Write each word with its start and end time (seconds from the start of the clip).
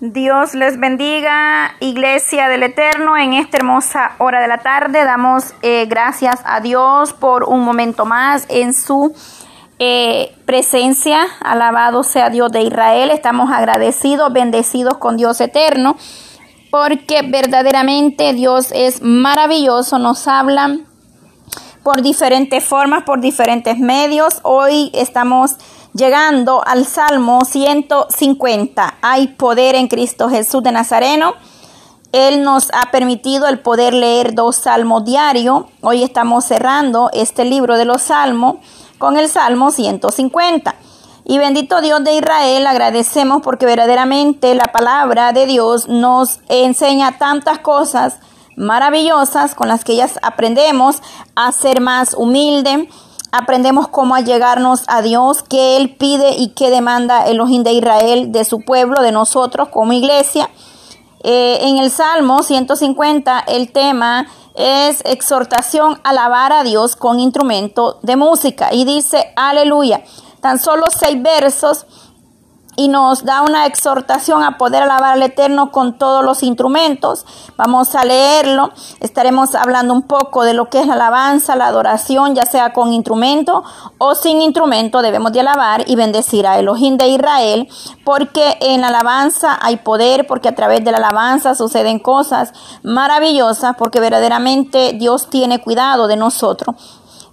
Dios 0.00 0.54
les 0.54 0.80
bendiga, 0.80 1.74
Iglesia 1.78 2.48
del 2.48 2.62
Eterno, 2.62 3.18
en 3.18 3.34
esta 3.34 3.58
hermosa 3.58 4.12
hora 4.16 4.40
de 4.40 4.48
la 4.48 4.56
tarde. 4.56 5.04
Damos 5.04 5.52
eh, 5.60 5.84
gracias 5.90 6.40
a 6.46 6.60
Dios 6.60 7.12
por 7.12 7.44
un 7.44 7.62
momento 7.62 8.06
más 8.06 8.46
en 8.48 8.72
su 8.72 9.12
eh, 9.78 10.34
presencia. 10.46 11.26
Alabado 11.40 12.02
sea 12.02 12.30
Dios 12.30 12.50
de 12.50 12.62
Israel. 12.62 13.10
Estamos 13.10 13.50
agradecidos, 13.52 14.32
bendecidos 14.32 14.96
con 14.96 15.18
Dios 15.18 15.38
eterno, 15.42 15.98
porque 16.70 17.20
verdaderamente 17.20 18.32
Dios 18.32 18.72
es 18.72 19.02
maravilloso. 19.02 19.98
Nos 19.98 20.26
hablan 20.28 20.86
por 21.82 22.00
diferentes 22.00 22.64
formas, 22.64 23.02
por 23.02 23.20
diferentes 23.20 23.78
medios. 23.78 24.40
Hoy 24.44 24.90
estamos 24.94 25.56
llegando 25.94 26.62
al 26.66 26.86
Salmo 26.86 27.44
150. 27.44 28.94
Hay 29.02 29.28
poder 29.28 29.74
en 29.74 29.88
Cristo 29.88 30.28
Jesús 30.28 30.62
de 30.62 30.72
Nazareno. 30.72 31.34
Él 32.12 32.42
nos 32.42 32.68
ha 32.72 32.90
permitido 32.90 33.46
el 33.48 33.60
poder 33.60 33.94
leer 33.94 34.34
dos 34.34 34.56
salmos 34.56 35.04
diarios. 35.04 35.64
Hoy 35.80 36.02
estamos 36.02 36.44
cerrando 36.44 37.10
este 37.12 37.44
libro 37.44 37.76
de 37.76 37.84
los 37.84 38.02
salmos 38.02 38.56
con 38.98 39.16
el 39.16 39.28
Salmo 39.28 39.70
150. 39.70 40.74
Y 41.24 41.38
bendito 41.38 41.80
Dios 41.80 42.02
de 42.02 42.14
Israel, 42.14 42.66
agradecemos 42.66 43.42
porque 43.42 43.66
verdaderamente 43.66 44.54
la 44.54 44.64
palabra 44.72 45.32
de 45.32 45.46
Dios 45.46 45.86
nos 45.88 46.40
enseña 46.48 47.18
tantas 47.18 47.60
cosas 47.60 48.18
maravillosas 48.56 49.54
con 49.54 49.68
las 49.68 49.84
que 49.84 49.92
ellas 49.92 50.18
aprendemos 50.22 50.96
a 51.36 51.52
ser 51.52 51.80
más 51.80 52.14
humilde, 52.14 52.88
aprendemos 53.32 53.88
cómo 53.88 54.14
allegarnos 54.14 54.82
a 54.86 55.02
Dios, 55.02 55.42
qué 55.42 55.76
Él 55.76 55.96
pide 55.96 56.36
y 56.36 56.48
qué 56.50 56.70
demanda 56.70 57.24
el 57.24 57.34
Elohim 57.34 57.62
de 57.62 57.72
Israel 57.72 58.32
de 58.32 58.44
su 58.44 58.60
pueblo, 58.60 59.02
de 59.02 59.12
nosotros 59.12 59.68
como 59.68 59.92
iglesia. 59.92 60.50
Eh, 61.22 61.58
en 61.62 61.78
el 61.78 61.90
Salmo 61.90 62.42
150 62.42 63.40
el 63.40 63.72
tema 63.72 64.26
es 64.54 65.02
exhortación 65.04 66.00
a 66.02 66.10
alabar 66.10 66.52
a 66.52 66.64
Dios 66.64 66.96
con 66.96 67.20
instrumento 67.20 67.98
de 68.02 68.16
música 68.16 68.72
y 68.72 68.84
dice 68.84 69.32
aleluya. 69.36 70.02
Tan 70.40 70.58
solo 70.58 70.86
seis 70.88 71.22
versos 71.22 71.86
y 72.76 72.88
nos 72.88 73.24
da 73.24 73.42
una 73.42 73.66
exhortación 73.66 74.42
a 74.42 74.56
poder 74.56 74.84
alabar 74.84 75.12
al 75.12 75.22
Eterno 75.22 75.70
con 75.70 75.98
todos 75.98 76.24
los 76.24 76.42
instrumentos. 76.42 77.26
Vamos 77.56 77.94
a 77.94 78.04
leerlo. 78.04 78.70
Estaremos 79.00 79.54
hablando 79.54 79.92
un 79.92 80.02
poco 80.02 80.44
de 80.44 80.54
lo 80.54 80.70
que 80.70 80.80
es 80.80 80.86
la 80.86 80.94
alabanza, 80.94 81.56
la 81.56 81.66
adoración, 81.66 82.34
ya 82.34 82.46
sea 82.46 82.72
con 82.72 82.92
instrumento 82.92 83.64
o 83.98 84.14
sin 84.14 84.40
instrumento. 84.40 85.02
Debemos 85.02 85.32
de 85.32 85.40
alabar 85.40 85.84
y 85.86 85.96
bendecir 85.96 86.46
a 86.46 86.58
Elohim 86.58 86.96
de 86.96 87.08
Israel, 87.08 87.68
porque 88.04 88.56
en 88.60 88.80
la 88.80 88.88
alabanza 88.88 89.58
hay 89.60 89.76
poder, 89.76 90.26
porque 90.26 90.48
a 90.48 90.54
través 90.54 90.84
de 90.84 90.92
la 90.92 90.98
alabanza 90.98 91.54
suceden 91.54 91.98
cosas 91.98 92.52
maravillosas, 92.82 93.76
porque 93.76 94.00
verdaderamente 94.00 94.92
Dios 94.94 95.28
tiene 95.28 95.60
cuidado 95.60 96.06
de 96.06 96.16
nosotros. 96.16 96.76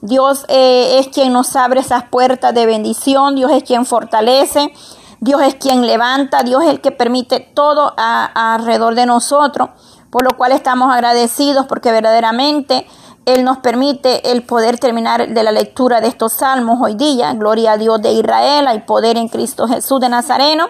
Dios 0.01 0.45
eh, 0.47 0.99
es 0.99 1.07
quien 1.07 1.33
nos 1.33 1.55
abre 1.55 1.79
esas 1.79 2.03
puertas 2.03 2.53
de 2.53 2.65
bendición, 2.65 3.35
Dios 3.35 3.51
es 3.51 3.63
quien 3.63 3.85
fortalece, 3.85 4.71
Dios 5.19 5.41
es 5.41 5.55
quien 5.55 5.87
levanta, 5.87 6.43
Dios 6.43 6.63
es 6.63 6.69
el 6.69 6.81
que 6.81 6.91
permite 6.91 7.39
todo 7.39 7.93
alrededor 7.97 8.95
de 8.95 9.05
nosotros, 9.05 9.69
por 10.11 10.23
lo 10.23 10.37
cual 10.37 10.51
estamos 10.51 10.93
agradecidos 10.93 11.65
porque 11.65 11.91
verdaderamente 11.91 12.87
Él 13.25 13.43
nos 13.43 13.57
permite 13.57 14.31
el 14.31 14.43
poder 14.43 14.77
terminar 14.79 15.27
de 15.27 15.43
la 15.43 15.51
lectura 15.51 16.01
de 16.01 16.07
estos 16.07 16.33
salmos 16.33 16.79
hoy 16.81 16.95
día. 16.95 17.33
Gloria 17.33 17.73
a 17.73 17.77
Dios 17.77 18.01
de 18.01 18.11
Israel, 18.11 18.67
hay 18.67 18.81
poder 18.81 19.17
en 19.17 19.27
Cristo 19.27 19.67
Jesús 19.67 19.99
de 19.99 20.09
Nazareno. 20.09 20.67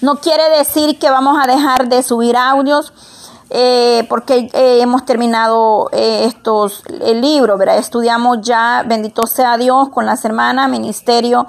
No 0.00 0.16
quiere 0.16 0.48
decir 0.58 0.98
que 0.98 1.10
vamos 1.10 1.38
a 1.42 1.50
dejar 1.50 1.88
de 1.88 2.02
subir 2.02 2.36
audios. 2.36 2.92
Eh, 3.52 4.06
porque 4.08 4.48
eh, 4.52 4.80
hemos 4.80 5.04
terminado 5.04 5.88
eh, 5.90 6.24
estos 6.24 6.84
el 7.00 7.20
libro, 7.20 7.58
¿verdad? 7.58 7.78
Estudiamos 7.78 8.38
ya, 8.42 8.84
bendito 8.86 9.26
sea 9.26 9.56
Dios, 9.58 9.88
con 9.88 10.06
las 10.06 10.24
hermanas, 10.24 10.70
ministerio 10.70 11.48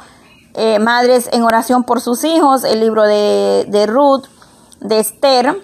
eh, 0.53 0.79
Madres 0.79 1.29
en 1.31 1.43
oración 1.43 1.83
por 1.83 2.01
sus 2.01 2.23
hijos, 2.23 2.63
el 2.63 2.79
libro 2.79 3.03
de, 3.03 3.65
de 3.67 3.85
Ruth, 3.85 4.25
de 4.79 4.99
Esther. 4.99 5.55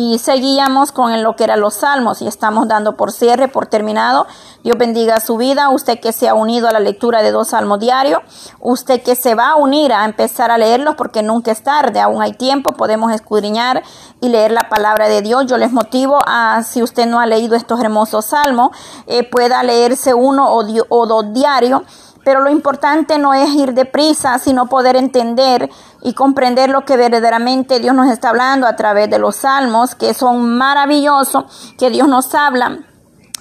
Y 0.00 0.18
seguíamos 0.18 0.92
con 0.92 1.24
lo 1.24 1.34
que 1.34 1.42
eran 1.42 1.60
los 1.60 1.74
salmos 1.74 2.22
y 2.22 2.28
estamos 2.28 2.68
dando 2.68 2.96
por 2.96 3.10
cierre, 3.10 3.48
por 3.48 3.66
terminado. 3.66 4.28
Dios 4.62 4.78
bendiga 4.78 5.18
su 5.18 5.36
vida. 5.36 5.70
Usted 5.70 5.98
que 5.98 6.12
se 6.12 6.28
ha 6.28 6.34
unido 6.34 6.68
a 6.68 6.72
la 6.72 6.78
lectura 6.78 7.20
de 7.20 7.32
dos 7.32 7.48
salmos 7.48 7.80
diarios. 7.80 8.20
Usted 8.60 9.02
que 9.02 9.16
se 9.16 9.34
va 9.34 9.50
a 9.50 9.56
unir 9.56 9.92
a 9.92 10.04
empezar 10.04 10.52
a 10.52 10.58
leerlos 10.58 10.94
porque 10.94 11.24
nunca 11.24 11.50
es 11.50 11.64
tarde. 11.64 11.98
Aún 11.98 12.22
hay 12.22 12.32
tiempo. 12.34 12.74
Podemos 12.74 13.10
escudriñar 13.12 13.82
y 14.20 14.28
leer 14.28 14.52
la 14.52 14.68
palabra 14.68 15.08
de 15.08 15.20
Dios. 15.20 15.46
Yo 15.46 15.56
les 15.58 15.72
motivo 15.72 16.20
a, 16.26 16.62
si 16.62 16.80
usted 16.80 17.06
no 17.06 17.18
ha 17.18 17.26
leído 17.26 17.56
estos 17.56 17.80
hermosos 17.80 18.26
salmos, 18.26 18.70
eh, 19.08 19.28
pueda 19.28 19.64
leerse 19.64 20.14
uno 20.14 20.52
o, 20.52 20.64
o 20.90 21.06
dos 21.06 21.32
diarios 21.32 21.82
pero 22.28 22.42
lo 22.42 22.50
importante 22.50 23.16
no 23.16 23.32
es 23.32 23.48
ir 23.54 23.72
deprisa, 23.72 24.38
sino 24.38 24.66
poder 24.66 24.96
entender 24.96 25.70
y 26.02 26.12
comprender 26.12 26.68
lo 26.68 26.84
que 26.84 26.98
verdaderamente 26.98 27.80
Dios 27.80 27.94
nos 27.94 28.12
está 28.12 28.28
hablando 28.28 28.66
a 28.66 28.76
través 28.76 29.08
de 29.08 29.18
los 29.18 29.36
salmos, 29.36 29.94
que 29.94 30.12
son 30.12 30.58
maravillosos, 30.58 31.72
que 31.78 31.88
Dios 31.88 32.06
nos 32.06 32.34
habla 32.34 32.80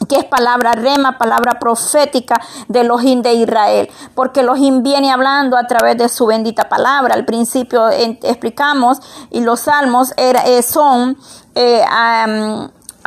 que 0.07 0.15
es 0.15 0.23
palabra 0.23 0.71
rema, 0.71 1.17
palabra 1.17 1.59
profética 1.59 2.39
de 2.69 2.79
Elohim 2.79 3.21
de 3.21 3.33
Israel, 3.33 3.89
porque 4.15 4.39
Elohim 4.39 4.83
viene 4.83 5.11
hablando 5.11 5.57
a 5.57 5.67
través 5.67 5.97
de 5.97 6.07
su 6.07 6.27
bendita 6.27 6.69
palabra. 6.69 7.13
Al 7.13 7.25
principio 7.25 7.89
explicamos 7.89 8.99
y 9.31 9.41
los 9.41 9.61
salmos 9.61 10.13
eh, 10.15 10.61
son 10.61 11.17
eh, 11.55 11.83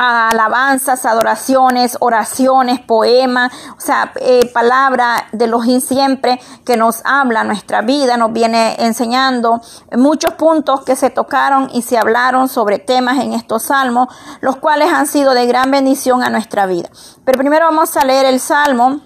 alabanzas, 0.01 1.05
adoraciones, 1.05 1.97
oraciones, 1.99 2.79
poemas, 2.79 3.51
o 3.77 3.79
sea, 3.79 4.11
eh, 4.19 4.49
palabra 4.51 5.27
de 5.31 5.47
los 5.47 5.65
siempre 5.79 6.39
que 6.65 6.75
nos 6.75 7.01
habla 7.05 7.43
nuestra 7.43 7.81
vida, 7.81 8.17
nos 8.17 8.33
viene 8.33 8.75
enseñando 8.79 9.61
muchos 9.95 10.33
puntos 10.33 10.83
que 10.83 10.95
se 10.95 11.09
tocaron 11.09 11.69
y 11.73 11.83
se 11.83 11.97
hablaron 11.97 12.49
sobre 12.49 12.79
temas 12.79 13.19
en 13.19 13.33
estos 13.33 13.63
salmos, 13.63 14.07
los 14.41 14.57
cuales 14.57 14.91
han 14.91 15.07
sido 15.07 15.33
de 15.33 15.45
gran 15.45 15.71
bendición 15.71 16.23
a 16.23 16.29
nuestra 16.29 16.65
vida. 16.65 16.89
Pero 17.23 17.37
primero 17.37 17.65
vamos 17.65 17.95
a 17.95 18.05
leer 18.05 18.25
el 18.25 18.39
salmo 18.39 19.01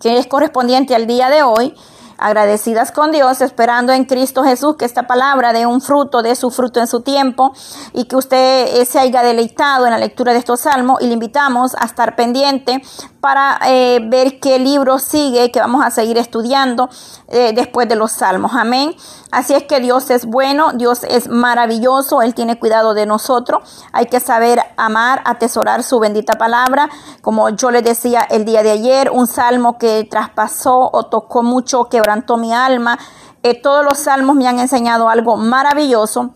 que 0.00 0.18
es 0.18 0.26
correspondiente 0.26 0.94
al 0.94 1.06
día 1.06 1.30
de 1.30 1.42
hoy 1.42 1.74
agradecidas 2.18 2.92
con 2.92 3.12
Dios, 3.12 3.40
esperando 3.40 3.92
en 3.92 4.04
Cristo 4.04 4.42
Jesús 4.42 4.76
que 4.76 4.84
esta 4.84 5.06
palabra 5.06 5.52
dé 5.52 5.66
un 5.66 5.80
fruto, 5.80 6.22
dé 6.22 6.34
su 6.34 6.50
fruto 6.50 6.80
en 6.80 6.86
su 6.86 7.00
tiempo 7.02 7.52
y 7.92 8.04
que 8.04 8.16
usted 8.16 8.84
se 8.84 8.98
haya 8.98 9.22
deleitado 9.22 9.86
en 9.86 9.92
la 9.92 9.98
lectura 9.98 10.32
de 10.32 10.38
estos 10.38 10.60
salmos 10.60 11.00
y 11.00 11.06
le 11.06 11.14
invitamos 11.14 11.74
a 11.74 11.84
estar 11.84 12.16
pendiente 12.16 12.82
para 13.26 13.58
eh, 13.66 13.98
ver 14.04 14.38
qué 14.38 14.60
libro 14.60 15.00
sigue 15.00 15.50
que 15.50 15.58
vamos 15.58 15.84
a 15.84 15.90
seguir 15.90 16.16
estudiando 16.16 16.88
eh, 17.26 17.52
después 17.56 17.88
de 17.88 17.96
los 17.96 18.12
salmos. 18.12 18.52
Amén. 18.54 18.94
Así 19.32 19.52
es 19.52 19.64
que 19.64 19.80
Dios 19.80 20.10
es 20.10 20.26
bueno, 20.26 20.70
Dios 20.74 21.02
es 21.02 21.28
maravilloso, 21.28 22.22
Él 22.22 22.36
tiene 22.36 22.56
cuidado 22.56 22.94
de 22.94 23.04
nosotros. 23.04 23.82
Hay 23.92 24.06
que 24.06 24.20
saber 24.20 24.60
amar, 24.76 25.22
atesorar 25.24 25.82
su 25.82 25.98
bendita 25.98 26.34
palabra. 26.34 26.88
Como 27.20 27.48
yo 27.48 27.72
le 27.72 27.82
decía 27.82 28.20
el 28.30 28.44
día 28.44 28.62
de 28.62 28.70
ayer, 28.70 29.10
un 29.10 29.26
salmo 29.26 29.76
que 29.76 30.06
traspasó 30.08 30.88
o 30.92 31.06
tocó 31.06 31.42
mucho, 31.42 31.86
quebrantó 31.86 32.36
mi 32.36 32.54
alma. 32.54 32.96
Eh, 33.42 33.60
todos 33.60 33.84
los 33.84 33.98
salmos 33.98 34.36
me 34.36 34.46
han 34.46 34.60
enseñado 34.60 35.08
algo 35.08 35.36
maravilloso 35.36 36.30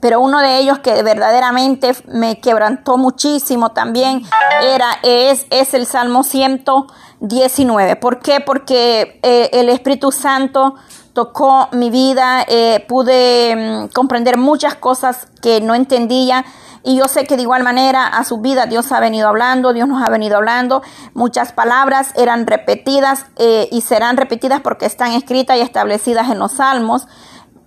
pero 0.00 0.20
uno 0.20 0.40
de 0.40 0.58
ellos 0.58 0.78
que 0.78 1.02
verdaderamente 1.02 1.94
me 2.08 2.40
quebrantó 2.40 2.96
muchísimo 2.96 3.70
también 3.70 4.22
era 4.62 4.98
es, 5.02 5.46
es 5.50 5.74
el 5.74 5.86
Salmo 5.86 6.22
119. 6.22 7.96
¿Por 7.96 8.20
qué? 8.20 8.40
Porque 8.40 9.20
eh, 9.22 9.50
el 9.52 9.68
Espíritu 9.68 10.12
Santo 10.12 10.74
tocó 11.12 11.68
mi 11.72 11.90
vida, 11.90 12.44
eh, 12.48 12.84
pude 12.88 13.84
mm, 13.84 13.88
comprender 13.92 14.38
muchas 14.38 14.74
cosas 14.74 15.28
que 15.42 15.60
no 15.60 15.74
entendía 15.74 16.44
y 16.84 16.96
yo 16.96 17.06
sé 17.06 17.26
que 17.26 17.36
de 17.36 17.42
igual 17.42 17.62
manera 17.62 18.06
a 18.06 18.24
su 18.24 18.38
vida 18.38 18.66
Dios 18.66 18.90
ha 18.92 19.00
venido 19.00 19.28
hablando, 19.28 19.72
Dios 19.72 19.88
nos 19.88 20.02
ha 20.06 20.10
venido 20.10 20.36
hablando, 20.36 20.82
muchas 21.14 21.52
palabras 21.52 22.12
eran 22.16 22.46
repetidas 22.46 23.26
eh, 23.36 23.68
y 23.70 23.82
serán 23.82 24.16
repetidas 24.16 24.60
porque 24.60 24.86
están 24.86 25.12
escritas 25.12 25.56
y 25.58 25.60
establecidas 25.60 26.30
en 26.30 26.38
los 26.38 26.52
salmos 26.52 27.06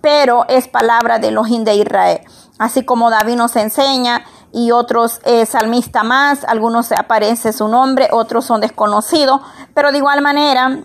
pero 0.06 0.46
es 0.48 0.68
palabra 0.68 1.18
de 1.18 1.28
Elohim 1.28 1.64
de 1.64 1.74
Israel. 1.74 2.20
Así 2.60 2.84
como 2.84 3.10
David 3.10 3.34
nos 3.34 3.56
enseña 3.56 4.24
y 4.52 4.70
otros 4.70 5.18
eh, 5.24 5.44
salmistas 5.46 6.04
más, 6.04 6.44
algunos 6.44 6.92
aparece 6.92 7.52
su 7.52 7.66
nombre, 7.66 8.10
otros 8.12 8.44
son 8.44 8.60
desconocidos, 8.60 9.40
pero 9.74 9.90
de 9.90 9.98
igual 9.98 10.22
manera 10.22 10.84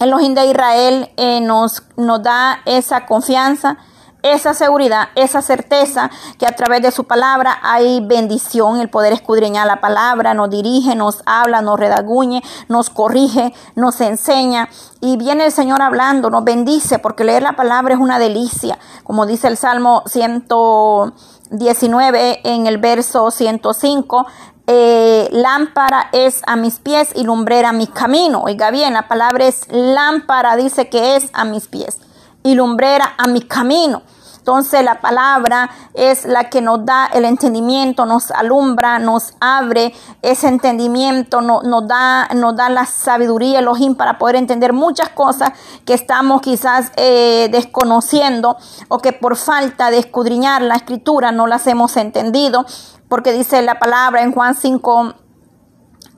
Elohim 0.00 0.34
de 0.34 0.46
Israel 0.46 1.12
eh, 1.16 1.40
nos, 1.40 1.84
nos 1.96 2.24
da 2.24 2.58
esa 2.64 3.06
confianza, 3.06 3.78
esa 4.22 4.54
seguridad, 4.54 5.08
esa 5.14 5.42
certeza 5.42 6.10
que 6.38 6.46
a 6.46 6.54
través 6.54 6.82
de 6.82 6.90
su 6.90 7.04
palabra 7.04 7.58
hay 7.62 8.04
bendición, 8.04 8.80
el 8.80 8.90
poder 8.90 9.12
escudriñar 9.12 9.66
la 9.66 9.80
palabra, 9.80 10.34
nos 10.34 10.50
dirige, 10.50 10.94
nos 10.94 11.22
habla, 11.26 11.62
nos 11.62 11.78
redaguñe, 11.78 12.42
nos 12.68 12.90
corrige, 12.90 13.54
nos 13.74 14.00
enseña. 14.00 14.68
Y 15.00 15.16
viene 15.16 15.46
el 15.46 15.52
Señor 15.52 15.82
hablando, 15.82 16.30
nos 16.30 16.44
bendice, 16.44 16.98
porque 16.98 17.24
leer 17.24 17.42
la 17.42 17.56
palabra 17.56 17.94
es 17.94 18.00
una 18.00 18.18
delicia, 18.18 18.78
como 19.04 19.26
dice 19.26 19.48
el 19.48 19.56
Salmo 19.56 20.02
119 20.06 22.40
en 22.44 22.66
el 22.66 22.78
verso 22.78 23.30
105. 23.30 24.26
Eh, 24.72 25.28
lámpara 25.32 26.10
es 26.12 26.42
a 26.46 26.54
mis 26.54 26.78
pies 26.78 27.10
y 27.16 27.24
lumbrera 27.24 27.72
mi 27.72 27.88
camino. 27.88 28.42
Oiga 28.44 28.70
bien, 28.70 28.92
la 28.92 29.08
palabra 29.08 29.46
es 29.46 29.66
lámpara, 29.70 30.54
dice 30.54 30.88
que 30.88 31.16
es 31.16 31.28
a 31.32 31.44
mis 31.44 31.66
pies 31.66 31.98
y 32.42 32.54
lumbrera 32.54 33.14
a 33.18 33.26
mi 33.26 33.42
camino. 33.42 34.02
Entonces 34.40 34.82
la 34.82 35.02
palabra 35.02 35.70
es 35.92 36.24
la 36.24 36.48
que 36.48 36.62
nos 36.62 36.84
da 36.86 37.06
el 37.12 37.26
entendimiento, 37.26 38.06
nos 38.06 38.30
alumbra, 38.30 38.98
nos 38.98 39.34
abre 39.38 39.94
ese 40.22 40.48
entendimiento, 40.48 41.42
nos, 41.42 41.86
da, 41.86 42.26
nos 42.34 42.56
da 42.56 42.70
la 42.70 42.86
sabiduría, 42.86 43.58
el 43.58 43.68
ojín 43.68 43.94
para 43.94 44.18
poder 44.18 44.36
entender 44.36 44.72
muchas 44.72 45.10
cosas 45.10 45.52
que 45.84 45.92
estamos 45.92 46.40
quizás 46.40 46.90
eh, 46.96 47.48
desconociendo 47.52 48.56
o 48.88 48.98
que 48.98 49.12
por 49.12 49.36
falta 49.36 49.90
de 49.90 49.98
escudriñar 49.98 50.62
la 50.62 50.76
escritura 50.76 51.32
no 51.32 51.46
las 51.46 51.66
hemos 51.66 51.98
entendido, 51.98 52.64
porque 53.08 53.32
dice 53.32 53.60
la 53.60 53.78
palabra 53.78 54.22
en 54.22 54.32
Juan 54.32 54.54
5, 54.54 55.14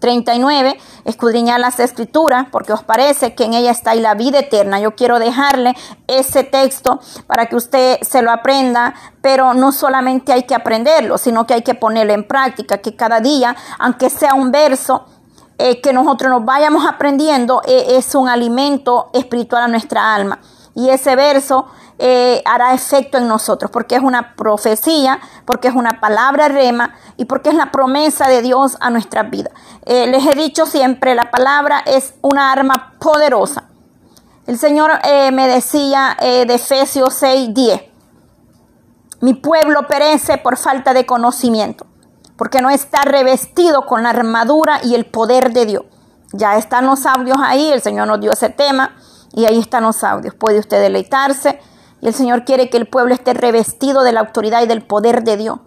39, 0.03 0.79
escudriñar 1.05 1.61
las 1.61 1.79
escrituras, 1.79 2.49
porque 2.51 2.73
os 2.73 2.83
parece 2.83 3.37
que 3.37 3.45
en 3.45 3.55
ella 3.55 3.71
está 3.71 3.95
la 3.95 4.15
vida 4.15 4.41
eterna. 4.41 4.81
Yo 4.81 4.97
quiero 4.97 5.21
dejarle 5.21 5.77
ese 6.09 6.43
texto 6.43 7.01
para 7.29 7.47
que 7.47 7.55
usted 7.55 7.99
se 8.03 8.21
lo 8.21 8.33
aprenda, 8.33 8.95
pero 9.23 9.55
no 9.55 9.71
solamente 9.71 10.33
hay 10.33 10.43
que 10.43 10.57
aprenderlo, 10.57 11.19
sino 11.19 11.47
que 11.47 11.55
hay 11.55 11.63
que 11.63 11.75
ponerlo 11.75 12.13
en 12.15 12.27
práctica, 12.27 12.79
que 12.79 12.97
cada 12.97 13.21
día, 13.21 13.55
aunque 13.79 14.11
sea 14.11 14.35
un 14.35 14.51
verso, 14.51 15.07
eh, 15.59 15.81
que 15.81 15.93
nosotros 15.93 16.33
nos 16.33 16.45
vayamos 16.45 16.85
aprendiendo, 16.85 17.63
eh, 17.65 17.97
es 17.97 18.17
un 18.17 18.29
alimento 18.29 19.11
espiritual 19.13 19.63
a 19.63 19.69
nuestra 19.69 20.15
alma. 20.15 20.41
Y 20.75 20.89
ese 20.89 21.15
verso 21.15 21.67
eh, 21.99 22.43
hará 22.45 22.75
efecto 22.75 23.19
en 23.19 23.29
nosotros, 23.29 23.71
porque 23.71 23.95
es 23.95 24.03
una 24.03 24.35
profecía, 24.35 25.21
porque 25.45 25.69
es 25.69 25.75
una 25.75 26.01
palabra 26.01 26.49
rema 26.49 26.95
y 27.17 27.27
porque 27.27 27.51
es 27.51 27.55
la 27.55 27.71
promesa 27.71 28.29
de 28.29 28.43
Dios 28.43 28.77
a 28.81 28.91
nuestra 28.91 29.25
vida. 29.25 29.51
Eh, 29.85 30.07
les 30.07 30.27
he 30.27 30.35
dicho 30.35 30.67
siempre, 30.67 31.15
la 31.15 31.31
palabra 31.31 31.83
es 31.87 32.15
una 32.23 32.51
arma 32.53 32.95
poderosa. 32.99 33.65
El 34.47 34.59
Señor 34.59 34.91
eh, 35.05 35.31
me 35.31 35.47
decía 35.47 36.17
de 36.21 36.55
Efesios 36.55 37.15
6, 37.15 37.55
10, 37.55 37.83
mi 39.21 39.35
pueblo 39.35 39.87
perece 39.87 40.39
por 40.39 40.57
falta 40.57 40.93
de 40.93 41.07
conocimiento, 41.07 41.87
porque 42.37 42.61
no 42.61 42.71
está 42.71 43.03
revestido 43.03 43.87
con 43.87 44.03
la 44.03 44.11
armadura 44.11 44.81
y 44.83 44.97
el 44.97 45.07
poder 45.07 45.53
de 45.53 45.67
Dios. 45.67 45.85
Ya 46.33 46.57
están 46.57 46.87
los 46.87 47.07
audios 47.07 47.37
ahí, 47.41 47.71
el 47.71 47.83
Señor 47.83 48.09
nos 48.09 48.19
dio 48.19 48.33
ese 48.33 48.49
tema 48.49 48.97
y 49.33 49.45
ahí 49.45 49.61
están 49.61 49.85
los 49.85 50.03
audios. 50.03 50.35
Puede 50.35 50.59
usted 50.59 50.81
deleitarse 50.81 51.61
y 52.03 52.09
el 52.09 52.15
Señor 52.15 52.45
quiere 52.45 52.69
que 52.69 52.77
el 52.77 52.89
pueblo 52.89 53.15
esté 53.15 53.33
revestido 53.33 54.03
de 54.03 54.11
la 54.11 54.21
autoridad 54.21 54.61
y 54.61 54.67
del 54.67 54.83
poder 54.83 55.23
de 55.23 55.37
Dios 55.37 55.61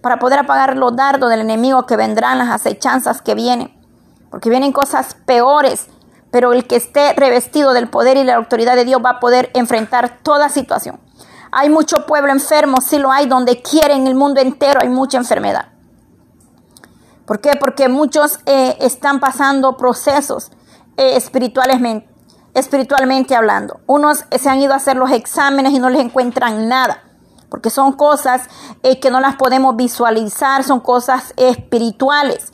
para 0.00 0.18
poder 0.18 0.38
apagar 0.38 0.76
los 0.76 0.96
dardos 0.96 1.28
del 1.28 1.42
enemigo 1.42 1.86
que 1.86 1.96
vendrán, 1.96 2.38
las 2.38 2.48
acechanzas 2.48 3.20
que 3.20 3.34
vienen. 3.34 3.78
Porque 4.30 4.48
vienen 4.48 4.72
cosas 4.72 5.14
peores, 5.26 5.88
pero 6.30 6.54
el 6.54 6.66
que 6.66 6.76
esté 6.76 7.12
revestido 7.12 7.74
del 7.74 7.90
poder 7.90 8.16
y 8.16 8.24
la 8.24 8.36
autoridad 8.36 8.74
de 8.74 8.86
Dios 8.86 9.02
va 9.04 9.10
a 9.10 9.20
poder 9.20 9.50
enfrentar 9.52 10.20
toda 10.22 10.48
situación. 10.48 10.98
Hay 11.52 11.68
mucho 11.68 12.06
pueblo 12.06 12.32
enfermo, 12.32 12.80
sí 12.80 12.98
lo 12.98 13.12
hay, 13.12 13.26
donde 13.26 13.60
quiere 13.60 13.92
en 13.92 14.06
el 14.06 14.14
mundo 14.14 14.40
entero 14.40 14.80
hay 14.82 14.88
mucha 14.88 15.18
enfermedad. 15.18 15.68
¿Por 17.26 17.42
qué? 17.42 17.50
Porque 17.60 17.90
muchos 17.90 18.38
eh, 18.46 18.78
están 18.80 19.20
pasando 19.20 19.76
procesos 19.76 20.50
eh, 20.96 21.16
espiritualmente 21.16 22.11
espiritualmente 22.54 23.34
hablando. 23.34 23.80
Unos 23.86 24.24
se 24.30 24.48
han 24.48 24.60
ido 24.60 24.72
a 24.72 24.76
hacer 24.76 24.96
los 24.96 25.10
exámenes 25.10 25.72
y 25.72 25.78
no 25.78 25.90
les 25.90 26.00
encuentran 26.00 26.68
nada, 26.68 27.02
porque 27.48 27.70
son 27.70 27.92
cosas 27.92 28.42
eh, 28.82 29.00
que 29.00 29.10
no 29.10 29.20
las 29.20 29.36
podemos 29.36 29.76
visualizar, 29.76 30.64
son 30.64 30.80
cosas 30.80 31.32
espirituales. 31.36 32.52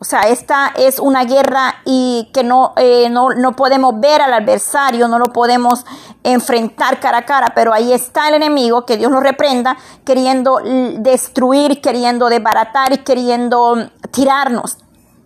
O 0.00 0.04
sea, 0.04 0.22
esta 0.22 0.72
es 0.76 0.98
una 0.98 1.24
guerra 1.24 1.76
y 1.86 2.28
que 2.34 2.44
no, 2.44 2.74
eh, 2.76 3.08
no, 3.08 3.30
no, 3.30 3.56
podemos 3.56 3.98
ver 4.00 4.20
al 4.20 4.34
adversario, 4.34 5.08
no 5.08 5.18
lo 5.18 5.32
podemos 5.32 5.86
enfrentar 6.22 7.00
cara 7.00 7.18
a 7.18 7.24
cara, 7.24 7.52
pero 7.54 7.72
ahí 7.72 7.90
está 7.92 8.28
el 8.28 8.34
enemigo, 8.34 8.84
que 8.84 8.98
Dios 8.98 9.10
lo 9.10 9.20
reprenda, 9.20 9.78
queriendo 10.04 10.60
destruir, 10.98 11.80
queriendo 11.80 12.28
desbaratar 12.28 12.92
y 12.92 12.98
queriendo 12.98 13.88
tirarnos 14.10 14.78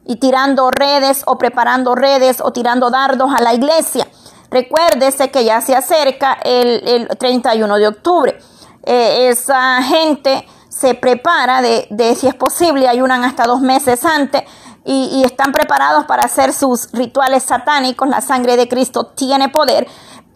y 0.09 0.17
tirando 0.17 0.71
redes 0.71 1.23
o 1.27 1.37
preparando 1.37 1.95
redes 1.95 2.41
o 2.41 2.51
tirando 2.51 2.91
dardos 2.91 3.31
a 3.33 3.43
la 3.43 3.53
iglesia. 3.53 4.09
Recuérdese 4.51 5.31
que 5.31 5.45
ya 5.45 5.61
se 5.61 5.77
acerca 5.77 6.39
el, 6.43 7.07
31 7.19 7.77
de 7.77 7.87
octubre. 7.87 8.39
Eh, 8.85 9.29
esa 9.29 9.83
gente 9.83 10.49
se 10.71 10.95
prepara 10.95 11.61
de, 11.61 11.87
de, 11.91 12.15
si 12.15 12.27
es 12.27 12.35
posible, 12.35 12.89
ayunan 12.89 13.23
hasta 13.23 13.45
dos 13.45 13.61
meses 13.61 14.03
antes 14.07 14.45
y 14.91 15.23
están 15.23 15.53
preparados 15.53 16.07
para 16.07 16.23
hacer 16.23 16.55
sus 16.55 16.91
rituales 16.93 17.43
satánicos. 17.43 18.09
La 18.09 18.23
sangre 18.23 18.57
de 18.57 18.67
Cristo 18.67 19.09
tiene 19.09 19.51
poder 19.51 19.87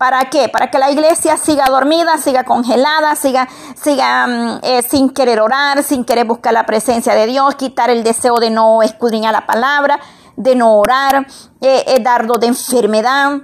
¿Para 0.02 0.30
qué? 0.30 0.48
Para 0.48 0.68
que 0.68 0.80
la 0.80 0.90
iglesia 0.90 1.36
siga 1.36 1.66
dormida, 1.66 2.18
siga 2.18 2.42
congelada, 2.42 3.14
siga, 3.14 3.48
siga 3.80 4.26
mm, 4.26 4.58
eh, 4.64 4.82
sin 4.82 5.10
querer 5.10 5.40
orar, 5.40 5.84
sin 5.84 6.04
querer 6.04 6.26
buscar 6.26 6.52
la 6.52 6.66
presencia 6.66 7.14
de 7.14 7.24
Dios, 7.28 7.54
quitar 7.54 7.88
el 7.88 8.02
deseo 8.02 8.40
de 8.40 8.50
no 8.50 8.82
escudriñar 8.82 9.32
la 9.32 9.46
palabra, 9.46 10.00
de 10.34 10.56
no 10.56 10.74
orar, 10.74 11.24
eh, 11.60 11.84
eh, 11.86 12.00
dardo 12.02 12.38
de 12.38 12.48
enfermedad 12.48 13.42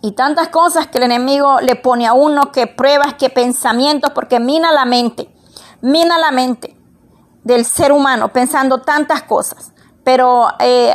y 0.00 0.12
tantas 0.12 0.48
cosas 0.48 0.86
que 0.86 0.96
el 0.96 1.04
enemigo 1.04 1.60
le 1.60 1.76
pone 1.76 2.06
a 2.06 2.14
uno, 2.14 2.52
que 2.52 2.66
pruebas, 2.66 3.12
que 3.12 3.28
pensamientos, 3.28 4.12
porque 4.14 4.40
mina 4.40 4.72
la 4.72 4.86
mente, 4.86 5.28
mina 5.82 6.16
la 6.16 6.30
mente 6.30 6.74
del 7.44 7.66
ser 7.66 7.92
humano 7.92 8.32
pensando 8.32 8.80
tantas 8.80 9.24
cosas. 9.24 9.74
Pero 10.04 10.48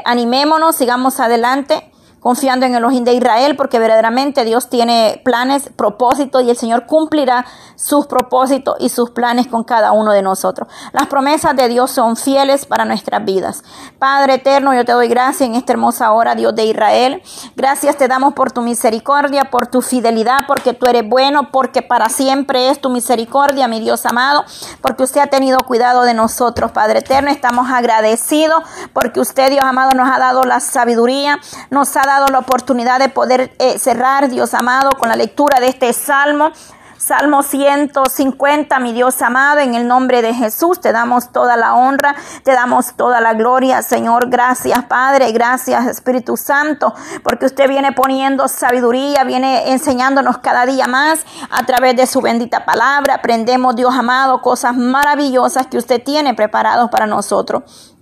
animémonos, 0.05 0.75
sigamos 0.75 1.19
adelante 1.19 1.91
confiando 2.25 2.65
en 2.65 2.71
el 2.71 2.79
Elohim 2.79 3.03
de 3.03 3.13
Israel, 3.13 3.55
porque 3.55 3.77
verdaderamente 3.77 4.45
Dios 4.45 4.67
tiene 4.67 5.21
planes, 5.23 5.69
propósitos 5.75 6.41
y 6.41 6.49
el 6.49 6.57
Señor 6.57 6.87
cumplirá 6.87 7.45
sus 7.75 8.07
propósitos 8.07 8.77
y 8.79 8.89
sus 8.89 9.11
planes 9.11 9.45
con 9.45 9.63
cada 9.63 9.91
uno 9.91 10.11
de 10.11 10.23
nosotros. 10.23 10.67
Las 10.91 11.05
promesas 11.05 11.55
de 11.55 11.67
Dios 11.67 11.91
son 11.91 12.15
fieles 12.15 12.65
para 12.65 12.83
nuestras 12.83 13.23
vidas. 13.23 13.63
Padre 13.99 14.35
eterno, 14.35 14.73
yo 14.73 14.83
te 14.85 14.93
doy 14.93 15.07
gracias 15.07 15.47
en 15.47 15.53
esta 15.53 15.73
hermosa 15.73 16.13
hora, 16.13 16.33
Dios 16.33 16.55
de 16.55 16.65
Israel. 16.65 17.21
Gracias 17.55 17.95
te 17.95 18.07
damos 18.07 18.33
por 18.33 18.51
tu 18.51 18.63
misericordia, 18.63 19.51
por 19.51 19.67
tu 19.67 19.83
fidelidad, 19.83 20.47
porque 20.47 20.73
tú 20.73 20.87
eres 20.87 21.07
bueno, 21.07 21.51
porque 21.51 21.83
para 21.83 22.09
siempre 22.09 22.71
es 22.71 22.81
tu 22.81 22.89
misericordia, 22.89 23.67
mi 23.67 23.79
Dios 23.79 24.03
amado, 24.03 24.45
porque 24.81 25.03
usted 25.03 25.21
ha 25.21 25.27
tenido 25.27 25.59
cuidado 25.59 26.01
de 26.01 26.15
nosotros, 26.15 26.71
Padre 26.71 26.99
eterno. 26.99 27.29
Estamos 27.29 27.69
agradecidos 27.69 28.63
porque 28.93 29.19
usted, 29.19 29.51
Dios 29.51 29.63
amado, 29.63 29.91
nos 29.91 30.09
ha 30.09 30.17
dado 30.17 30.41
la 30.41 30.59
sabiduría, 30.59 31.37
nos 31.69 31.95
ha 31.95 32.01
dado 32.01 32.14
la 32.29 32.39
oportunidad 32.39 32.99
de 32.99 33.09
poder 33.09 33.53
eh, 33.59 33.77
cerrar, 33.77 34.29
Dios 34.29 34.53
amado, 34.53 34.91
con 34.91 35.09
la 35.09 35.15
lectura 35.15 35.59
de 35.59 35.67
este 35.67 35.91
salmo. 35.93 36.51
Salmo 36.97 37.43
150, 37.43 38.79
mi 38.79 38.91
Dios 38.91 39.21
amado, 39.21 39.59
en 39.59 39.75
el 39.75 39.85
nombre 39.87 40.23
de 40.23 40.33
Jesús 40.33 40.79
te 40.79 40.91
damos 40.91 41.31
toda 41.31 41.55
la 41.55 41.75
honra, 41.75 42.15
te 42.43 42.53
damos 42.53 42.95
toda 42.95 43.21
la 43.21 43.33
gloria, 43.35 43.83
Señor. 43.83 44.29
Gracias, 44.29 44.85
Padre, 44.85 45.31
gracias, 45.31 45.85
Espíritu 45.85 46.35
Santo, 46.35 46.95
porque 47.23 47.45
usted 47.45 47.69
viene 47.69 47.91
poniendo 47.91 48.47
sabiduría, 48.47 49.23
viene 49.23 49.71
enseñándonos 49.71 50.39
cada 50.39 50.65
día 50.65 50.87
más 50.87 51.19
a 51.51 51.63
través 51.65 51.95
de 51.95 52.07
su 52.07 52.21
bendita 52.21 52.65
palabra. 52.65 53.15
Aprendemos, 53.15 53.75
Dios 53.75 53.93
amado, 53.93 54.41
cosas 54.41 54.75
maravillosas 54.75 55.67
que 55.67 55.77
usted 55.77 56.01
tiene 56.01 56.33
preparados 56.33 56.89
para 56.89 57.05
nosotros. 57.05 57.94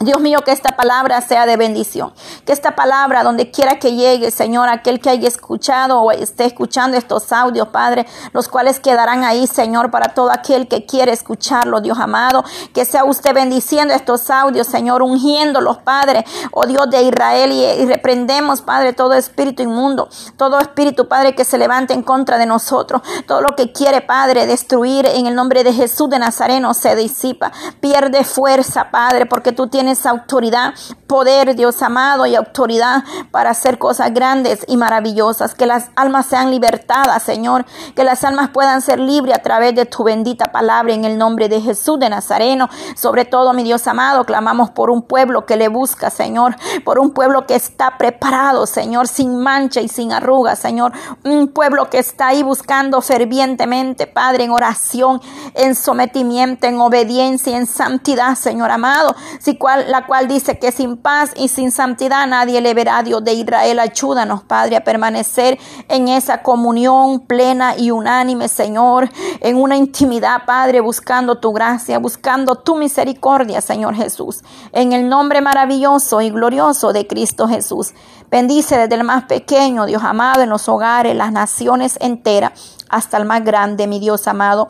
Dios 0.00 0.20
mío, 0.20 0.38
que 0.44 0.52
esta 0.52 0.76
palabra 0.76 1.20
sea 1.20 1.44
de 1.44 1.56
bendición. 1.56 2.12
Que 2.44 2.52
esta 2.52 2.76
palabra, 2.76 3.24
donde 3.24 3.50
quiera 3.50 3.80
que 3.80 3.94
llegue, 3.94 4.30
Señor, 4.30 4.68
aquel 4.68 5.00
que 5.00 5.10
haya 5.10 5.26
escuchado 5.26 6.00
o 6.00 6.12
esté 6.12 6.44
escuchando 6.44 6.96
estos 6.96 7.32
audios, 7.32 7.68
Padre, 7.68 8.06
los 8.32 8.46
cuales 8.46 8.78
quedarán 8.78 9.24
ahí, 9.24 9.48
Señor, 9.48 9.90
para 9.90 10.14
todo 10.14 10.30
aquel 10.30 10.68
que 10.68 10.86
quiere 10.86 11.12
escucharlo, 11.12 11.80
Dios 11.80 11.98
amado. 11.98 12.44
Que 12.72 12.84
sea 12.84 13.04
usted 13.04 13.34
bendiciendo 13.34 13.92
estos 13.92 14.30
audios, 14.30 14.68
Señor, 14.68 15.02
ungiéndolos, 15.02 15.78
Padre, 15.78 16.24
oh 16.52 16.64
Dios 16.64 16.88
de 16.90 17.02
Israel, 17.02 17.50
y, 17.50 17.64
y 17.64 17.86
reprendemos, 17.86 18.60
Padre, 18.60 18.92
todo 18.92 19.14
espíritu 19.14 19.64
inmundo, 19.64 20.08
todo 20.36 20.60
espíritu, 20.60 21.08
Padre, 21.08 21.34
que 21.34 21.44
se 21.44 21.58
levante 21.58 21.92
en 21.92 22.04
contra 22.04 22.38
de 22.38 22.46
nosotros. 22.46 23.02
Todo 23.26 23.40
lo 23.40 23.56
que 23.56 23.72
quiere, 23.72 24.00
Padre, 24.00 24.46
destruir 24.46 25.06
en 25.06 25.26
el 25.26 25.34
nombre 25.34 25.64
de 25.64 25.72
Jesús 25.72 26.08
de 26.08 26.20
Nazareno 26.20 26.72
se 26.72 26.94
disipa. 26.94 27.50
Pierde 27.80 28.22
fuerza, 28.22 28.92
Padre, 28.92 29.26
porque 29.26 29.50
tú 29.50 29.66
tienes 29.66 29.87
tienes 29.88 30.04
autoridad, 30.04 30.74
poder, 31.06 31.56
Dios 31.56 31.80
amado, 31.80 32.26
y 32.26 32.34
autoridad 32.34 33.04
para 33.30 33.50
hacer 33.50 33.78
cosas 33.78 34.12
grandes 34.12 34.66
y 34.68 34.76
maravillosas. 34.76 35.54
Que 35.54 35.64
las 35.64 35.88
almas 35.96 36.26
sean 36.26 36.50
libertadas, 36.50 37.22
Señor. 37.22 37.64
Que 37.96 38.04
las 38.04 38.22
almas 38.22 38.50
puedan 38.50 38.82
ser 38.82 39.00
libres 39.00 39.34
a 39.34 39.42
través 39.42 39.74
de 39.74 39.86
tu 39.86 40.04
bendita 40.04 40.52
palabra 40.52 40.92
en 40.92 41.06
el 41.06 41.16
nombre 41.16 41.48
de 41.48 41.62
Jesús 41.62 41.98
de 41.98 42.10
Nazareno. 42.10 42.68
Sobre 42.96 43.24
todo, 43.24 43.54
mi 43.54 43.62
Dios 43.62 43.86
amado, 43.86 44.24
clamamos 44.24 44.68
por 44.68 44.90
un 44.90 45.00
pueblo 45.00 45.46
que 45.46 45.56
le 45.56 45.68
busca, 45.68 46.10
Señor. 46.10 46.56
Por 46.84 46.98
un 46.98 47.12
pueblo 47.12 47.46
que 47.46 47.54
está 47.54 47.96
preparado, 47.96 48.66
Señor, 48.66 49.08
sin 49.08 49.38
mancha 49.38 49.80
y 49.80 49.88
sin 49.88 50.12
arrugas, 50.12 50.58
Señor. 50.58 50.92
Un 51.24 51.48
pueblo 51.48 51.88
que 51.88 51.98
está 51.98 52.28
ahí 52.28 52.42
buscando 52.42 53.00
fervientemente, 53.00 54.06
Padre, 54.06 54.44
en 54.44 54.50
oración, 54.50 55.22
en 55.54 55.74
sometimiento, 55.74 56.66
en 56.66 56.78
obediencia, 56.78 57.56
en 57.56 57.66
santidad, 57.66 58.34
Señor 58.34 58.70
amado. 58.70 59.14
Si 59.38 59.56
cual, 59.56 59.77
la 59.86 60.06
cual 60.06 60.28
dice 60.28 60.58
que 60.58 60.72
sin 60.72 60.96
paz 60.96 61.32
y 61.36 61.48
sin 61.48 61.70
santidad 61.70 62.26
nadie 62.26 62.60
le 62.60 62.74
verá, 62.74 63.02
Dios 63.02 63.22
de 63.22 63.34
Israel. 63.34 63.78
Ayúdanos, 63.78 64.42
Padre, 64.42 64.76
a 64.76 64.84
permanecer 64.84 65.58
en 65.88 66.08
esa 66.08 66.42
comunión 66.42 67.20
plena 67.20 67.76
y 67.76 67.90
unánime, 67.90 68.48
Señor, 68.48 69.10
en 69.40 69.56
una 69.56 69.76
intimidad, 69.76 70.44
Padre, 70.46 70.80
buscando 70.80 71.38
tu 71.38 71.52
gracia, 71.52 71.98
buscando 71.98 72.56
tu 72.56 72.76
misericordia, 72.76 73.60
Señor 73.60 73.94
Jesús. 73.94 74.42
En 74.72 74.92
el 74.92 75.08
nombre 75.08 75.40
maravilloso 75.40 76.20
y 76.20 76.30
glorioso 76.30 76.92
de 76.92 77.06
Cristo 77.06 77.48
Jesús. 77.48 77.92
Bendice 78.30 78.76
desde 78.76 78.94
el 78.94 79.04
más 79.04 79.24
pequeño, 79.24 79.86
Dios 79.86 80.02
amado, 80.02 80.42
en 80.42 80.50
los 80.50 80.68
hogares, 80.68 81.16
las 81.16 81.32
naciones 81.32 81.96
enteras, 82.00 82.52
hasta 82.90 83.16
el 83.16 83.24
más 83.24 83.44
grande, 83.44 83.86
mi 83.86 84.00
Dios 84.00 84.26
amado 84.28 84.68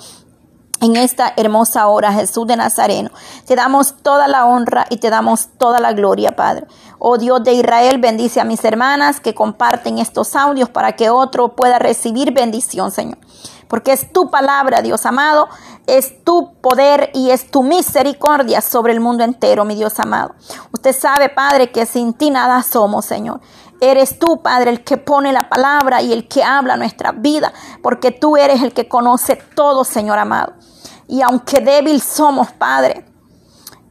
en 0.81 0.97
esta 0.97 1.33
hermosa 1.37 1.87
hora, 1.89 2.13
Jesús 2.13 2.47
de 2.47 2.57
Nazareno. 2.57 3.11
Te 3.47 3.57
damos 3.57 3.95
toda 4.03 4.29
la 4.29 4.47
honra 4.47 4.87
y 4.91 4.99
te 4.99 5.11
damos 5.11 5.49
toda 5.59 5.81
la 5.81 5.93
gloria, 5.93 6.37
Padre. 6.37 6.67
Oh 6.99 7.19
Dios 7.19 7.43
de 7.45 7.53
Israel, 7.53 7.99
bendice 7.99 8.41
a 8.41 8.45
mis 8.45 8.65
hermanas 8.65 9.21
que 9.21 9.35
comparten 9.35 9.99
estos 9.99 10.35
audios 10.37 10.69
para 10.69 10.93
que 10.93 11.11
otro 11.11 11.55
pueda 11.55 11.79
recibir 11.79 12.33
bendición, 12.33 12.91
Señor. 12.91 13.19
Porque 13.69 13.93
es 13.93 14.13
tu 14.13 14.31
palabra, 14.31 14.81
Dios 14.81 15.05
amado, 15.05 15.49
es 15.87 16.25
tu 16.25 16.55
poder 16.61 17.11
y 17.15 17.31
es 17.31 17.51
tu 17.51 17.63
misericordia 17.63 18.61
sobre 18.61 18.93
el 18.93 19.01
mundo 19.01 19.25
entero, 19.25 19.65
mi 19.65 19.75
Dios 19.75 19.99
amado. 20.01 20.35
Usted 20.73 20.97
sabe, 20.97 21.29
Padre, 21.29 21.71
que 21.71 21.87
sin 21.87 22.15
ti 22.15 22.31
nada 22.31 22.63
somos, 22.63 23.05
Señor. 23.05 23.41
Eres 23.81 24.19
tú, 24.19 24.43
Padre, 24.43 24.71
el 24.71 24.85
que 24.85 24.97
pone 24.97 25.33
la 25.33 25.49
palabra 25.49 26.03
y 26.03 26.13
el 26.13 26.27
que 26.27 26.43
habla 26.43 26.77
nuestra 26.77 27.13
vida, 27.13 27.53
porque 27.83 28.11
tú 28.11 28.37
eres 28.37 28.63
el 28.63 28.73
que 28.73 28.89
conoce 28.89 29.37
todo, 29.37 29.85
Señor 29.85 30.19
amado. 30.19 30.55
Y 31.07 31.23
aunque 31.23 31.61
débil 31.61 32.03
somos, 32.03 32.51
Padre, 32.53 33.05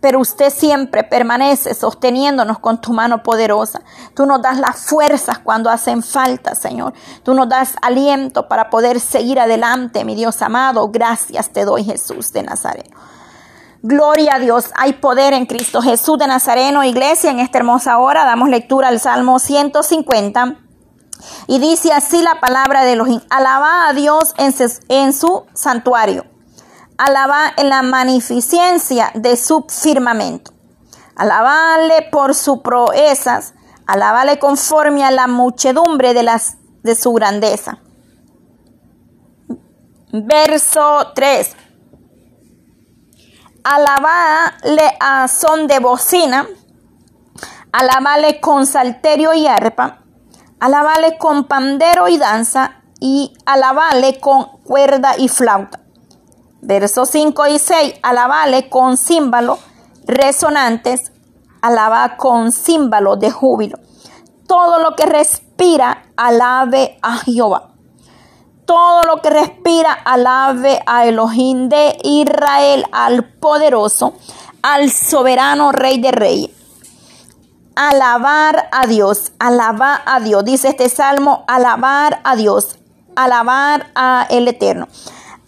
pero 0.01 0.20
usted 0.20 0.51
siempre 0.51 1.03
permanece 1.03 1.74
sosteniéndonos 1.74 2.60
con 2.60 2.79
tu 2.79 2.94
mano 2.94 3.24
poderosa. 3.24 3.82
Tú 4.13 4.25
nos 4.25 4.41
das 4.41 4.60
las 4.60 4.86
fuerzas 4.86 5.39
cuando 5.39 5.70
hacen 5.70 6.03
falta, 6.03 6.53
Señor. 6.53 6.94
Tú 7.24 7.34
nos 7.34 7.50
das 7.50 7.75
aliento 7.82 8.48
para 8.48 8.70
poder 8.70 9.00
seguir 9.00 9.39
adelante, 9.39 10.06
mi 10.06 10.15
Dios 10.15 10.41
amado. 10.41 10.89
Gracias 10.89 11.50
te 11.50 11.65
doy, 11.65 11.84
Jesús 11.84 12.32
de 12.32 12.44
Nazaret. 12.44 12.89
Gloria 13.89 14.36
a 14.36 14.39
Dios, 14.39 14.72
hay 14.75 14.91
poder 14.91 15.32
en 15.32 15.46
Cristo 15.46 15.82
Jesús 15.82 16.17
de 16.17 16.27
Nazareno, 16.27 16.84
iglesia, 16.84 17.32
en 17.32 17.39
esta 17.39 17.60
hermosa 17.60 18.00
hora. 18.00 18.25
Damos 18.25 18.50
lectura 18.50 18.89
al 18.89 19.00
Salmo 19.00 19.39
150 19.39 20.58
y 21.48 21.60
dice 21.60 21.94
así 21.94 22.22
la 22.22 22.41
palabra 22.41 22.84
de 22.84 22.91
Elohim, 22.91 23.22
alaba 23.29 23.88
a 23.88 23.94
Dios 23.94 24.34
en 24.38 25.13
su, 25.13 25.46
santuario, 25.53 26.25
alaba 26.98 27.53
en 27.56 27.70
la 27.70 27.82
magnificencia 27.82 29.10
de 29.15 29.38
su 29.38 29.65
firmamento, 29.70 30.51
alabale 31.15 32.10
por 32.12 32.36
sus 32.36 32.60
proezas, 32.60 33.53
alabale 33.86 34.38
conforme 34.38 35.06
a 35.06 35.12
la 35.12 35.27
muchedumbre 35.27 36.13
de, 36.13 36.29
de 36.84 36.96
su 36.96 37.13
grandeza. 37.13 37.79
Verso 40.12 41.13
3 41.15 41.67
alabale 43.68 44.96
a 45.02 45.28
son 45.28 45.68
de 45.68 45.80
bocina, 45.80 46.48
alabale 47.74 48.40
con 48.40 48.66
salterio 48.66 49.34
y 49.34 49.46
arpa, 49.46 50.04
alabale 50.62 51.18
con 51.18 51.44
pandero 51.44 52.08
y 52.08 52.18
danza, 52.18 52.82
y 53.02 53.34
alabale 53.46 54.22
con 54.22 54.46
cuerda 54.64 55.18
y 55.18 55.28
flauta. 55.28 55.82
Versos 56.62 57.10
5 57.10 57.48
y 57.48 57.60
6, 57.60 57.96
alabale 58.04 58.70
con 58.70 58.98
címbalo. 58.98 59.60
Resonantes, 60.06 61.12
alaba 61.62 62.16
con 62.16 62.54
címbalo 62.54 63.18
de 63.18 63.32
júbilo. 63.32 63.78
Todo 64.48 64.80
lo 64.80 64.96
que 64.96 65.06
respira, 65.06 66.06
alabe 66.16 66.98
a 67.02 67.18
Jehová 67.18 67.76
todo 68.68 69.04
lo 69.04 69.22
que 69.22 69.30
respira 69.30 69.94
alabe 69.94 70.84
a 70.86 71.06
Elohim 71.08 71.70
de 71.70 71.98
Israel, 72.04 72.86
al 72.92 73.24
poderoso, 73.24 74.14
al 74.62 74.92
soberano 74.92 75.72
rey 75.72 76.00
de 76.00 76.12
reyes. 76.12 76.52
Alabar 77.76 78.70
a 78.72 78.86
Dios, 78.86 79.32
alabar 79.40 80.02
a 80.06 80.20
Dios, 80.20 80.44
dice 80.44 80.68
este 80.68 80.90
salmo, 80.90 81.46
alabar 81.48 82.20
a 82.24 82.36
Dios, 82.36 82.78
alabar 83.16 83.88
a 83.96 84.28
el 84.30 84.48
eterno. 84.48 84.88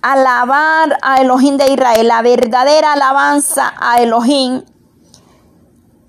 Alabar 0.01 0.97
a 1.01 1.17
Elohim 1.17 1.57
de 1.57 1.73
Israel, 1.73 2.07
la 2.07 2.21
verdadera 2.21 2.93
alabanza 2.93 3.73
a 3.77 4.01
Elohim 4.01 4.63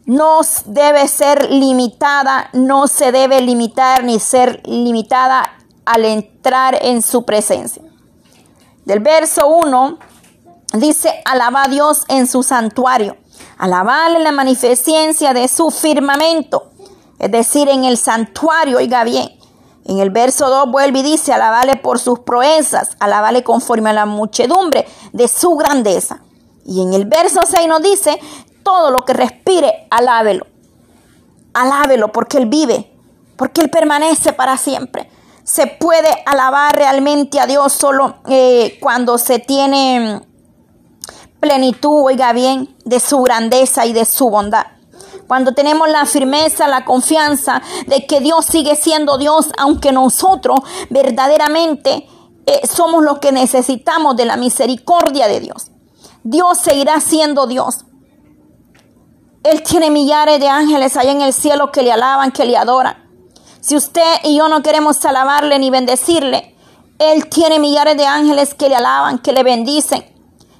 no 0.06 0.40
debe 0.66 1.08
ser 1.08 1.50
limitada, 1.50 2.50
no 2.52 2.86
se 2.86 3.10
debe 3.10 3.40
limitar 3.40 4.04
ni 4.04 4.20
ser 4.20 4.60
limitada 4.64 5.59
al 5.90 6.04
entrar 6.04 6.78
en 6.82 7.02
su 7.02 7.24
presencia. 7.24 7.82
Del 8.84 9.00
verso 9.00 9.48
1 9.48 9.98
dice, 10.74 11.20
alaba 11.24 11.64
a 11.64 11.68
Dios 11.68 12.04
en 12.06 12.28
su 12.28 12.44
santuario, 12.44 13.16
alabarle 13.58 14.20
la 14.20 14.30
magnificencia 14.30 15.34
de 15.34 15.48
su 15.48 15.72
firmamento, 15.72 16.70
es 17.18 17.30
decir, 17.32 17.68
en 17.68 17.84
el 17.84 17.98
santuario, 17.98 18.78
oiga 18.78 19.02
bien. 19.02 19.36
En 19.84 19.98
el 19.98 20.10
verso 20.10 20.48
2 20.48 20.70
vuelve 20.70 21.00
y 21.00 21.02
dice, 21.02 21.32
alabale 21.32 21.74
por 21.74 21.98
sus 21.98 22.20
proezas, 22.20 22.90
alabale 23.00 23.42
conforme 23.42 23.90
a 23.90 23.94
la 23.94 24.06
muchedumbre 24.06 24.86
de 25.12 25.26
su 25.26 25.56
grandeza. 25.56 26.22
Y 26.64 26.82
en 26.82 26.94
el 26.94 27.06
verso 27.06 27.40
6 27.44 27.66
nos 27.66 27.82
dice, 27.82 28.20
todo 28.62 28.92
lo 28.92 29.04
que 29.04 29.12
respire, 29.12 29.88
alábelo. 29.90 30.46
Alábelo 31.52 32.12
porque 32.12 32.38
Él 32.38 32.46
vive, 32.46 32.92
porque 33.36 33.60
Él 33.60 33.70
permanece 33.70 34.32
para 34.32 34.56
siempre 34.56 35.10
se 35.50 35.66
puede 35.66 36.08
alabar 36.26 36.76
realmente 36.76 37.40
a 37.40 37.46
Dios 37.46 37.72
solo 37.72 38.18
eh, 38.28 38.78
cuando 38.80 39.18
se 39.18 39.40
tiene 39.40 40.20
plenitud, 41.40 42.04
oiga 42.04 42.32
bien, 42.32 42.76
de 42.84 43.00
su 43.00 43.20
grandeza 43.22 43.84
y 43.84 43.92
de 43.92 44.04
su 44.04 44.30
bondad. 44.30 44.66
Cuando 45.26 45.52
tenemos 45.52 45.88
la 45.88 46.06
firmeza, 46.06 46.68
la 46.68 46.84
confianza 46.84 47.62
de 47.88 48.06
que 48.06 48.20
Dios 48.20 48.46
sigue 48.46 48.76
siendo 48.76 49.18
Dios, 49.18 49.50
aunque 49.58 49.90
nosotros 49.90 50.60
verdaderamente 50.88 52.06
eh, 52.46 52.60
somos 52.64 53.02
los 53.02 53.18
que 53.18 53.32
necesitamos 53.32 54.14
de 54.14 54.26
la 54.26 54.36
misericordia 54.36 55.26
de 55.26 55.40
Dios. 55.40 55.72
Dios 56.22 56.58
seguirá 56.58 57.00
siendo 57.00 57.48
Dios. 57.48 57.86
Él 59.42 59.64
tiene 59.64 59.90
millares 59.90 60.38
de 60.38 60.46
ángeles 60.46 60.96
allá 60.96 61.10
en 61.10 61.22
el 61.22 61.32
cielo 61.32 61.72
que 61.72 61.82
le 61.82 61.90
alaban, 61.90 62.30
que 62.30 62.44
le 62.44 62.56
adoran. 62.56 62.99
Si 63.60 63.76
usted 63.76 64.14
y 64.24 64.36
yo 64.36 64.48
no 64.48 64.62
queremos 64.62 65.04
alabarle 65.04 65.58
ni 65.58 65.70
bendecirle, 65.70 66.56
Él 66.98 67.28
tiene 67.28 67.58
millares 67.58 67.96
de 67.96 68.06
ángeles 68.06 68.54
que 68.54 68.68
le 68.68 68.76
alaban, 68.76 69.18
que 69.18 69.32
le 69.32 69.42
bendicen. 69.42 70.04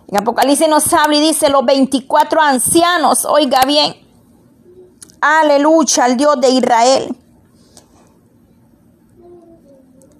En 0.08 0.18
Apocalipsis 0.18 0.68
nos 0.68 0.92
habla 0.92 1.16
y 1.16 1.20
dice 1.20 1.48
los 1.48 1.64
24 1.64 2.40
ancianos, 2.40 3.24
oiga 3.24 3.64
bien, 3.64 3.94
aleluya 5.20 6.04
al 6.04 6.16
Dios 6.16 6.40
de 6.40 6.50
Israel. 6.50 7.16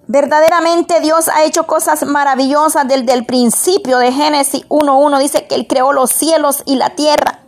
Verdaderamente 0.06 0.98
Dios 1.00 1.28
ha 1.28 1.44
hecho 1.44 1.68
cosas 1.68 2.04
maravillosas 2.04 2.88
desde 2.88 3.12
el 3.12 3.24
principio 3.26 3.98
de 3.98 4.10
Génesis 4.10 4.68
1.1. 4.68 5.20
Dice 5.20 5.46
que 5.46 5.54
Él 5.54 5.68
creó 5.68 5.92
los 5.92 6.10
cielos 6.10 6.64
y 6.66 6.74
la 6.74 6.96
tierra. 6.96 7.44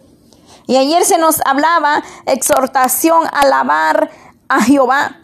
Y 0.68 0.76
ayer 0.76 1.04
se 1.04 1.18
nos 1.18 1.40
hablaba 1.44 2.04
exhortación 2.24 3.26
a 3.26 3.40
alabar 3.40 4.10
a 4.48 4.60
Jehová. 4.60 5.21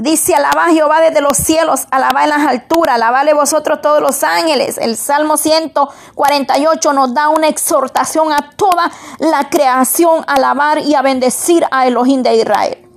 Dice, 0.00 0.34
alaba 0.34 0.64
a 0.64 0.70
Jehová 0.70 1.02
desde 1.02 1.20
los 1.20 1.36
cielos, 1.36 1.86
alaba 1.90 2.24
en 2.24 2.30
las 2.30 2.46
alturas, 2.46 2.94
alabale 2.94 3.34
vosotros 3.34 3.82
todos 3.82 4.00
los 4.00 4.24
ángeles. 4.24 4.78
El 4.78 4.96
Salmo 4.96 5.36
148 5.36 6.92
nos 6.94 7.12
da 7.12 7.28
una 7.28 7.48
exhortación 7.48 8.32
a 8.32 8.50
toda 8.56 8.90
la 9.18 9.50
creación, 9.50 10.24
a 10.26 10.36
alabar 10.36 10.78
y 10.78 10.94
a 10.94 11.02
bendecir 11.02 11.66
a 11.70 11.86
Elohim 11.86 12.22
de 12.22 12.34
Israel. 12.34 12.88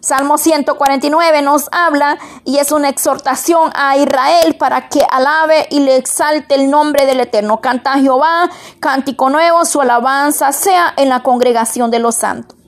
Salmo 0.00 0.36
149 0.36 1.42
nos 1.42 1.68
habla 1.70 2.18
y 2.44 2.58
es 2.58 2.72
una 2.72 2.88
exhortación 2.88 3.70
a 3.76 3.96
Israel 3.96 4.56
para 4.56 4.88
que 4.88 5.06
alabe 5.08 5.68
y 5.70 5.78
le 5.78 5.94
exalte 5.94 6.56
el 6.56 6.70
nombre 6.70 7.06
del 7.06 7.20
Eterno. 7.20 7.60
Canta 7.60 8.00
Jehová, 8.00 8.50
cántico 8.80 9.30
nuevo, 9.30 9.64
su 9.64 9.80
alabanza 9.80 10.50
sea 10.50 10.92
en 10.96 11.08
la 11.08 11.22
congregación 11.22 11.92
de 11.92 12.00
los 12.00 12.16
santos. 12.16 12.58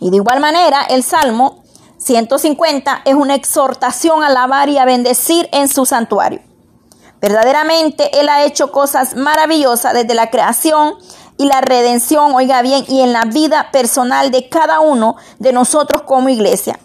Y 0.00 0.10
de 0.10 0.16
igual 0.16 0.40
manera, 0.40 0.82
el 0.82 1.04
Salmo 1.04 1.62
150 2.00 3.02
es 3.04 3.14
una 3.14 3.34
exhortación 3.34 4.22
a 4.22 4.28
alabar 4.28 4.68
y 4.68 4.78
a 4.78 4.84
bendecir 4.84 5.48
en 5.52 5.68
su 5.68 5.84
santuario. 5.84 6.40
Verdaderamente 7.20 8.18
Él 8.18 8.28
ha 8.30 8.44
hecho 8.44 8.72
cosas 8.72 9.14
maravillosas 9.14 9.92
desde 9.92 10.14
la 10.14 10.30
creación 10.30 10.94
y 11.36 11.46
la 11.46 11.60
redención, 11.60 12.34
oiga 12.34 12.62
bien, 12.62 12.84
y 12.88 13.02
en 13.02 13.12
la 13.12 13.24
vida 13.24 13.70
personal 13.70 14.30
de 14.30 14.48
cada 14.48 14.80
uno 14.80 15.16
de 15.38 15.52
nosotros 15.52 16.02
como 16.02 16.30
iglesia. 16.30 16.78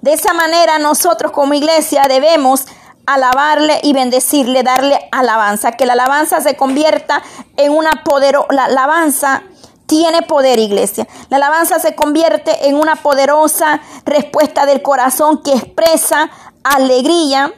De 0.00 0.12
esa 0.12 0.32
manera 0.32 0.78
nosotros 0.78 1.32
como 1.32 1.54
iglesia 1.54 2.04
debemos 2.08 2.66
alabarle 3.06 3.80
y 3.82 3.92
bendecirle, 3.92 4.62
darle 4.62 5.08
alabanza, 5.10 5.72
que 5.72 5.86
la 5.86 5.94
alabanza 5.94 6.40
se 6.40 6.56
convierta 6.56 7.22
en 7.56 7.72
una 7.72 8.04
poderosa, 8.04 8.46
la 8.50 8.64
alabanza 8.66 9.42
tiene 9.90 10.22
poder, 10.22 10.60
iglesia. 10.60 11.08
La 11.30 11.38
alabanza 11.38 11.80
se 11.80 11.96
convierte 11.96 12.68
en 12.68 12.76
una 12.76 12.94
poderosa 12.94 13.80
respuesta 14.04 14.64
del 14.64 14.82
corazón 14.82 15.42
que 15.42 15.52
expresa 15.52 16.30
alegría 16.62 17.52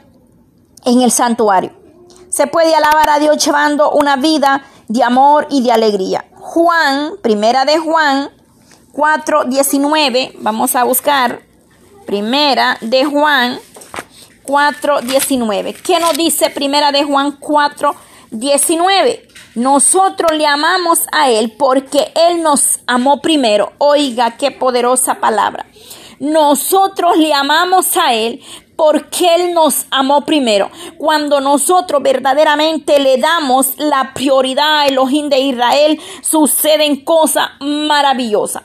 en 0.87 1.03
el 1.03 1.11
santuario. 1.11 1.73
Se 2.31 2.47
puede 2.47 2.75
alabar 2.75 3.11
a 3.11 3.19
Dios 3.19 3.45
llevando 3.45 3.91
una 3.91 4.17
vida 4.17 4.65
de 4.89 5.03
amor 5.03 5.47
y 5.51 5.63
de 5.63 5.73
alegría. 5.73 6.25
Juan, 6.37 7.17
primera 7.21 7.67
de 7.67 7.77
Juan 7.77 8.31
4:19, 8.95 10.33
vamos 10.39 10.75
a 10.75 10.85
buscar 10.85 11.43
primera 12.07 12.79
de 12.81 13.05
Juan 13.05 13.59
4:19. 14.45 15.75
¿Qué 15.75 16.01
nos 16.01 16.15
dice 16.15 16.49
primera 16.49 16.93
de 16.93 17.05
Juan 17.05 17.39
4:19? 17.39 19.32
Nosotros 19.55 20.33
le 20.33 20.47
amamos 20.47 21.01
a 21.13 21.31
Él 21.31 21.53
porque 21.59 22.13
Él 22.15 22.43
nos 22.43 22.81
amó 22.87 23.21
primero. 23.21 23.73
Oiga, 23.79 24.37
qué 24.39 24.51
poderosa 24.51 25.17
palabra. 25.21 25.67
Nosotros 26.21 27.19
le 27.19 27.35
amamos 27.35 27.97
a 27.99 28.15
Él 28.15 28.41
porque 28.77 29.35
Él 29.35 29.53
nos 29.53 29.87
amó 29.91 30.25
primero. 30.25 30.71
Cuando 30.97 31.41
nosotros 31.41 32.03
verdaderamente 32.03 32.99
le 32.99 33.19
damos 33.19 33.75
la 33.77 34.15
prioridad 34.15 34.81
a 34.81 34.87
Elohim 34.87 35.29
de 35.29 35.41
Israel, 35.41 36.01
suceden 36.23 37.05
cosas 37.05 37.51
maravillosas. 37.61 38.63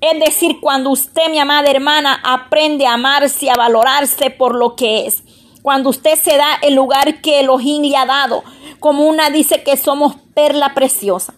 Es 0.00 0.18
decir, 0.18 0.58
cuando 0.62 0.90
usted, 0.90 1.28
mi 1.30 1.38
amada 1.38 1.70
hermana, 1.70 2.18
aprende 2.24 2.86
a 2.86 2.94
amarse, 2.94 3.50
a 3.50 3.54
valorarse 3.54 4.30
por 4.30 4.54
lo 4.54 4.74
que 4.74 5.06
es. 5.06 5.22
Cuando 5.62 5.90
usted 5.90 6.18
se 6.18 6.38
da 6.38 6.54
el 6.62 6.74
lugar 6.74 7.20
que 7.20 7.40
Elohim 7.40 7.82
le 7.82 7.96
ha 7.96 8.06
dado. 8.06 8.42
Como 8.80 9.06
una 9.06 9.30
dice 9.30 9.62
que 9.62 9.76
somos 9.76 10.16
perla 10.34 10.74
preciosa. 10.74 11.34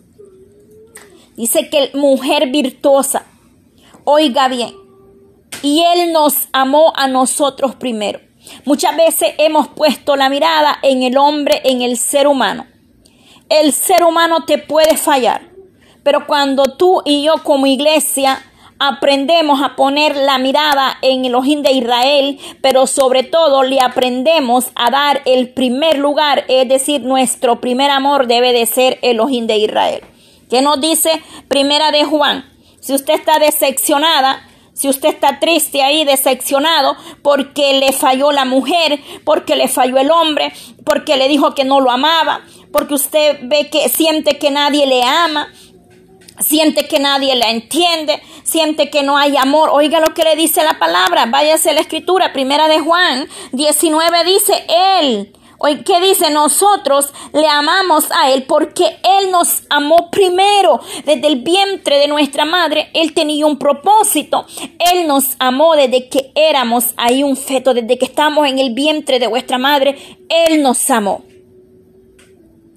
Dice 1.37 1.69
que 1.69 1.91
mujer 1.95 2.51
virtuosa. 2.51 3.27
Oiga 4.05 4.49
bien, 4.49 4.75
y 5.63 5.83
Él 5.83 6.13
nos 6.13 6.49
amó 6.53 6.93
a 6.97 7.07
nosotros 7.09 7.75
primero. 7.77 8.21
Muchas 8.65 8.97
veces 8.97 9.35
hemos 9.39 9.69
puesto 9.69 10.17
la 10.17 10.29
mirada 10.29 10.79
en 10.83 11.03
el 11.03 11.17
hombre, 11.17 11.61
en 11.65 11.83
el 11.83 11.97
ser 11.97 12.27
humano. 12.27 12.67
El 13.49 13.73
ser 13.73 14.03
humano 14.03 14.45
te 14.45 14.59
puede 14.59 14.97
fallar, 14.97 15.51
pero 16.03 16.27
cuando 16.27 16.65
tú 16.65 17.03
y 17.05 17.23
yo 17.23 17.43
como 17.45 17.67
iglesia 17.67 18.43
aprendemos 18.85 19.63
a 19.63 19.77
poner 19.77 20.17
la 20.17 20.39
mirada 20.39 20.99
en 21.03 21.25
el 21.25 21.37
ojín 21.37 21.63
de 21.63 21.71
Israel, 21.71 22.41
pero 22.63 22.89
sobre 22.89 23.23
todo 23.23 23.63
le 23.63 23.81
aprendemos 23.81 24.73
a 24.75 24.91
dar 24.91 25.23
el 25.25 25.51
primer 25.51 25.99
lugar, 25.99 26.45
es 26.49 26.69
decir, 26.69 27.03
nuestro 27.03 27.61
primer 27.61 27.93
amor 27.93 28.27
debe 28.27 28.53
de 28.53 28.67
ser 28.67 28.99
el 29.03 29.21
ojín 29.21 29.47
de 29.47 29.59
Israel. 29.59 30.01
¿Qué 30.51 30.63
nos 30.63 30.81
dice 30.81 31.23
Primera 31.47 31.93
de 31.93 32.05
Juan? 32.05 32.45
Si 32.81 32.93
usted 32.93 33.15
está 33.15 33.39
decepcionada, 33.39 34.43
si 34.73 34.89
usted 34.89 35.11
está 35.11 35.39
triste 35.39 35.81
ahí, 35.85 36.05
decepcionado, 36.05 36.97
porque 37.23 37.79
le 37.79 37.93
falló 37.93 38.33
la 38.33 38.45
mujer, 38.45 38.99
porque 39.25 39.55
le 39.55 39.69
falló 39.69 39.99
el 39.99 40.11
hombre, 40.11 40.53
porque 40.85 41.17
le 41.17 41.29
dijo 41.29 41.55
que 41.55 41.63
no 41.63 41.81
lo 41.81 41.93
amaba, 41.93 42.41
porque 42.73 42.95
usted 42.95 43.39
ve 43.43 43.71
que 43.71 43.89
siente 43.89 44.39
que 44.39 44.51
nadie 44.51 44.89
le 44.89 45.05
ama, 45.05 45.53
siente 46.43 46.87
que 46.87 46.99
nadie 46.99 47.35
la 47.37 47.51
entiende, 47.51 48.23
siente 48.43 48.91
que 48.91 49.03
no 49.03 49.17
hay 49.17 49.37
amor. 49.37 49.71
Oiga 49.73 50.01
lo 50.01 50.15
que 50.15 50.25
le 50.25 50.37
dice 50.37 50.63
la 50.65 50.79
palabra, 50.79 51.27
váyase 51.27 51.71
a 51.71 51.75
la 51.75 51.81
escritura, 51.81 52.33
primera 52.33 52.69
de 52.69 52.81
Juan 52.81 53.29
19 53.53 54.25
dice, 54.25 54.65
Él 55.01 55.33
Hoy, 55.65 55.85
¿qué 55.85 56.01
dice? 56.01 56.29
Nosotros 56.31 57.13
le 57.33 57.47
amamos 57.47 58.07
a 58.11 58.33
Él 58.33 58.47
porque 58.49 58.97
Él 59.21 59.31
nos 59.31 59.63
amó 59.71 60.11
primero. 60.11 60.81
Desde 61.05 61.29
el 61.29 61.37
vientre 61.37 61.99
de 61.99 62.09
nuestra 62.09 62.45
madre, 62.45 62.91
Él 62.95 63.15
tenía 63.15 63.47
un 63.47 63.59
propósito. 63.59 64.45
Él 64.93 65.07
nos 65.07 65.37
amó 65.39 65.77
desde 65.77 66.09
que 66.09 66.33
éramos 66.35 66.95
ahí 66.97 67.23
un 67.23 67.37
feto, 67.37 67.75
desde 67.75 67.97
que 67.97 68.07
estamos 68.07 68.49
en 68.49 68.59
el 68.59 68.75
vientre 68.75 69.21
de 69.21 69.29
vuestra 69.29 69.57
madre. 69.57 69.97
Él 70.29 70.65
nos 70.65 70.91
amó. 70.91 71.23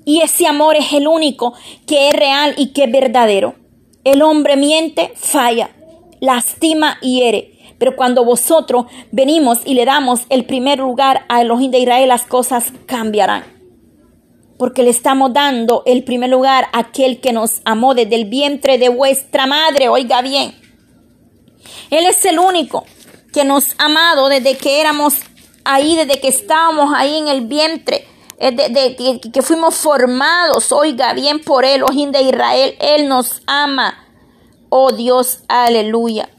Y 0.06 0.22
ese 0.22 0.48
amor 0.48 0.76
es 0.76 0.94
el 0.94 1.08
único 1.08 1.54
que 1.88 2.10
es 2.10 2.16
real 2.16 2.54
y 2.58 2.68
que 2.68 2.84
es 2.84 2.92
verdadero. 2.92 3.56
El 4.04 4.22
hombre 4.22 4.56
miente, 4.56 5.12
falla, 5.16 5.72
lastima 6.22 7.00
y 7.02 7.20
hiere. 7.20 7.52
Pero 7.78 7.96
cuando 7.96 8.24
vosotros 8.24 8.86
venimos 9.12 9.60
y 9.66 9.74
le 9.74 9.84
damos 9.86 10.22
el 10.30 10.46
primer 10.46 10.80
lugar 10.80 11.26
a 11.28 11.42
Elohim 11.42 11.72
de 11.72 11.80
Israel, 11.80 12.08
las 12.08 12.24
cosas 12.24 12.72
cambiarán. 12.86 13.44
Porque 14.58 14.84
le 14.84 14.92
estamos 14.92 15.34
dando 15.34 15.84
el 15.86 16.04
primer 16.04 16.30
lugar 16.30 16.68
a 16.72 16.80
aquel 16.80 17.20
que 17.20 17.34
nos 17.34 17.62
amó 17.66 17.94
desde 17.94 18.16
el 18.16 18.26
vientre 18.26 18.78
de 18.78 18.90
vuestra 18.90 19.48
madre. 19.48 19.90
Oiga 19.90 20.22
bien. 20.22 20.56
Él 21.90 22.06
es 22.06 22.24
el 22.26 22.40
único 22.40 22.86
que 23.34 23.44
nos 23.44 23.72
ha 23.80 23.86
amado 23.86 24.30
desde 24.30 24.56
que 24.56 24.80
éramos 24.80 25.16
ahí, 25.66 25.96
desde 25.96 26.22
que 26.22 26.30
estábamos 26.30 26.94
ahí 26.96 27.18
en 27.18 27.28
el 27.28 27.42
vientre. 27.42 28.08
Desde 28.40 28.96
que, 28.96 29.22
que, 29.32 29.42
fuimos 29.42 29.76
formados, 29.76 30.72
oiga 30.72 31.14
bien 31.14 31.40
por 31.40 31.64
él, 31.64 31.76
Elohim 31.76 32.12
de 32.12 32.22
Israel, 32.22 32.76
Él 32.80 33.08
nos 33.08 33.42
ama. 33.48 34.06
Oh 34.70 34.92
Dios, 34.92 35.40
aleluya 35.48 36.30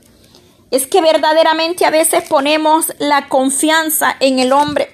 es 0.70 0.86
que 0.86 1.00
verdaderamente 1.00 1.84
a 1.84 1.90
veces 1.90 2.28
ponemos 2.28 2.92
la 2.98 3.28
confianza 3.28 4.16
en 4.20 4.38
el 4.38 4.52
hombre. 4.52 4.88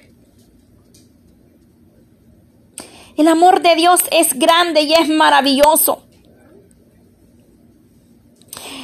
El 3.17 3.27
amor 3.27 3.61
de 3.61 3.75
Dios 3.75 3.99
es 4.11 4.37
grande 4.37 4.81
y 4.81 4.93
es 4.93 5.07
maravilloso. 5.09 6.03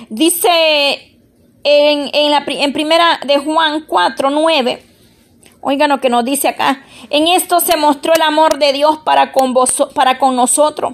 Dice 0.10 1.20
en, 1.64 2.32
la, 2.32 2.44
en 2.48 2.74
primera 2.74 3.20
de 3.26 3.38
Juan 3.38 3.86
4, 3.88 4.30
9. 4.30 4.86
Oigan 5.62 5.90
lo 5.90 6.00
que 6.00 6.10
nos 6.10 6.24
dice 6.24 6.48
acá. 6.48 6.84
En 7.10 7.28
esto 7.28 7.60
se 7.60 7.76
mostró 7.78 8.14
el 8.14 8.22
amor 8.22 8.60
de 8.60 8.74
Dios 8.74 9.00
para 9.00 9.32
con, 9.32 9.54
para 9.94 10.18
con 10.18 10.36
nosotros. 10.36 10.94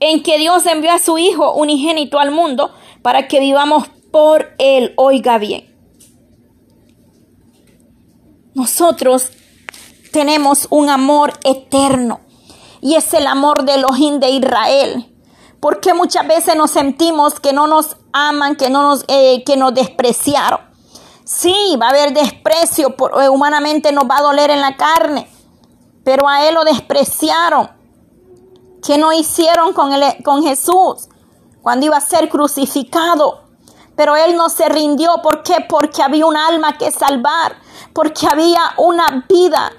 En 0.00 0.22
que 0.22 0.38
Dios 0.38 0.66
envió 0.66 0.92
a 0.92 0.98
su 0.98 1.18
Hijo 1.18 1.54
unigénito 1.54 2.18
al 2.18 2.30
mundo 2.30 2.72
para 3.02 3.28
que 3.28 3.40
vivamos 3.40 3.88
por 4.12 4.54
Él. 4.58 4.92
Oiga 4.96 5.38
bien. 5.38 5.74
Nosotros 8.54 9.30
tenemos 10.12 10.66
un 10.70 10.90
amor 10.90 11.32
eterno 11.44 12.20
y 12.80 12.94
es 12.94 13.12
el 13.14 13.26
amor 13.26 13.64
de 13.64 13.74
Elohim 13.74 14.20
de 14.20 14.30
Israel. 14.30 15.14
Porque 15.60 15.94
muchas 15.94 16.26
veces 16.26 16.56
nos 16.56 16.70
sentimos 16.70 17.40
que 17.40 17.52
no 17.52 17.66
nos 17.66 17.96
aman, 18.12 18.56
que 18.56 18.70
no 18.70 18.82
nos, 18.82 19.04
eh, 19.08 19.42
que 19.44 19.56
nos 19.56 19.74
despreciaron. 19.74 20.67
Sí, 21.28 21.76
va 21.78 21.88
a 21.88 21.90
haber 21.90 22.14
desprecio, 22.14 22.96
por, 22.96 23.22
eh, 23.22 23.28
humanamente 23.28 23.92
nos 23.92 24.04
va 24.04 24.16
a 24.16 24.22
doler 24.22 24.48
en 24.48 24.62
la 24.62 24.78
carne, 24.78 25.30
pero 26.02 26.26
a 26.26 26.48
él 26.48 26.54
lo 26.54 26.64
despreciaron. 26.64 27.68
¿Qué 28.82 28.96
no 28.96 29.12
hicieron 29.12 29.74
con, 29.74 29.92
con 30.24 30.42
Jesús 30.42 31.10
cuando 31.60 31.84
iba 31.84 31.98
a 31.98 32.00
ser 32.00 32.30
crucificado? 32.30 33.42
Pero 33.94 34.16
él 34.16 34.36
no 34.36 34.48
se 34.48 34.70
rindió. 34.70 35.16
¿Por 35.22 35.42
qué? 35.42 35.66
Porque 35.68 36.02
había 36.02 36.24
un 36.24 36.34
alma 36.34 36.78
que 36.78 36.90
salvar. 36.90 37.56
Porque 37.92 38.26
había 38.26 38.62
una 38.78 39.26
vida 39.28 39.70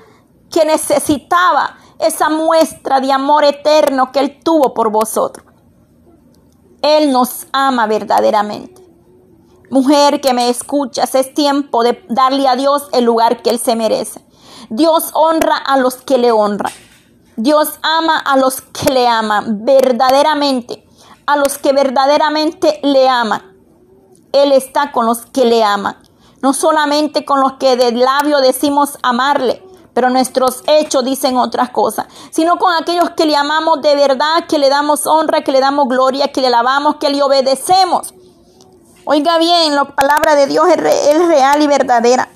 que 0.51 0.65
necesitaba 0.65 1.77
esa 1.97 2.29
muestra 2.29 2.99
de 2.99 3.12
amor 3.12 3.43
eterno 3.43 4.12
que 4.12 4.19
él 4.19 4.39
tuvo 4.43 4.75
por 4.75 4.91
vosotros. 4.91 5.47
Él 6.83 7.12
nos 7.12 7.47
ama 7.51 7.88
verdaderamente. 7.88 8.78
Mujer 9.69 10.19
que 10.19 10.34
me 10.34 10.49
escuchas, 10.49 11.13
es 11.13 11.34
tiempo 11.34 11.84
de 11.84 12.03
darle 12.10 12.47
a 12.47 12.55
Dios 12.55 12.88
el 12.91 13.05
lugar 13.05 13.41
que 13.43 13.51
Él 13.51 13.60
se 13.60 13.75
merece. 13.75 14.25
Dios 14.69 15.12
honra 15.13 15.58
a 15.58 15.77
los 15.77 15.97
que 15.97 16.17
le 16.17 16.32
honran. 16.32 16.73
Dios 17.36 17.79
ama 17.84 18.17
a 18.17 18.36
los 18.36 18.62
que 18.62 18.91
le 18.91 19.08
aman 19.08 19.63
verdaderamente, 19.63 20.86
a 21.25 21.38
los 21.38 21.58
que 21.58 21.71
verdaderamente 21.71 22.79
le 22.84 23.08
aman. 23.08 23.41
Él 24.32 24.51
está 24.51 24.91
con 24.91 25.05
los 25.05 25.25
que 25.27 25.45
le 25.45 25.63
aman, 25.63 25.95
no 26.41 26.53
solamente 26.53 27.23
con 27.23 27.39
los 27.39 27.53
que 27.53 27.77
de 27.77 27.91
labio 27.91 28.41
decimos 28.41 28.97
amarle, 29.03 29.63
pero 29.93 30.10
nuestros 30.10 30.63
hechos 30.67 31.05
dicen 31.05 31.38
otras 31.38 31.69
cosas, 31.69 32.08
sino 32.32 32.58
con 32.58 32.73
aquellos 32.73 33.12
que 33.12 33.25
le 33.25 33.36
amamos 33.36 33.82
de 33.82 33.95
verdad, 33.95 34.47
que 34.47 34.60
le 34.60 34.69
damos 34.69 35.08
honra, 35.08 35.41
que 35.41 35.51
le 35.51 35.60
damos 35.60 35.88
gloria, 35.88 36.32
que 36.32 36.41
le 36.41 36.47
alabamos, 36.47 36.95
que 36.95 37.10
le 37.10 37.21
obedecemos. 37.23 38.13
Oiga 39.12 39.39
bien, 39.39 39.74
la 39.74 39.86
palabra 39.86 40.36
de 40.36 40.45
Dios 40.45 40.67
es, 40.69 40.78
real 40.78 41.60
y 41.63 41.65
verdadera. 41.65 42.30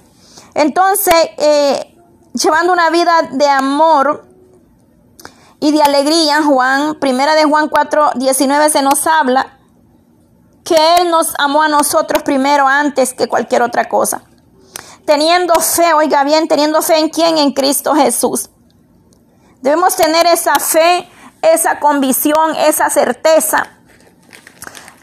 Entonces, 0.56 1.14
eh, 1.38 1.96
llevando 2.34 2.74
una 2.74 2.90
vida 2.90 3.14
de 3.30 3.48
amor 3.48 4.26
y 5.60 5.72
de 5.72 5.84
alegría, 5.84 6.42
Juan, 6.42 6.96
primera 6.96 7.36
de 7.36 7.44
Juan 7.44 7.70
4, 7.70 8.14
19 8.16 8.72
se 8.72 8.82
nos 8.82 9.06
habla 9.06 9.60
que 10.64 10.98
Él 10.98 11.12
nos 11.12 11.36
amó 11.38 11.62
a 11.62 11.68
nosotros 11.68 12.24
primero 12.24 12.68
antes 12.68 13.14
que 13.14 13.28
cualquier 13.28 13.62
otra 13.62 13.88
cosa. 13.88 14.24
Teniendo 15.06 15.54
fe, 15.60 15.94
oiga 15.94 16.24
bien, 16.24 16.48
teniendo 16.48 16.82
fe 16.82 16.98
en 16.98 17.10
quién? 17.10 17.38
En 17.38 17.54
Cristo 17.54 17.94
Jesús. 17.94 18.50
Debemos 19.62 19.96
tener 19.96 20.26
esa 20.26 20.60
fe, 20.60 21.08
esa 21.44 21.80
convicción, 21.80 22.56
esa 22.56 22.90
certeza 22.90 23.83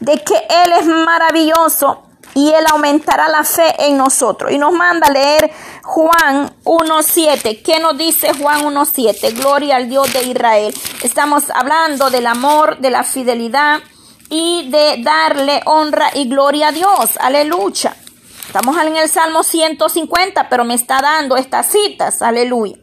de 0.01 0.21
que 0.23 0.35
Él 0.35 0.73
es 0.79 0.85
maravilloso 0.85 2.03
y 2.33 2.49
Él 2.49 2.65
aumentará 2.71 3.29
la 3.29 3.43
fe 3.43 3.73
en 3.87 3.97
nosotros. 3.97 4.51
Y 4.51 4.57
nos 4.57 4.73
manda 4.73 5.07
a 5.07 5.11
leer 5.11 5.51
Juan 5.83 6.53
1.7. 6.63 7.61
¿Qué 7.63 7.79
nos 7.79 7.97
dice 7.97 8.33
Juan 8.33 8.63
1.7? 8.65 9.33
Gloria 9.35 9.77
al 9.77 9.89
Dios 9.89 10.11
de 10.11 10.23
Israel. 10.23 10.73
Estamos 11.03 11.49
hablando 11.53 12.09
del 12.09 12.27
amor, 12.27 12.79
de 12.79 12.89
la 12.89 13.03
fidelidad 13.03 13.79
y 14.29 14.69
de 14.69 15.01
darle 15.03 15.61
honra 15.65 16.09
y 16.13 16.27
gloria 16.27 16.69
a 16.69 16.71
Dios. 16.71 17.17
Aleluya. 17.19 17.95
Estamos 18.45 18.77
en 18.77 18.97
el 18.97 19.07
Salmo 19.07 19.43
150, 19.43 20.49
pero 20.49 20.65
me 20.65 20.73
está 20.73 20.99
dando 21.01 21.37
estas 21.37 21.67
citas. 21.67 22.21
Aleluya. 22.21 22.77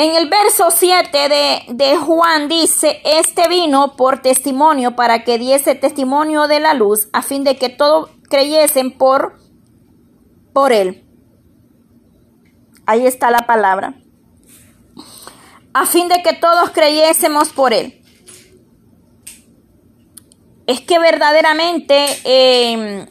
En 0.00 0.14
el 0.14 0.28
verso 0.28 0.70
7 0.70 1.28
de, 1.28 1.62
de, 1.70 1.96
Juan 1.96 2.48
dice, 2.48 3.00
este 3.02 3.48
vino 3.48 3.96
por 3.96 4.22
testimonio 4.22 4.94
para 4.94 5.24
que 5.24 5.38
diese 5.38 5.74
testimonio 5.74 6.46
de 6.46 6.60
la 6.60 6.72
luz, 6.72 7.08
a 7.12 7.20
fin 7.20 7.42
de 7.42 7.56
que 7.56 7.68
todos 7.68 8.08
creyesen 8.30 8.96
por, 8.96 9.40
por 10.52 10.72
él. 10.72 11.04
Ahí 12.86 13.08
está 13.08 13.32
la 13.32 13.44
palabra. 13.44 13.96
A 15.74 15.84
fin 15.84 16.06
de 16.06 16.22
que 16.22 16.32
todos 16.34 16.70
creyésemos 16.70 17.48
por 17.48 17.72
él. 17.72 18.00
Es 20.68 20.80
que 20.80 21.00
verdaderamente 21.00 22.06
eh, 22.22 23.04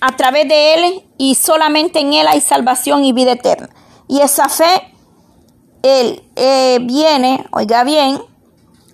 a 0.00 0.16
través 0.16 0.48
de 0.48 0.74
él 0.74 1.04
y 1.16 1.36
solamente 1.36 2.00
en 2.00 2.12
él 2.12 2.26
hay 2.26 2.40
salvación 2.40 3.04
y 3.04 3.12
vida 3.12 3.34
eterna. 3.34 3.70
Y 4.08 4.22
esa 4.22 4.48
fe 4.48 4.95
él 5.86 6.22
eh, 6.36 6.78
viene, 6.82 7.46
oiga 7.52 7.84
bien, 7.84 8.20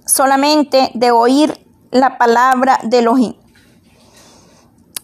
solamente 0.06 0.90
de 0.94 1.10
oír 1.10 1.58
la 1.90 2.18
palabra 2.18 2.78
de 2.82 2.98
Elohim. 2.98 3.34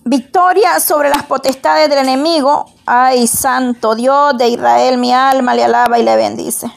Victoria 0.04 0.80
sobre 0.80 1.10
las 1.10 1.24
potestades 1.24 1.88
del 1.90 1.98
enemigo. 1.98 2.66
Ay, 2.86 3.26
santo 3.26 3.94
Dios 3.94 4.36
de 4.38 4.48
Israel, 4.48 4.98
mi 4.98 5.12
alma 5.12 5.54
le 5.54 5.64
alaba 5.64 5.98
y 5.98 6.02
le 6.02 6.16
bendice. 6.16 6.70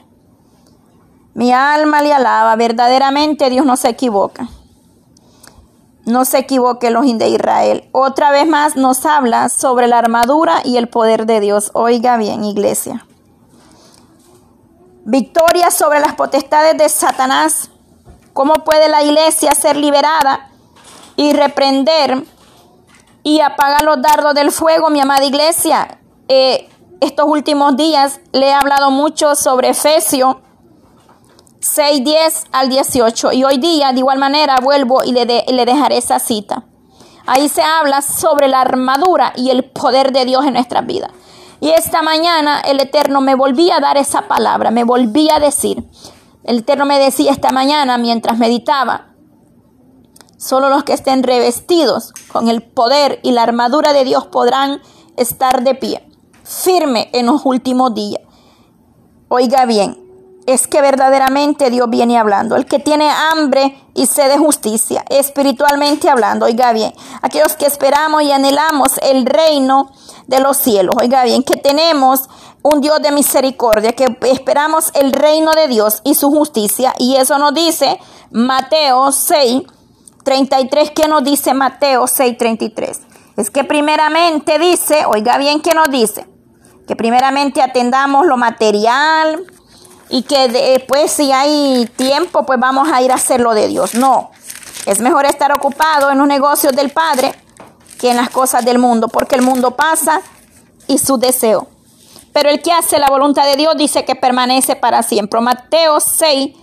Mi 1.33 1.53
alma 1.53 2.01
le 2.01 2.13
alaba. 2.13 2.55
Verdaderamente 2.57 3.49
Dios 3.49 3.65
no 3.65 3.77
se 3.77 3.89
equivoca. 3.89 4.49
No 6.05 6.25
se 6.25 6.39
equivoque 6.39 6.87
Elohim 6.87 7.17
de 7.17 7.29
Israel. 7.29 7.89
Otra 7.93 8.31
vez 8.31 8.47
más 8.47 8.75
nos 8.75 9.05
habla 9.05 9.47
sobre 9.47 9.87
la 9.87 9.99
armadura 9.99 10.61
y 10.65 10.75
el 10.75 10.89
poder 10.89 11.25
de 11.25 11.39
Dios. 11.39 11.71
Oiga 11.73 12.17
bien, 12.17 12.43
iglesia 12.43 13.05
victoria 15.05 15.71
sobre 15.71 15.99
las 15.99 16.15
potestades 16.15 16.77
de 16.77 16.89
Satanás. 16.89 17.69
¿Cómo 18.33 18.55
puede 18.63 18.89
la 18.89 19.03
iglesia 19.03 19.51
ser 19.51 19.75
liberada 19.75 20.49
y 21.15 21.33
reprender 21.33 22.23
y 23.23 23.41
apagar 23.41 23.83
los 23.83 24.01
dardos 24.01 24.33
del 24.33 24.51
fuego, 24.51 24.89
mi 24.89 25.01
amada 25.01 25.25
iglesia? 25.25 25.99
Eh, 26.27 26.69
estos 27.01 27.25
últimos 27.27 27.75
días 27.75 28.21
le 28.31 28.47
he 28.47 28.53
hablado 28.53 28.91
mucho 28.91 29.35
sobre 29.35 29.69
Efesios 29.69 30.37
6, 31.61 32.03
10 32.03 32.43
al 32.51 32.69
18. 32.69 33.33
Y 33.33 33.43
hoy 33.43 33.57
día, 33.57 33.91
de 33.91 33.99
igual 33.99 34.17
manera, 34.17 34.57
vuelvo 34.61 35.03
y 35.03 35.11
le, 35.11 35.25
le 35.25 35.65
dejaré 35.65 35.97
esa 35.97 36.19
cita. 36.19 36.65
Ahí 37.27 37.49
se 37.49 37.61
habla 37.61 38.01
sobre 38.01 38.47
la 38.47 38.61
armadura 38.61 39.31
y 39.35 39.51
el 39.51 39.65
poder 39.65 40.11
de 40.11 40.25
Dios 40.25 40.45
en 40.45 40.53
nuestras 40.53 40.85
vidas. 40.85 41.11
Y 41.61 41.69
esta 41.69 42.01
mañana 42.01 42.59
el 42.59 42.79
Eterno 42.79 43.21
me 43.21 43.35
volvía 43.35 43.77
a 43.77 43.79
dar 43.79 43.95
esa 43.95 44.23
palabra, 44.23 44.71
me 44.71 44.83
volvía 44.83 45.35
a 45.35 45.39
decir. 45.39 45.87
El 46.43 46.57
Eterno 46.57 46.87
me 46.87 46.97
decía 46.97 47.31
esta 47.31 47.51
mañana 47.51 47.99
mientras 47.99 48.39
meditaba, 48.39 49.13
solo 50.37 50.69
los 50.69 50.83
que 50.83 50.93
estén 50.93 51.21
revestidos 51.21 52.13
con 52.31 52.47
el 52.47 52.63
poder 52.63 53.19
y 53.21 53.31
la 53.31 53.43
armadura 53.43 53.93
de 53.93 54.03
Dios 54.03 54.25
podrán 54.25 54.81
estar 55.17 55.63
de 55.63 55.75
pie, 55.75 56.09
firme 56.43 57.11
en 57.13 57.27
los 57.27 57.45
últimos 57.45 57.93
días. 57.93 58.23
Oiga 59.27 59.65
bien, 59.67 60.03
es 60.47 60.65
que 60.65 60.81
verdaderamente 60.81 61.69
Dios 61.69 61.87
viene 61.91 62.17
hablando. 62.17 62.55
El 62.55 62.65
que 62.65 62.79
tiene 62.79 63.07
hambre 63.07 63.79
y 63.93 64.07
sed 64.07 64.31
de 64.31 64.39
justicia, 64.39 65.05
espiritualmente 65.09 66.09
hablando, 66.09 66.47
oiga 66.47 66.73
bien, 66.73 66.91
aquellos 67.21 67.55
que 67.55 67.67
esperamos 67.67 68.23
y 68.23 68.31
anhelamos 68.31 68.97
el 69.03 69.27
reino 69.27 69.91
de 70.31 70.39
los 70.39 70.57
cielos. 70.57 70.95
Oiga 70.99 71.23
bien, 71.25 71.43
que 71.43 71.57
tenemos 71.57 72.29
un 72.63 72.79
Dios 72.79 73.01
de 73.01 73.11
misericordia, 73.11 73.93
que 73.93 74.17
esperamos 74.21 74.91
el 74.95 75.11
reino 75.11 75.51
de 75.51 75.67
Dios 75.67 76.01
y 76.03 76.15
su 76.15 76.31
justicia. 76.31 76.93
Y 76.97 77.17
eso 77.17 77.37
nos 77.37 77.53
dice 77.53 77.99
Mateo 78.31 79.11
6, 79.11 79.63
33. 80.23 80.91
¿Qué 80.91 81.07
nos 81.07 81.23
dice 81.23 81.53
Mateo 81.53 82.07
6, 82.07 82.37
33? 82.37 83.01
Es 83.35 83.51
que 83.51 83.65
primeramente 83.65 84.57
dice, 84.57 85.05
oiga 85.05 85.37
bien, 85.37 85.61
¿qué 85.61 85.73
nos 85.73 85.91
dice? 85.91 86.25
Que 86.87 86.95
primeramente 86.95 87.61
atendamos 87.61 88.25
lo 88.25 88.37
material 88.37 89.45
y 90.09 90.23
que 90.23 90.47
después 90.47 91.11
si 91.11 91.31
hay 91.31 91.89
tiempo, 91.97 92.45
pues 92.45 92.59
vamos 92.59 92.89
a 92.89 93.01
ir 93.01 93.11
a 93.11 93.15
hacer 93.15 93.41
lo 93.41 93.53
de 93.53 93.67
Dios. 93.67 93.95
No, 93.95 94.31
es 94.85 95.01
mejor 95.01 95.25
estar 95.25 95.51
ocupado 95.51 96.09
en 96.09 96.19
los 96.19 96.27
negocios 96.27 96.73
del 96.73 96.91
Padre 96.91 97.33
en 98.09 98.17
las 98.17 98.29
cosas 98.29 98.65
del 98.65 98.79
mundo, 98.79 99.07
porque 99.07 99.35
el 99.35 99.41
mundo 99.41 99.71
pasa 99.75 100.21
y 100.87 100.97
su 100.97 101.17
deseo. 101.17 101.67
Pero 102.33 102.49
el 102.49 102.61
que 102.61 102.71
hace 102.71 102.99
la 102.99 103.07
voluntad 103.07 103.45
de 103.45 103.57
Dios 103.57 103.75
dice 103.77 104.05
que 104.05 104.15
permanece 104.15 104.75
para 104.75 105.03
siempre. 105.03 105.41
Mateo 105.41 105.99
6, 105.99 106.55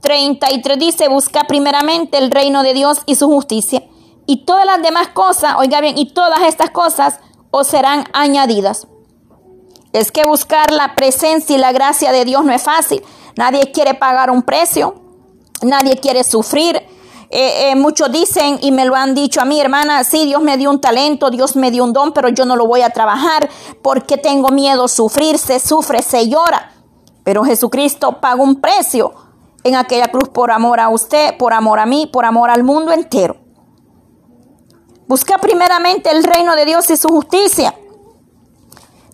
33 0.00 0.78
dice, 0.78 1.08
busca 1.08 1.44
primeramente 1.44 2.18
el 2.18 2.30
reino 2.30 2.62
de 2.62 2.74
Dios 2.74 3.00
y 3.06 3.16
su 3.16 3.26
justicia. 3.26 3.82
Y 4.26 4.44
todas 4.44 4.66
las 4.66 4.82
demás 4.82 5.08
cosas, 5.08 5.54
oiga 5.58 5.80
bien, 5.80 5.96
y 5.96 6.12
todas 6.12 6.40
estas 6.42 6.70
cosas 6.70 7.20
os 7.50 7.66
serán 7.66 8.04
añadidas. 8.12 8.86
Es 9.92 10.12
que 10.12 10.24
buscar 10.24 10.70
la 10.72 10.94
presencia 10.94 11.56
y 11.56 11.58
la 11.58 11.72
gracia 11.72 12.12
de 12.12 12.24
Dios 12.24 12.44
no 12.44 12.52
es 12.52 12.62
fácil. 12.62 13.02
Nadie 13.36 13.72
quiere 13.72 13.94
pagar 13.94 14.30
un 14.30 14.42
precio, 14.42 14.94
nadie 15.62 15.96
quiere 15.96 16.24
sufrir, 16.24 16.82
eh, 17.30 17.70
eh, 17.70 17.76
muchos 17.76 18.12
dicen 18.12 18.58
y 18.62 18.70
me 18.70 18.84
lo 18.84 18.94
han 18.94 19.14
dicho 19.14 19.40
a 19.40 19.44
mí, 19.44 19.60
hermana, 19.60 20.04
sí, 20.04 20.24
Dios 20.24 20.42
me 20.42 20.56
dio 20.56 20.70
un 20.70 20.80
talento, 20.80 21.30
Dios 21.30 21.56
me 21.56 21.70
dio 21.70 21.84
un 21.84 21.92
don, 21.92 22.12
pero 22.12 22.28
yo 22.28 22.44
no 22.44 22.56
lo 22.56 22.66
voy 22.66 22.82
a 22.82 22.90
trabajar 22.90 23.48
porque 23.82 24.16
tengo 24.16 24.50
miedo 24.50 24.84
a 24.84 24.88
sufrir, 24.88 25.38
se 25.38 25.58
sufre, 25.58 26.02
se 26.02 26.28
llora. 26.28 26.72
Pero 27.24 27.44
Jesucristo 27.44 28.20
pagó 28.20 28.44
un 28.44 28.60
precio 28.60 29.12
en 29.64 29.74
aquella 29.74 30.08
cruz 30.08 30.28
por 30.28 30.52
amor 30.52 30.78
a 30.78 30.88
usted, 30.88 31.36
por 31.36 31.52
amor 31.52 31.80
a 31.80 31.86
mí, 31.86 32.06
por 32.06 32.24
amor 32.24 32.50
al 32.50 32.62
mundo 32.62 32.92
entero. 32.92 33.36
Busca 35.08 35.38
primeramente 35.38 36.10
el 36.10 36.22
reino 36.22 36.54
de 36.54 36.64
Dios 36.64 36.88
y 36.90 36.96
su 36.96 37.08
justicia. 37.08 37.74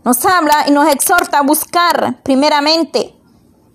Nos 0.04 0.24
habla 0.26 0.64
y 0.66 0.72
nos 0.72 0.88
exhorta 0.88 1.38
a 1.38 1.42
buscar 1.42 2.22
primeramente 2.22 3.14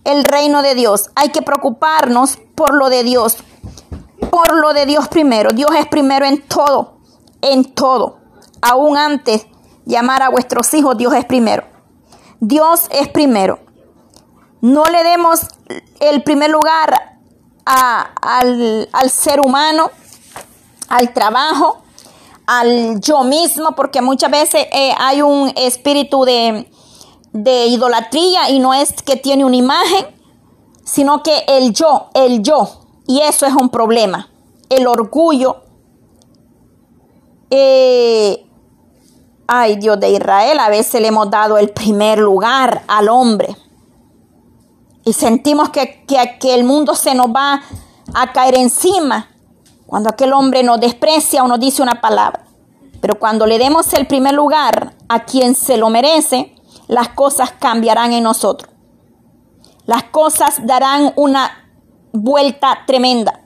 el 0.04 0.24
reino 0.24 0.62
de 0.62 0.76
Dios. 0.76 1.10
Hay 1.16 1.30
que 1.30 1.42
preocuparnos 1.42 2.38
por 2.56 2.76
lo 2.76 2.90
de 2.90 3.04
Dios 3.04 3.38
por 4.30 4.56
lo 4.56 4.74
de 4.74 4.86
Dios 4.86 5.08
primero. 5.08 5.52
Dios 5.52 5.70
es 5.78 5.88
primero 5.88 6.26
en 6.26 6.42
todo, 6.42 6.98
en 7.42 7.74
todo. 7.74 8.20
Aún 8.62 8.98
antes 8.98 9.48
llamar 9.86 10.22
a 10.22 10.30
vuestros 10.30 10.74
hijos, 10.74 10.98
Dios 10.98 11.14
es 11.14 11.26
primero. 11.26 11.64
Dios 12.40 12.88
es 12.92 13.08
primero. 13.08 13.60
No 14.62 14.84
le 14.86 15.04
demos 15.04 15.42
el 16.00 16.24
primer 16.24 16.50
lugar 16.50 17.20
al, 17.66 18.88
ser 19.10 19.40
humano, 19.40 19.92
al 20.90 21.14
trabajo, 21.14 21.84
al 22.46 23.00
yo 23.02 23.24
mismo, 23.24 23.74
porque 23.76 24.02
muchas 24.02 24.32
veces 24.32 24.68
eh, 24.72 24.94
hay 24.98 25.22
un 25.22 25.52
espíritu 25.56 26.24
de, 26.24 26.70
de 27.34 27.68
idolatría 27.68 28.50
y 28.50 28.60
no 28.60 28.74
es 28.74 28.94
que 29.04 29.16
tiene 29.16 29.46
una 29.46 29.56
imagen, 29.56 30.08
sino 30.84 31.22
que 31.22 31.44
el 31.48 31.74
yo, 31.74 32.10
el 32.14 32.42
yo, 32.42 32.87
y 33.08 33.22
eso 33.22 33.46
es 33.46 33.54
un 33.54 33.70
problema. 33.70 34.30
El 34.70 34.86
orgullo 34.86 35.64
eh, 37.50 38.46
ay 39.48 39.78
Dios 39.78 40.00
de 40.00 40.12
Israel, 40.12 40.60
a 40.60 40.70
veces 40.70 41.02
le 41.02 41.08
hemos 41.08 41.30
dado 41.30 41.58
el 41.58 41.70
primer 41.70 42.20
lugar 42.20 42.84
al 42.88 43.10
hombre. 43.10 43.56
Y 45.06 45.14
sentimos 45.14 45.70
que, 45.70 46.04
que, 46.06 46.38
que 46.40 46.54
el 46.54 46.66
mundo 46.66 46.94
se 46.94 47.16
nos 47.16 47.28
va 47.28 47.62
a 48.14 48.34
caer 48.34 48.56
encima 48.58 49.30
cuando 49.86 50.10
aquel 50.10 50.34
hombre 50.34 50.64
nos 50.64 50.82
desprecia 50.82 51.44
o 51.44 51.48
nos 51.48 51.60
dice 51.60 51.82
una 51.82 52.02
palabra. 52.02 52.44
Pero 53.00 53.18
cuando 53.18 53.46
le 53.46 53.58
demos 53.58 53.94
el 53.94 54.06
primer 54.06 54.34
lugar 54.34 54.96
a 55.08 55.24
quien 55.24 55.56
se 55.56 55.78
lo 55.78 55.90
merece, 55.90 56.54
las 56.88 57.10
cosas 57.10 57.52
cambiarán 57.58 58.12
en 58.12 58.24
nosotros. 58.24 58.74
Las 59.86 60.04
cosas 60.04 60.66
darán 60.66 61.14
una 61.16 61.67
vuelta 62.22 62.80
tremenda. 62.86 63.44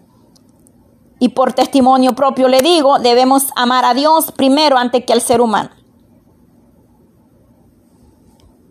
Y 1.20 1.30
por 1.30 1.54
testimonio 1.54 2.14
propio 2.14 2.48
le 2.48 2.62
digo, 2.62 3.00
debemos 3.00 3.52
amar 3.56 3.86
a 3.86 3.94
Dios 3.94 4.32
primero 4.32 4.78
antes 4.78 5.06
que 5.06 5.14
al 5.14 5.22
ser 5.22 5.42
humano. 5.42 5.70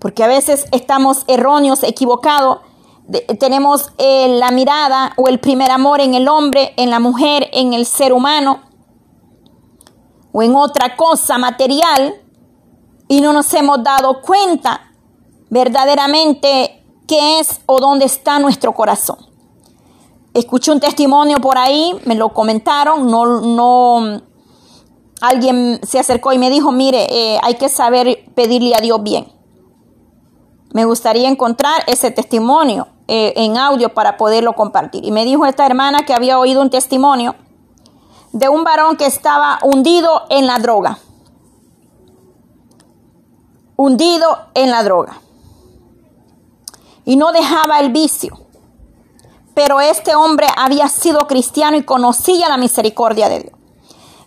Porque 0.00 0.24
a 0.24 0.26
veces 0.26 0.66
estamos 0.72 1.24
erróneos, 1.28 1.82
equivocados. 1.82 2.58
tenemos 3.38 3.92
eh, 3.98 4.28
la 4.38 4.50
mirada 4.50 5.12
o 5.16 5.28
el 5.28 5.38
primer 5.38 5.70
amor 5.70 6.00
en 6.00 6.14
el 6.14 6.28
hombre, 6.28 6.74
en 6.76 6.90
la 6.90 6.98
mujer, 7.00 7.48
en 7.52 7.72
el 7.72 7.86
ser 7.86 8.12
humano 8.12 8.62
o 10.32 10.42
en 10.42 10.54
otra 10.54 10.96
cosa 10.96 11.38
material 11.38 12.14
y 13.08 13.20
no 13.20 13.32
nos 13.32 13.52
hemos 13.54 13.82
dado 13.82 14.20
cuenta 14.22 14.92
verdaderamente 15.50 16.84
qué 17.08 17.40
es 17.40 17.60
o 17.66 17.80
dónde 17.80 18.04
está 18.04 18.38
nuestro 18.38 18.72
corazón. 18.72 19.29
Escuché 20.32 20.70
un 20.70 20.80
testimonio 20.80 21.38
por 21.38 21.58
ahí, 21.58 21.98
me 22.04 22.14
lo 22.14 22.28
comentaron, 22.28 23.10
no, 23.10 23.40
no, 23.40 24.22
alguien 25.20 25.80
se 25.82 25.98
acercó 25.98 26.32
y 26.32 26.38
me 26.38 26.50
dijo, 26.50 26.72
mire, 26.72 27.06
eh, 27.10 27.38
hay 27.42 27.54
que 27.54 27.68
saber 27.68 28.24
pedirle 28.34 28.74
a 28.74 28.80
Dios 28.80 29.02
bien. 29.02 29.32
Me 30.72 30.84
gustaría 30.84 31.28
encontrar 31.28 31.82
ese 31.86 32.10
testimonio 32.10 32.86
eh, 33.08 33.32
en 33.36 33.56
audio 33.56 33.92
para 33.92 34.16
poderlo 34.16 34.52
compartir. 34.54 35.04
Y 35.04 35.10
me 35.10 35.24
dijo 35.24 35.46
esta 35.46 35.66
hermana 35.66 36.04
que 36.06 36.14
había 36.14 36.38
oído 36.38 36.62
un 36.62 36.70
testimonio 36.70 37.34
de 38.32 38.48
un 38.48 38.62
varón 38.62 38.96
que 38.96 39.06
estaba 39.06 39.58
hundido 39.64 40.26
en 40.30 40.46
la 40.46 40.58
droga. 40.58 40.98
Hundido 43.76 44.38
en 44.54 44.70
la 44.70 44.84
droga. 44.84 45.20
Y 47.04 47.16
no 47.16 47.32
dejaba 47.32 47.80
el 47.80 47.90
vicio. 47.90 48.38
Pero 49.54 49.80
este 49.80 50.14
hombre 50.14 50.46
había 50.56 50.88
sido 50.88 51.26
cristiano 51.26 51.76
y 51.76 51.82
conocía 51.82 52.48
la 52.48 52.56
misericordia 52.56 53.28
de 53.28 53.40
Dios. 53.40 53.54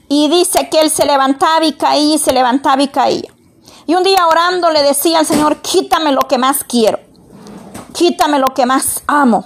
Y 0.10 0.30
dice 0.30 0.70
que 0.70 0.80
él 0.80 0.90
se 0.90 1.06
levantaba 1.06 1.66
y 1.66 1.74
caía 1.74 2.16
y 2.16 2.20
se 2.20 2.34
levantaba 2.34 2.84
y 2.84 2.90
caía. 2.90 3.34
Y 3.86 3.96
un 3.96 4.04
día 4.04 4.28
orando 4.28 4.70
le 4.70 4.84
decía 4.84 5.20
al 5.20 5.26
Señor, 5.26 5.62
quítame 5.62 6.12
lo 6.12 6.22
que 6.22 6.38
más 6.38 6.64
quiero. 6.64 7.00
Quítame 7.94 8.40
lo 8.40 8.54
que 8.54 8.66
más 8.66 9.02
amo 9.08 9.46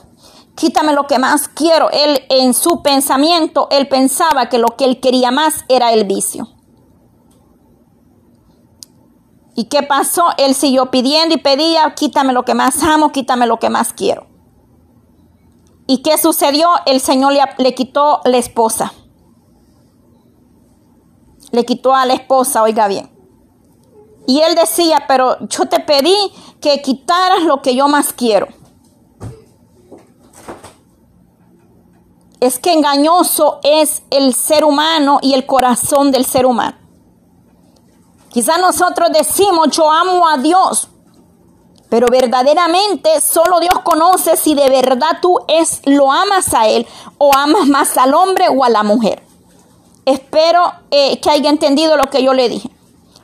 quítame 0.57 0.91
lo 0.91 1.07
que 1.07 1.19
más 1.19 1.47
quiero. 1.47 1.89
Él 1.91 2.19
en 2.29 2.53
su 2.53 2.81
pensamiento, 2.81 3.69
él 3.71 3.87
pensaba 3.87 4.49
que 4.49 4.57
lo 4.57 4.75
que 4.75 4.83
él 4.83 4.99
quería 4.99 5.31
más 5.31 5.63
era 5.69 5.93
el 5.93 6.03
vicio. 6.03 6.49
¿Y 9.55 9.65
qué 9.65 9.83
pasó? 9.83 10.25
Él 10.37 10.53
siguió 10.53 10.91
pidiendo 10.91 11.33
y 11.33 11.39
pedía, 11.39 11.93
quítame 11.95 12.33
lo 12.33 12.43
que 12.43 12.53
más 12.53 12.83
amo, 12.83 13.11
quítame 13.11 13.47
lo 13.47 13.57
que 13.57 13.69
más 13.69 13.93
quiero. 13.93 14.26
¿Y 15.87 16.01
qué 16.03 16.17
sucedió? 16.17 16.69
El 16.85 16.99
Señor 16.99 17.33
le, 17.33 17.41
le 17.57 17.73
quitó 17.73 18.21
la 18.25 18.37
esposa. 18.37 18.93
Le 21.51 21.65
quitó 21.65 21.95
a 21.95 22.05
la 22.05 22.13
esposa, 22.13 22.61
oiga 22.61 22.87
bien. 22.87 23.09
Y 24.27 24.41
él 24.41 24.55
decía, 24.55 25.05
pero 25.07 25.37
yo 25.47 25.65
te 25.65 25.79
pedí 25.79 26.15
que 26.59 26.81
quitaras 26.81 27.43
lo 27.43 27.61
que 27.61 27.75
yo 27.75 27.87
más 27.87 28.11
quiero. 28.11 28.47
es 32.39 32.59
que 32.59 32.73
engañoso 32.73 33.59
es 33.63 34.03
el 34.09 34.33
ser 34.33 34.63
humano 34.63 35.19
y 35.21 35.33
el 35.33 35.45
corazón 35.45 36.11
del 36.11 36.25
ser 36.25 36.45
humano. 36.45 36.77
Quizás 38.29 38.59
nosotros 38.59 39.09
decimos, 39.11 39.69
yo 39.71 39.91
amo 39.91 40.27
a 40.27 40.37
Dios, 40.37 40.89
pero 41.89 42.07
verdaderamente 42.11 43.21
solo 43.21 43.59
Dios 43.59 43.79
conoce 43.83 44.35
si 44.35 44.55
de 44.55 44.69
verdad 44.69 45.19
tú 45.21 45.39
es, 45.47 45.81
lo 45.85 46.11
amas 46.11 46.53
a 46.53 46.67
Él 46.67 46.85
o 47.17 47.31
amas 47.35 47.67
más 47.67 47.97
al 47.97 48.13
hombre 48.13 48.47
o 48.49 48.63
a 48.63 48.69
la 48.69 48.83
mujer. 48.83 49.23
Espero 50.05 50.71
eh, 50.91 51.19
que 51.19 51.29
haya 51.29 51.49
entendido 51.49 51.97
lo 51.97 52.05
que 52.05 52.23
yo 52.23 52.33
le 52.33 52.47
dije. 52.47 52.69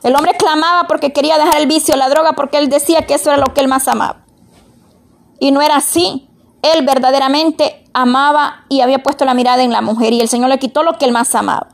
El 0.02 0.14
hombre 0.16 0.34
clamaba 0.36 0.86
porque 0.86 1.14
quería 1.14 1.38
dejar 1.38 1.56
el 1.56 1.66
vicio, 1.66 1.96
la 1.96 2.10
droga, 2.10 2.34
porque 2.34 2.58
él 2.58 2.68
decía 2.68 3.06
que 3.06 3.14
eso 3.14 3.30
era 3.30 3.38
lo 3.38 3.54
que 3.54 3.62
él 3.62 3.68
más 3.68 3.88
amaba. 3.88 4.26
Y 5.40 5.50
no 5.50 5.62
era 5.62 5.76
así. 5.76 6.28
Él 6.60 6.84
verdaderamente 6.84 7.84
amaba 7.94 8.66
y 8.68 8.82
había 8.82 9.02
puesto 9.02 9.24
la 9.24 9.32
mirada 9.32 9.62
en 9.62 9.72
la 9.72 9.80
mujer 9.80 10.12
y 10.12 10.20
el 10.20 10.28
Señor 10.28 10.50
le 10.50 10.58
quitó 10.58 10.82
lo 10.82 10.98
que 10.98 11.06
él 11.06 11.12
más 11.12 11.34
amaba. 11.34 11.68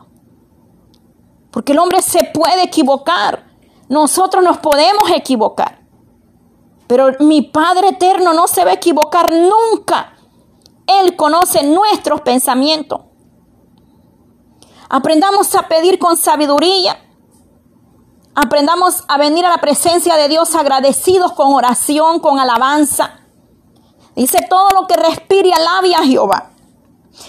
Porque 1.51 1.73
el 1.73 1.81
hombre 1.81 2.03
se 2.03 2.23
puede 2.33 2.63
equivocar. 2.63 3.47
Nosotros 3.89 4.45
nos 4.45 4.59
podemos 4.59 5.11
equivocar. 5.11 5.80
Pero 6.91 7.13
mi 7.21 7.43
Padre 7.43 7.91
eterno 7.91 8.33
no 8.33 8.49
se 8.49 8.65
va 8.65 8.73
a 8.73 8.75
equivocar 8.75 9.31
nunca. 9.31 10.13
Él 10.89 11.15
conoce 11.15 11.63
nuestros 11.63 12.23
pensamientos. 12.23 13.03
Aprendamos 14.89 15.55
a 15.55 15.69
pedir 15.69 16.01
con 16.01 16.17
sabiduría. 16.17 16.99
Aprendamos 18.35 19.05
a 19.07 19.19
venir 19.19 19.47
a 19.47 19.51
la 19.51 19.59
presencia 19.59 20.17
de 20.17 20.27
Dios 20.27 20.57
agradecidos 20.57 21.35
con 21.35 21.55
oración, 21.55 22.19
con 22.19 22.41
alabanza. 22.41 23.21
Dice 24.17 24.45
todo 24.51 24.71
lo 24.71 24.89
que 24.89 24.97
respire 24.97 25.53
alabe 25.53 25.95
a 25.95 26.03
Jehová. 26.03 26.51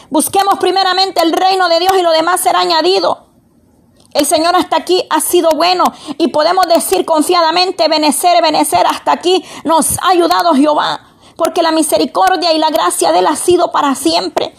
Busquemos 0.09 0.55
primeramente 0.59 1.21
el 1.21 1.33
reino 1.33 1.69
de 1.69 1.79
Dios 1.81 1.93
y 1.99 2.01
lo 2.01 2.09
demás 2.09 2.41
será 2.41 2.61
añadido. 2.61 3.30
El 4.13 4.25
Señor 4.25 4.55
hasta 4.55 4.77
aquí 4.77 5.05
ha 5.09 5.21
sido 5.21 5.49
bueno 5.51 5.85
y 6.17 6.27
podemos 6.27 6.67
decir 6.67 7.05
confiadamente, 7.05 7.87
benecer, 7.87 8.41
benecer, 8.41 8.85
hasta 8.85 9.13
aquí 9.13 9.43
nos 9.63 9.97
ha 9.99 10.09
ayudado 10.09 10.53
Jehová, 10.53 10.99
porque 11.37 11.61
la 11.61 11.71
misericordia 11.71 12.51
y 12.51 12.59
la 12.59 12.69
gracia 12.69 13.11
de 13.11 13.19
Él 13.19 13.27
ha 13.27 13.37
sido 13.37 13.71
para 13.71 13.95
siempre. 13.95 14.53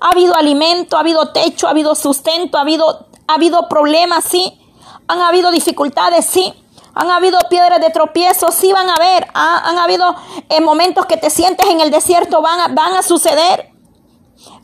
Ha 0.00 0.10
habido 0.10 0.34
alimento, 0.34 0.96
ha 0.96 1.00
habido 1.00 1.32
techo, 1.32 1.66
ha 1.66 1.70
habido 1.70 1.94
sustento, 1.94 2.56
ha 2.56 2.62
habido, 2.62 3.06
ha 3.26 3.34
habido 3.34 3.68
problemas, 3.68 4.24
sí. 4.24 4.58
Han 5.06 5.20
habido 5.20 5.50
dificultades, 5.50 6.24
sí. 6.24 6.54
Han 6.94 7.10
habido 7.10 7.38
piedras 7.50 7.80
de 7.80 7.90
tropiezo, 7.90 8.52
sí 8.52 8.72
van 8.72 8.88
a 8.88 8.94
haber. 8.94 9.26
han 9.34 9.78
habido 9.78 10.14
eh, 10.48 10.60
momentos 10.60 11.06
que 11.06 11.16
te 11.16 11.28
sientes 11.28 11.66
en 11.68 11.80
el 11.80 11.90
desierto, 11.90 12.40
van 12.40 12.60
a, 12.60 12.68
van 12.68 12.94
a 12.94 13.02
suceder. 13.02 13.73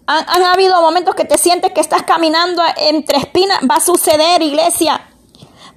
Han, 0.07 0.43
habido 0.43 0.81
momentos 0.81 1.15
que 1.15 1.25
te 1.25 1.39
sientes 1.39 1.73
que 1.73 1.81
estás 1.81 2.03
caminando 2.03 2.63
entre 2.77 3.19
espinas, 3.19 3.61
va 3.71 3.77
a 3.77 3.81
suceder, 3.81 4.43
iglesia. 4.43 5.09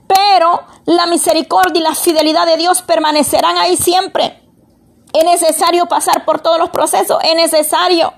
Pero 0.07 0.63
la 0.85 1.05
misericordia 1.05 1.79
y 1.79 1.83
la 1.83 1.95
fidelidad 1.95 2.45
de 2.45 2.57
Dios 2.57 2.81
permanecerán 2.81 3.57
ahí 3.57 3.77
siempre. 3.77 4.41
Es 5.13 5.23
necesario 5.23 5.85
pasar 5.85 6.25
por 6.25 6.39
todos 6.39 6.57
los 6.57 6.69
procesos, 6.71 7.19
es 7.23 7.35
necesario. 7.35 8.13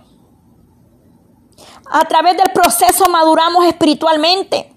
A 1.91 2.06
través 2.06 2.38
del 2.38 2.52
proceso 2.54 3.10
maduramos 3.10 3.65
espiritualmente. 3.65 4.71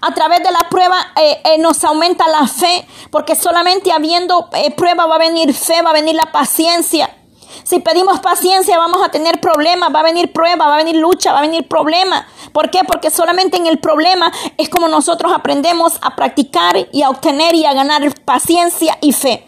A 0.00 0.12
través 0.12 0.42
de 0.42 0.50
la 0.50 0.68
prueba 0.68 0.96
eh, 1.16 1.40
eh, 1.44 1.58
nos 1.58 1.84
aumenta 1.84 2.26
la 2.28 2.46
fe, 2.46 2.86
porque 3.10 3.36
solamente 3.36 3.92
habiendo 3.92 4.48
eh, 4.52 4.70
prueba 4.72 5.06
va 5.06 5.16
a 5.16 5.18
venir 5.18 5.54
fe, 5.54 5.82
va 5.82 5.90
a 5.90 5.94
venir 5.94 6.14
la 6.14 6.32
paciencia. 6.32 7.16
Si 7.62 7.78
pedimos 7.80 8.20
paciencia 8.20 8.78
vamos 8.78 9.02
a 9.04 9.10
tener 9.10 9.40
problemas, 9.40 9.94
va 9.94 10.00
a 10.00 10.04
venir 10.04 10.32
prueba, 10.32 10.66
va 10.66 10.74
a 10.74 10.78
venir 10.78 10.96
lucha, 10.96 11.32
va 11.32 11.38
a 11.38 11.42
venir 11.42 11.68
problema. 11.68 12.26
¿Por 12.52 12.70
qué? 12.70 12.80
Porque 12.84 13.10
solamente 13.10 13.56
en 13.56 13.66
el 13.66 13.78
problema 13.78 14.32
es 14.56 14.68
como 14.68 14.88
nosotros 14.88 15.32
aprendemos 15.32 15.98
a 16.02 16.16
practicar 16.16 16.88
y 16.92 17.02
a 17.02 17.10
obtener 17.10 17.54
y 17.54 17.64
a 17.64 17.72
ganar 17.72 18.02
paciencia 18.24 18.98
y 19.00 19.12
fe. 19.12 19.46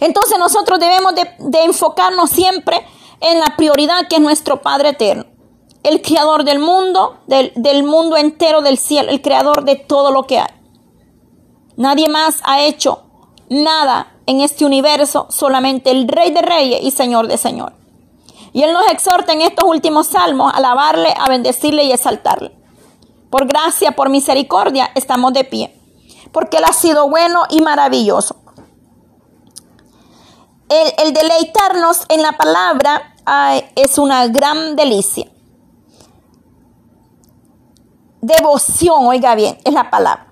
Entonces 0.00 0.38
nosotros 0.38 0.78
debemos 0.78 1.14
de 1.14 1.62
enfocarnos 1.62 2.30
siempre 2.30 2.86
en 3.20 3.40
la 3.40 3.56
prioridad 3.56 4.08
que 4.08 4.16
es 4.16 4.22
nuestro 4.22 4.60
Padre 4.60 4.90
Eterno 4.90 5.36
el 5.86 6.02
creador 6.02 6.42
del 6.42 6.58
mundo, 6.58 7.18
del, 7.28 7.52
del, 7.54 7.84
mundo 7.84 8.16
entero 8.16 8.60
del 8.60 8.76
cielo, 8.76 9.10
el 9.10 9.22
creador 9.22 9.64
de 9.64 9.76
todo 9.76 10.10
lo 10.10 10.24
que 10.24 10.40
hay. 10.40 10.50
Nadie 11.76 12.08
más 12.08 12.40
ha 12.44 12.62
hecho 12.62 13.05
nada 13.48 14.12
en 14.26 14.40
este 14.40 14.64
universo, 14.64 15.26
solamente 15.30 15.90
el 15.90 16.08
Rey 16.08 16.32
de 16.32 16.42
Reyes 16.42 16.80
y 16.82 16.90
Señor 16.90 17.28
de 17.28 17.38
Señor. 17.38 17.72
Y 18.52 18.62
Él 18.62 18.72
nos 18.72 18.86
exhorta 18.90 19.32
en 19.32 19.42
estos 19.42 19.64
últimos 19.68 20.08
salmos 20.08 20.52
a 20.52 20.56
alabarle, 20.56 21.14
a 21.18 21.28
bendecirle 21.28 21.84
y 21.84 21.92
exaltarle. 21.92 22.52
Por 23.30 23.46
gracia, 23.46 23.92
por 23.92 24.08
misericordia, 24.08 24.90
estamos 24.94 25.32
de 25.32 25.44
pie, 25.44 25.78
porque 26.32 26.56
Él 26.56 26.64
ha 26.64 26.72
sido 26.72 27.08
bueno 27.08 27.42
y 27.50 27.60
maravilloso. 27.60 28.36
El, 30.68 30.92
el 30.98 31.12
deleitarnos 31.12 32.06
en 32.08 32.22
la 32.22 32.32
palabra 32.32 33.14
es 33.76 33.98
una 33.98 34.26
gran 34.28 34.74
delicia. 34.76 35.30
devoción, 38.26 39.06
oiga 39.06 39.34
bien, 39.34 39.58
es 39.64 39.72
la 39.72 39.88
palabra. 39.88 40.26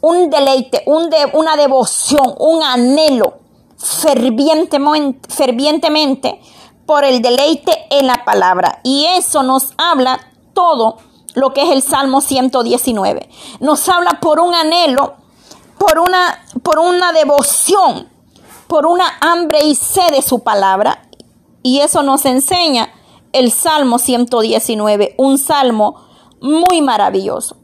Un 0.00 0.30
deleite, 0.30 0.82
un 0.86 1.10
de, 1.10 1.30
una 1.32 1.56
devoción, 1.56 2.34
un 2.38 2.62
anhelo 2.62 3.38
fervientemente, 3.76 5.32
fervientemente 5.32 6.40
por 6.86 7.04
el 7.04 7.20
deleite 7.20 7.86
en 7.90 8.06
la 8.06 8.24
palabra. 8.24 8.80
Y 8.82 9.06
eso 9.16 9.42
nos 9.42 9.72
habla 9.76 10.20
todo 10.54 10.98
lo 11.34 11.52
que 11.52 11.62
es 11.62 11.70
el 11.70 11.82
Salmo 11.82 12.20
119. 12.20 13.28
Nos 13.60 13.88
habla 13.88 14.18
por 14.20 14.40
un 14.40 14.54
anhelo, 14.54 15.14
por 15.78 15.98
una, 15.98 16.44
por 16.62 16.78
una 16.78 17.12
devoción, 17.12 18.08
por 18.66 18.86
una 18.86 19.04
hambre 19.20 19.64
y 19.64 19.74
sed 19.74 20.10
de 20.10 20.22
su 20.22 20.40
palabra. 20.40 21.08
Y 21.62 21.80
eso 21.80 22.02
nos 22.02 22.24
enseña 22.24 22.92
el 23.32 23.52
Salmo 23.52 23.98
119, 23.98 25.14
un 25.18 25.38
salmo 25.38 26.06
muy 26.40 26.80
maravilloso. 26.82 27.56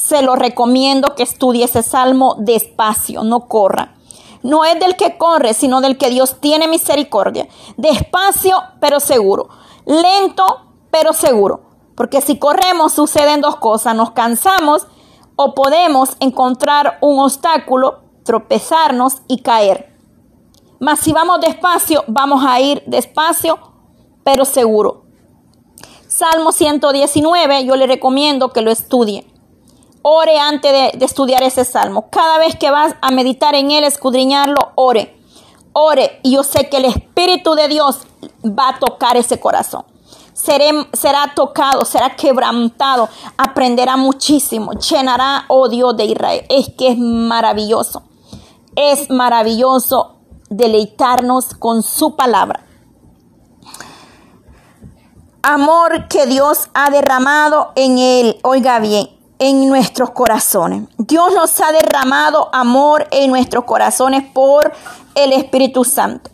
Se 0.00 0.22
lo 0.22 0.34
recomiendo 0.34 1.14
que 1.14 1.22
estudie 1.22 1.64
ese 1.64 1.82
salmo 1.82 2.36
despacio, 2.38 3.22
no 3.22 3.48
corra. 3.48 3.96
No 4.42 4.64
es 4.64 4.80
del 4.80 4.96
que 4.96 5.18
corre, 5.18 5.52
sino 5.52 5.82
del 5.82 5.98
que 5.98 6.08
Dios 6.08 6.40
tiene 6.40 6.68
misericordia. 6.68 7.48
Despacio, 7.76 8.56
pero 8.80 8.98
seguro. 8.98 9.50
Lento, 9.84 10.44
pero 10.90 11.12
seguro. 11.12 11.60
Porque 11.96 12.22
si 12.22 12.38
corremos 12.38 12.94
suceden 12.94 13.42
dos 13.42 13.56
cosas. 13.56 13.94
Nos 13.94 14.12
cansamos 14.12 14.86
o 15.36 15.54
podemos 15.54 16.16
encontrar 16.20 16.96
un 17.02 17.18
obstáculo, 17.18 18.00
tropezarnos 18.24 19.20
y 19.28 19.42
caer. 19.42 19.94
Mas 20.78 21.00
si 21.00 21.12
vamos 21.12 21.42
despacio, 21.42 22.04
vamos 22.06 22.42
a 22.46 22.58
ir 22.58 22.82
despacio, 22.86 23.58
pero 24.24 24.46
seguro. 24.46 25.04
Salmo 26.08 26.52
119, 26.52 27.66
yo 27.66 27.76
le 27.76 27.86
recomiendo 27.86 28.48
que 28.48 28.62
lo 28.62 28.70
estudie. 28.70 29.30
Ore 30.02 30.38
antes 30.38 30.72
de, 30.98 31.04
estudiar 31.04 31.42
ese 31.42 31.64
salmo. 31.64 32.08
Cada 32.10 32.38
vez 32.38 32.56
que 32.56 32.70
vas 32.70 32.94
a 33.00 33.10
meditar 33.10 33.54
en 33.54 33.70
él, 33.70 33.84
escudriñarlo, 33.84 34.56
ore. 34.74 35.16
Ore. 35.72 36.20
Y 36.22 36.34
yo 36.34 36.42
sé 36.42 36.68
que 36.68 36.78
el 36.78 36.86
Espíritu 36.86 37.54
de 37.54 37.68
Dios 37.68 38.00
va 38.44 38.70
a 38.70 38.78
tocar 38.78 39.16
ese 39.16 39.38
corazón. 39.38 39.84
será 40.32 41.32
tocado, 41.34 41.84
será 41.84 42.16
quebrantado, 42.16 43.08
aprenderá 43.36 43.96
muchísimo, 43.96 44.72
llenará, 44.72 45.44
oh 45.48 45.68
Dios 45.68 45.96
de 45.96 46.06
Israel. 46.06 46.46
Es 46.48 46.70
que 46.70 46.88
es 46.88 46.98
maravilloso. 46.98 48.02
Es 48.74 49.10
maravilloso 49.10 50.16
deleitarnos 50.48 51.54
con 51.54 51.82
su 51.82 52.16
palabra 52.16 52.64
amor 55.42 56.08
que 56.08 56.26
Dios 56.26 56.68
ha 56.74 56.90
derramado 56.90 57.72
en 57.74 57.98
él, 57.98 58.38
oiga 58.42 58.78
bien, 58.78 59.08
en 59.40 59.68
nuestros 59.68 60.10
corazones. 60.10 60.84
Dios 60.98 61.34
nos 61.34 61.60
ha 61.60 61.72
derramado 61.72 62.48
amor 62.52 63.08
en 63.10 63.30
nuestros 63.30 63.64
corazones 63.64 64.22
por 64.32 64.72
el 65.16 65.32
Espíritu 65.32 65.82
Santo. 65.84 66.30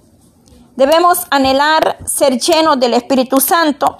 Debemos 0.76 1.26
anhelar 1.30 1.96
ser 2.04 2.38
llenos 2.38 2.78
del 2.78 2.92
Espíritu 2.92 3.40
Santo. 3.40 3.96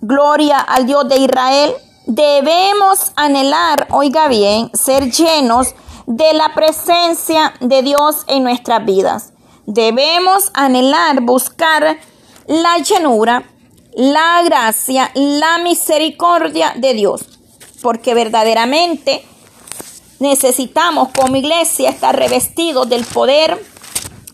Gloria 0.00 0.58
al 0.58 0.86
Dios 0.86 1.08
de 1.08 1.18
Israel. 1.18 1.74
Debemos 2.06 3.12
anhelar, 3.14 3.86
oiga 3.90 4.26
bien, 4.26 4.70
ser 4.74 5.12
llenos 5.12 5.74
de 6.06 6.34
la 6.34 6.54
presencia 6.54 7.54
de 7.60 7.82
Dios 7.82 8.24
en 8.26 8.42
nuestras 8.42 8.84
vidas. 8.84 9.32
Debemos 9.66 10.50
anhelar, 10.54 11.20
buscar 11.20 11.98
la 12.46 12.78
llenura 12.78 13.44
la 13.98 14.42
gracia, 14.44 15.10
la 15.14 15.58
misericordia 15.58 16.72
de 16.76 16.94
Dios. 16.94 17.37
Porque 17.82 18.14
verdaderamente 18.14 19.24
necesitamos 20.18 21.08
como 21.16 21.36
iglesia 21.36 21.90
estar 21.90 22.16
revestidos 22.16 22.88
del 22.88 23.04
poder 23.04 23.64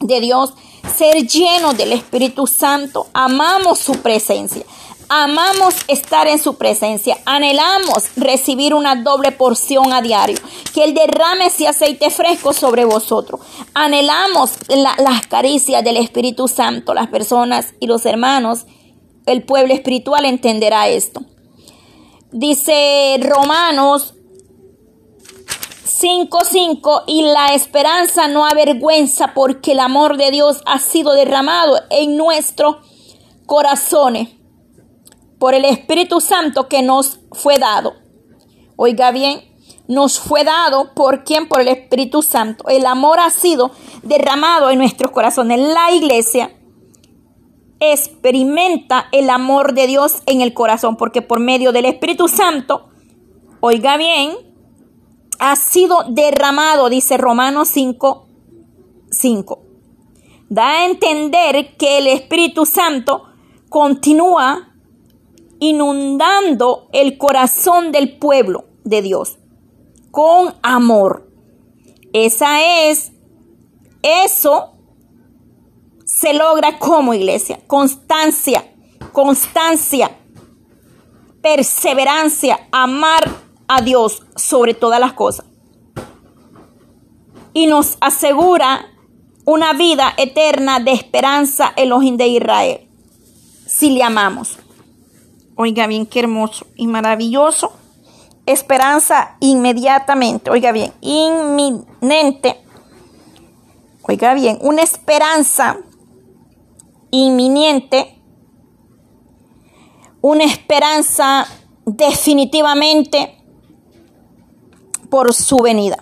de 0.00 0.20
Dios, 0.20 0.54
ser 0.96 1.26
llenos 1.26 1.76
del 1.76 1.92
Espíritu 1.92 2.46
Santo. 2.46 3.07
Amamos 3.12 3.78
su 3.78 3.94
presencia. 4.00 4.64
Amamos 5.09 5.74
estar 5.87 6.26
en 6.26 6.38
su 6.38 6.57
presencia, 6.57 7.18
anhelamos 7.26 8.04
recibir 8.16 8.72
una 8.72 8.96
doble 8.96 9.33
porción 9.33 9.92
a 9.92 10.00
diario, 10.00 10.38
que 10.72 10.83
Él 10.83 10.94
derrame 10.94 11.46
ese 11.46 11.68
aceite 11.68 12.09
fresco 12.09 12.54
sobre 12.54 12.87
vosotros. 12.87 13.40
Anhelamos 13.74 14.52
las 14.68 15.26
caricias 15.26 15.85
del 15.85 15.98
Espíritu 15.98 16.48
Santo, 16.48 16.94
las 16.94 17.09
personas 17.09 17.74
y 17.80 17.87
los 17.87 18.07
hermanos 18.07 18.64
el 19.26 19.42
pueblo 19.42 19.72
espiritual 19.72 20.24
entenderá 20.24 20.88
esto. 20.88 21.22
Dice 22.37 23.16
Romanos 23.20 24.14
5:5 25.85 27.05
y 27.07 27.23
la 27.23 27.55
esperanza 27.55 28.27
no 28.27 28.44
avergüenza 28.44 29.35
porque 29.35 29.70
el 29.70 29.79
amor 29.79 30.16
de 30.16 30.33
Dios 30.33 30.61
ha 30.66 30.81
sido 30.81 31.12
derramado 31.12 31.81
en 31.90 32.16
nuestros 32.16 32.79
corazones 33.47 34.31
por 35.38 35.55
el 35.55 35.64
Espíritu 35.64 36.20
Santo 36.20 36.68
que 36.68 36.83
nos 36.83 37.20
fue 37.31 37.61
dado. 37.61 37.94
Oiga 38.75 39.12
bien, 39.12 39.40
nos 39.87 40.18
fue 40.18 40.42
dado 40.42 40.92
por 40.92 41.23
quien, 41.23 41.47
por 41.47 41.61
el 41.61 41.68
Espíritu 41.68 42.20
Santo. 42.23 42.64
El 42.66 42.85
amor 42.87 43.20
ha 43.20 43.31
sido 43.31 43.70
derramado 44.03 44.70
en 44.70 44.81
nuestros 44.81 45.12
corazones. 45.12 45.61
La 45.61 45.92
iglesia 45.92 46.51
experimenta 47.81 49.07
el 49.13 49.31
amor 49.31 49.75
de 49.75 49.87
Dios 49.87 50.23
en 50.27 50.41
el 50.41 50.55
corazón, 50.55 50.97
porque 50.97 51.23
por 51.23 51.41
medio 51.41 51.73
del 51.73 51.85
Espíritu 51.85 52.29
Santo, 52.29 52.89
oiga 53.61 53.97
bien, 53.97 54.37
ha 55.39 55.57
sido 55.57 56.05
derramado, 56.09 56.89
dice 56.89 57.17
Romanos 57.17 57.69
5, 57.69 58.27
5. 59.11 59.63
Da 60.49 60.69
a 60.71 60.87
entender 60.87 61.77
que 61.77 61.99
el 61.99 62.07
Espíritu 62.07 62.67
Santo 62.67 63.25
continúa 63.69 64.75
inundando 65.59 66.89
el 66.93 67.19
corazón 67.19 67.91
del 67.93 68.19
pueblo 68.19 68.67
de 68.85 69.03
Dios 69.03 69.39
con 70.11 70.55
amor. 70.63 71.29
Esa 72.13 72.89
es, 72.89 73.13
eso 74.03 74.74
se 76.14 76.33
logra 76.33 76.79
como 76.79 77.12
iglesia. 77.12 77.59
Constancia, 77.66 78.72
constancia, 79.12 80.16
perseverancia, 81.42 82.68
amar 82.70 83.29
a 83.66 83.81
Dios 83.81 84.22
sobre 84.37 84.74
todas 84.74 85.00
las 85.00 85.14
cosas. 85.14 85.46
Y 87.53 87.66
nos 87.66 87.98
asegura 88.00 88.87
una 89.44 89.72
vida 89.72 90.14
eterna 90.16 90.79
de 90.81 90.92
esperanza 90.92 91.72
en 91.77 91.88
los 91.88 92.00
de 92.00 92.29
Israel, 92.29 92.88
si 93.66 93.90
le 93.90 94.03
amamos. 94.03 94.59
Oiga 95.57 95.87
bien, 95.87 96.07
qué 96.07 96.20
hermoso 96.20 96.66
y 96.77 96.87
maravilloso. 96.87 97.72
Esperanza 98.46 99.37
inmediatamente, 99.40 100.50
oiga 100.50 100.70
bien, 100.72 100.92
inminente. 101.00 102.61
Oiga 104.03 104.35
bien, 104.35 104.59
una 104.61 104.83
esperanza 104.83 105.79
inminente, 107.14 108.20
una 110.20 110.44
esperanza 110.44 111.46
definitivamente 111.87 113.38
por 115.11 115.33
su 115.33 115.59
venida. 115.59 115.98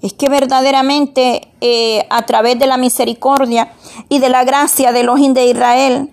Es 0.00 0.12
que 0.14 0.28
verdaderamente 0.28 1.52
eh, 1.60 2.04
a 2.10 2.26
través 2.26 2.58
de 2.58 2.66
la 2.66 2.76
misericordia 2.76 3.72
y 4.08 4.18
de 4.18 4.28
la 4.28 4.42
gracia 4.42 4.90
de 4.90 5.04
los 5.04 5.20
de 5.20 5.46
Israel, 5.46 6.12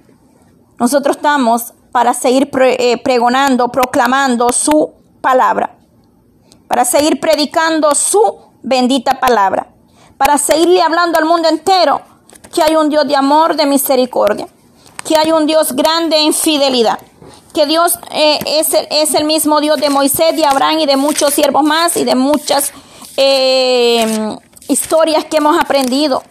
nosotros 0.77 1.15
estamos 1.15 1.73
para 1.91 2.13
seguir 2.13 2.51
eh, 2.61 3.01
pregonando, 3.01 3.69
proclamando 3.69 4.51
su 4.51 4.91
palabra, 5.21 5.75
para 6.67 6.85
seguir 6.85 7.19
predicando 7.19 7.95
su 7.95 8.21
bendita 8.61 9.19
palabra, 9.19 9.73
para 10.17 10.37
seguirle 10.37 10.83
hablando 10.83 11.17
al 11.17 11.25
mundo 11.25 11.49
entero 11.49 12.18
que 12.53 12.61
hay 12.61 12.75
un 12.75 12.89
Dios 12.89 13.07
de 13.07 13.15
amor, 13.15 13.55
de 13.55 13.65
misericordia, 13.65 14.47
que 15.07 15.17
hay 15.17 15.31
un 15.31 15.45
Dios 15.45 15.73
grande 15.73 16.17
en 16.17 16.33
fidelidad, 16.33 16.99
que 17.53 17.65
Dios 17.65 17.99
eh, 18.11 18.39
es, 18.45 18.73
el, 18.73 18.87
es, 18.91 19.13
el, 19.15 19.25
mismo 19.25 19.61
Dios 19.61 19.79
de 19.79 19.89
Moisés, 19.89 20.35
de 20.35 20.45
Abraham 20.45 20.79
y 20.79 20.85
de 20.85 20.97
muchos 20.97 21.33
siervos 21.33 21.63
más 21.63 21.97
y 21.97 22.03
de 22.03 22.15
muchas 22.15 22.71
eh, 23.17 24.35
historias 24.67 25.25
que 25.25 25.37
hemos 25.37 25.59
aprendido. 25.59 26.23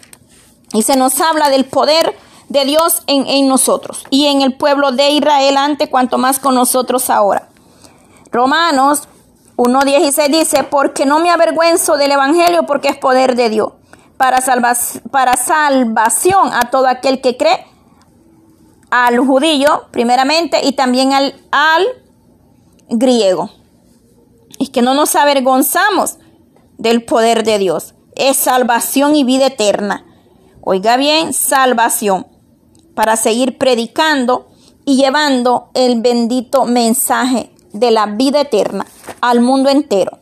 Y 0.73 0.83
se 0.83 0.95
nos 0.95 1.19
habla 1.19 1.49
del 1.49 1.65
poder 1.65 2.15
de 2.47 2.65
Dios 2.65 3.01
en, 3.07 3.25
en 3.27 3.47
nosotros 3.47 4.03
y 4.09 4.27
en 4.27 4.41
el 4.41 4.55
pueblo 4.55 4.91
de 4.91 5.09
Israel 5.09 5.57
antes, 5.57 5.89
cuanto 5.89 6.17
más 6.17 6.39
con 6.39 6.55
nosotros 6.55 7.09
ahora. 7.09 7.49
Romanos 8.31 9.07
1.16 9.57 10.29
dice, 10.29 10.63
porque 10.63 11.05
no 11.05 11.19
me 11.19 11.31
avergüenzo 11.31 11.97
del 11.97 12.11
Evangelio 12.11 12.63
porque 12.63 12.89
es 12.89 12.97
poder 12.97 13.35
de 13.35 13.49
Dios 13.49 13.71
para, 14.19 14.39
para 15.11 15.37
salvación 15.37 16.53
a 16.53 16.69
todo 16.69 16.87
aquel 16.87 17.21
que 17.21 17.37
cree, 17.37 17.65
al 18.91 19.17
judío 19.17 19.85
primeramente 19.91 20.59
y 20.61 20.73
también 20.73 21.13
al, 21.13 21.33
al 21.51 21.87
griego. 22.89 23.49
Es 24.59 24.69
que 24.71 24.81
no 24.81 24.93
nos 24.93 25.15
avergonzamos 25.15 26.17
del 26.77 27.05
poder 27.05 27.45
de 27.45 27.59
Dios. 27.59 27.93
Es 28.17 28.35
salvación 28.35 29.15
y 29.15 29.23
vida 29.23 29.45
eterna. 29.47 30.05
Oiga 30.59 30.97
bien, 30.97 31.31
salvación 31.31 32.27
para 32.95 33.15
seguir 33.15 33.57
predicando 33.57 34.49
y 34.83 34.97
llevando 34.97 35.69
el 35.75 36.01
bendito 36.01 36.65
mensaje 36.65 37.53
de 37.71 37.91
la 37.91 38.07
vida 38.07 38.41
eterna 38.41 38.85
al 39.21 39.39
mundo 39.39 39.69
entero. 39.69 40.17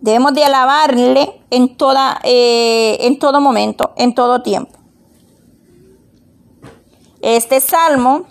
Debemos 0.00 0.32
de 0.32 0.44
alabarle 0.44 1.42
en, 1.50 1.76
toda, 1.76 2.20
eh, 2.22 2.96
en 3.00 3.18
todo 3.18 3.40
momento, 3.40 3.92
en 3.96 4.14
todo 4.14 4.40
tiempo. 4.40 4.78
Este 7.20 7.60
salmo 7.60 8.24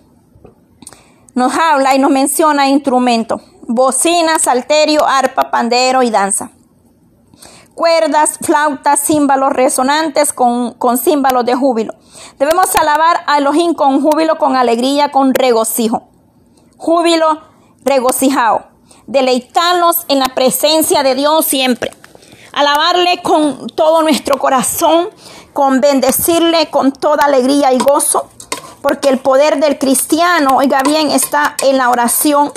nos 1.36 1.54
habla 1.56 1.96
y 1.96 2.00
nos 2.00 2.10
menciona 2.10 2.70
instrumentos, 2.70 3.42
bocina, 3.68 4.40
salterio, 4.40 5.06
arpa, 5.06 5.52
pandero 5.52 6.02
y 6.02 6.10
danza. 6.10 6.50
Cuerdas, 7.76 8.40
flautas, 8.42 9.00
címbalos 9.06 9.54
resonantes 9.54 10.34
con, 10.34 10.74
con 10.74 10.98
címbalos 10.98 11.46
de 11.46 11.54
júbilo. 11.54 11.94
Debemos 12.40 12.76
alabar 12.76 13.22
a 13.28 13.38
Elohim 13.38 13.76
con 13.76 14.02
júbilo, 14.02 14.40
con 14.40 14.56
alegría, 14.56 15.12
con 15.12 15.36
regocijo. 15.36 16.10
Júbilo, 16.78 17.42
regocijado. 17.86 18.69
Deleitarnos 19.10 20.06
en 20.08 20.20
la 20.20 20.30
presencia 20.30 21.04
de 21.04 21.16
Dios 21.16 21.46
siempre. 21.46 21.92
Alabarle 22.54 23.22
con 23.22 23.68
todo 23.68 24.02
nuestro 24.02 24.38
corazón, 24.38 25.10
con 25.54 25.82
bendecirle 25.82 26.70
con 26.70 26.92
toda 26.92 27.26
alegría 27.26 27.74
y 27.74 27.78
gozo 27.80 28.30
porque 28.82 29.10
el 29.10 29.20
poder 29.20 29.60
del 29.60 29.78
cristiano, 29.78 30.58
oiga 30.58 30.82
bien, 30.84 31.12
está 31.12 31.56
en 31.64 31.78
la 31.78 31.90
oración, 31.90 32.52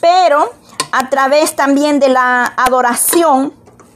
pero 0.00 0.52
a 0.92 1.08
través 1.10 1.56
también 1.56 2.00
de 2.00 2.08
la 2.08 2.52
adoración 2.56 3.54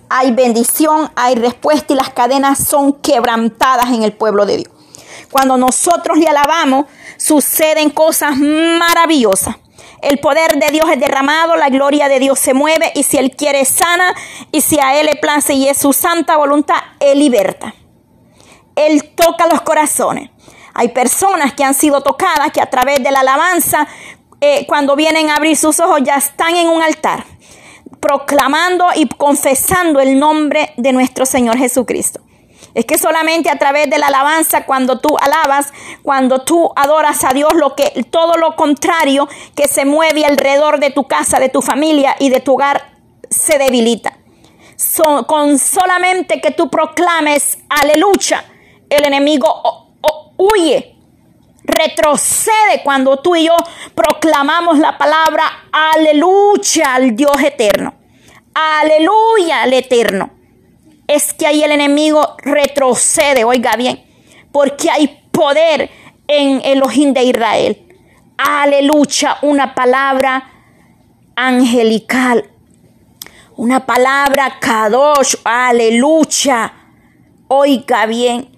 hay 0.08 0.32
bendición, 0.32 1.10
hay 1.16 1.34
respuesta 1.34 1.92
y 1.92 1.96
las 1.96 2.10
cadenas 2.10 2.66
son 2.66 2.94
quebrantadas 2.94 3.88
en 3.88 4.02
el 4.02 4.12
pueblo 4.12 4.46
de 4.46 4.58
Dios. 4.58 4.72
Cuando 5.30 5.58
nosotros 5.58 6.16
le 6.16 6.26
alabamos, 6.26 6.86
suceden 7.18 7.90
cosas 7.90 8.36
maravillosas. 8.38 9.56
El 10.02 10.18
poder 10.20 10.58
de 10.58 10.70
Dios 10.70 10.88
es 10.90 11.00
derramado, 11.00 11.56
la 11.56 11.68
gloria 11.70 12.08
de 12.08 12.20
Dios 12.20 12.38
se 12.38 12.54
mueve 12.54 12.92
y 12.94 13.02
si 13.02 13.18
Él 13.18 13.34
quiere 13.36 13.64
sana 13.64 14.14
y 14.52 14.60
si 14.60 14.78
a 14.78 14.98
Él 14.98 15.06
le 15.06 15.16
place 15.16 15.54
y 15.54 15.68
es 15.68 15.78
su 15.78 15.92
santa 15.92 16.36
voluntad, 16.36 16.76
Él 17.00 17.18
liberta. 17.18 17.74
Él 18.76 19.10
toca 19.16 19.48
los 19.48 19.60
corazones. 19.62 20.30
Hay 20.74 20.88
personas 20.90 21.52
que 21.54 21.64
han 21.64 21.74
sido 21.74 22.00
tocadas 22.02 22.52
que 22.52 22.60
a 22.60 22.70
través 22.70 23.02
de 23.02 23.10
la 23.10 23.20
alabanza, 23.20 23.88
eh, 24.40 24.64
cuando 24.68 24.94
vienen 24.94 25.30
a 25.30 25.34
abrir 25.34 25.56
sus 25.56 25.80
ojos, 25.80 26.00
ya 26.04 26.14
están 26.14 26.54
en 26.54 26.68
un 26.68 26.80
altar, 26.80 27.24
proclamando 27.98 28.86
y 28.94 29.08
confesando 29.08 29.98
el 29.98 30.20
nombre 30.20 30.72
de 30.76 30.92
nuestro 30.92 31.26
Señor 31.26 31.58
Jesucristo. 31.58 32.20
Es 32.74 32.84
que 32.84 32.98
solamente 32.98 33.50
a 33.50 33.58
través 33.58 33.90
de 33.90 33.98
la 33.98 34.08
alabanza, 34.08 34.64
cuando 34.64 35.00
tú 35.00 35.16
alabas, 35.18 35.72
cuando 36.02 36.42
tú 36.42 36.70
adoras 36.76 37.24
a 37.24 37.30
Dios, 37.30 37.54
lo 37.54 37.74
que 37.74 38.06
todo 38.10 38.34
lo 38.36 38.56
contrario 38.56 39.28
que 39.54 39.68
se 39.68 39.84
mueve 39.84 40.24
alrededor 40.24 40.78
de 40.80 40.90
tu 40.90 41.04
casa, 41.04 41.40
de 41.40 41.48
tu 41.48 41.62
familia 41.62 42.16
y 42.18 42.30
de 42.30 42.40
tu 42.40 42.54
hogar 42.54 42.92
se 43.30 43.58
debilita. 43.58 44.14
con 45.26 45.58
solamente 45.58 46.40
que 46.40 46.52
tú 46.52 46.70
proclames 46.70 47.58
aleluya, 47.68 48.44
el 48.88 49.04
enemigo 49.04 49.88
huye, 50.36 50.94
retrocede 51.64 52.82
cuando 52.82 53.18
tú 53.18 53.36
y 53.36 53.46
yo 53.46 53.56
proclamamos 53.94 54.78
la 54.78 54.96
palabra 54.96 55.68
aleluya 55.70 56.94
al 56.94 57.14
Dios 57.14 57.40
eterno. 57.42 57.94
Aleluya 58.54 59.62
al 59.62 59.72
eterno. 59.74 60.37
Es 61.08 61.32
que 61.32 61.46
ahí 61.46 61.62
el 61.62 61.72
enemigo 61.72 62.36
retrocede, 62.42 63.42
oiga 63.42 63.74
bien, 63.76 64.04
porque 64.52 64.90
hay 64.90 65.20
poder 65.32 65.90
en 66.26 66.60
Elohim 66.64 67.14
de 67.14 67.24
Israel. 67.24 67.86
Aleluya, 68.36 69.38
una 69.42 69.74
palabra 69.74 70.52
angelical, 71.34 72.44
una 73.56 73.86
palabra 73.86 74.58
kadosh, 74.60 75.34
aleluya. 75.44 76.74
Oiga 77.48 78.04
bien, 78.04 78.48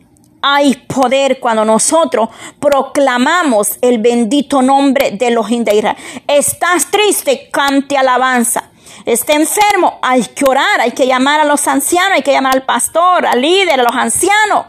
hay 0.42 0.74
poder 0.74 1.38
cuando 1.38 1.64
nosotros 1.64 2.30
proclamamos 2.58 3.78
el 3.82 3.98
bendito 3.98 4.62
nombre 4.62 5.12
de 5.12 5.30
los 5.30 5.48
de 5.48 5.96
Estás 6.26 6.90
triste, 6.90 7.48
cante 7.52 7.96
alabanza. 7.96 8.70
Está 9.06 9.34
enfermo, 9.34 9.98
hay 10.02 10.22
que 10.22 10.44
orar, 10.44 10.80
hay 10.80 10.92
que 10.92 11.06
llamar 11.06 11.40
a 11.40 11.44
los 11.44 11.66
ancianos, 11.66 12.12
hay 12.16 12.22
que 12.22 12.32
llamar 12.32 12.54
al 12.54 12.64
pastor, 12.64 13.26
al 13.26 13.40
líder, 13.40 13.80
a 13.80 13.82
los 13.82 13.94
ancianos. 13.94 14.66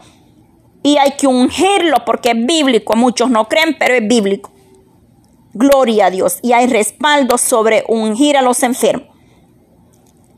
Y 0.82 0.96
hay 0.96 1.12
que 1.12 1.26
ungirlo 1.26 2.04
porque 2.04 2.30
es 2.30 2.46
bíblico. 2.46 2.96
Muchos 2.96 3.30
no 3.30 3.48
creen, 3.48 3.76
pero 3.78 3.94
es 3.94 4.06
bíblico. 4.06 4.50
Gloria 5.54 6.06
a 6.06 6.10
Dios. 6.10 6.38
Y 6.42 6.52
hay 6.52 6.66
respaldo 6.66 7.38
sobre 7.38 7.84
ungir 7.88 8.36
a 8.36 8.42
los 8.42 8.62
enfermos. 8.62 9.08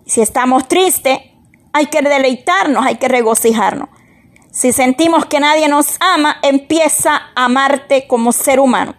Si 0.07 0.21
estamos 0.21 0.69
tristes, 0.69 1.19
hay 1.73 1.87
que 1.87 2.03
deleitarnos, 2.03 2.85
hay 2.85 2.97
que 2.97 3.09
regocijarnos. 3.09 3.89
Si 4.53 4.73
sentimos 4.73 5.27
que 5.27 5.41
nadie 5.41 5.69
nos 5.69 5.97
ama, 5.99 6.37
empieza 6.43 7.23
a 7.35 7.47
amarte 7.47 8.07
como 8.07 8.31
ser 8.31 8.61
humano. 8.61 8.95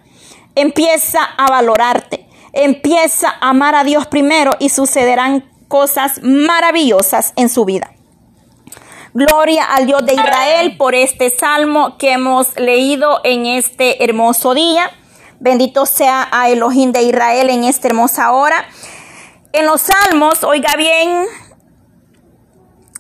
Empieza 0.55 1.23
a 1.23 1.47
valorarte. 1.47 2.24
Empieza 2.55 3.29
a 3.29 3.49
amar 3.49 3.75
a 3.75 3.83
Dios 3.83 4.07
primero 4.07 4.55
y 4.59 4.69
sucederán 4.69 5.51
cosas 5.67 6.21
maravillosas 6.23 7.33
en 7.35 7.49
su 7.49 7.65
vida. 7.65 7.91
Gloria 9.13 9.65
al 9.65 9.85
Dios 9.85 10.05
de 10.05 10.13
Israel 10.13 10.77
por 10.77 10.95
este 10.95 11.29
salmo 11.29 11.97
que 11.97 12.13
hemos 12.13 12.55
leído 12.57 13.19
en 13.23 13.45
este 13.45 14.03
hermoso 14.03 14.53
día. 14.53 14.89
Bendito 15.39 15.85
sea 15.85 16.27
a 16.31 16.49
Elohim 16.49 16.91
de 16.91 17.03
Israel 17.03 17.49
en 17.49 17.65
esta 17.65 17.87
hermosa 17.89 18.31
hora. 18.31 18.65
En 19.51 19.65
los 19.65 19.81
salmos, 19.81 20.43
oiga 20.43 20.75
bien, 20.77 21.25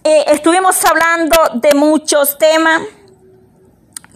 eh, 0.03 0.25
estuvimos 0.27 0.83
hablando 0.85 1.35
de 1.55 1.73
muchos 1.73 2.37
temas. 2.37 2.81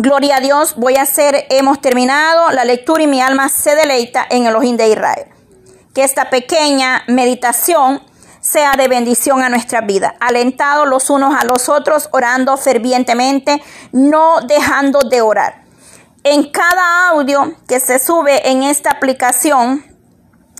Gloria 0.01 0.37
a 0.37 0.39
Dios, 0.39 0.75
voy 0.77 0.95
a 0.95 1.01
hacer, 1.01 1.45
hemos 1.49 1.81
terminado 1.81 2.51
la 2.51 2.63
lectura 2.63 3.03
y 3.03 3.07
mi 3.07 3.19
alma 3.19 3.49
se 3.49 3.75
deleita 3.75 4.25
en 4.29 4.45
el 4.45 4.55
ojín 4.55 4.77
de 4.77 4.87
Israel. 4.87 5.25
Que 5.93 6.05
esta 6.05 6.29
pequeña 6.29 7.03
meditación 7.07 8.01
sea 8.39 8.77
de 8.77 8.87
bendición 8.87 9.43
a 9.43 9.49
nuestra 9.49 9.81
vida, 9.81 10.15
alentados 10.21 10.87
los 10.87 11.09
unos 11.09 11.35
a 11.37 11.43
los 11.43 11.67
otros, 11.67 12.07
orando 12.13 12.55
fervientemente, 12.55 13.61
no 13.91 14.39
dejando 14.39 15.01
de 15.01 15.19
orar. 15.19 15.65
En 16.23 16.49
cada 16.49 17.09
audio 17.09 17.55
que 17.67 17.81
se 17.81 17.99
sube 17.99 18.49
en 18.49 18.63
esta 18.63 18.91
aplicación, 18.91 19.83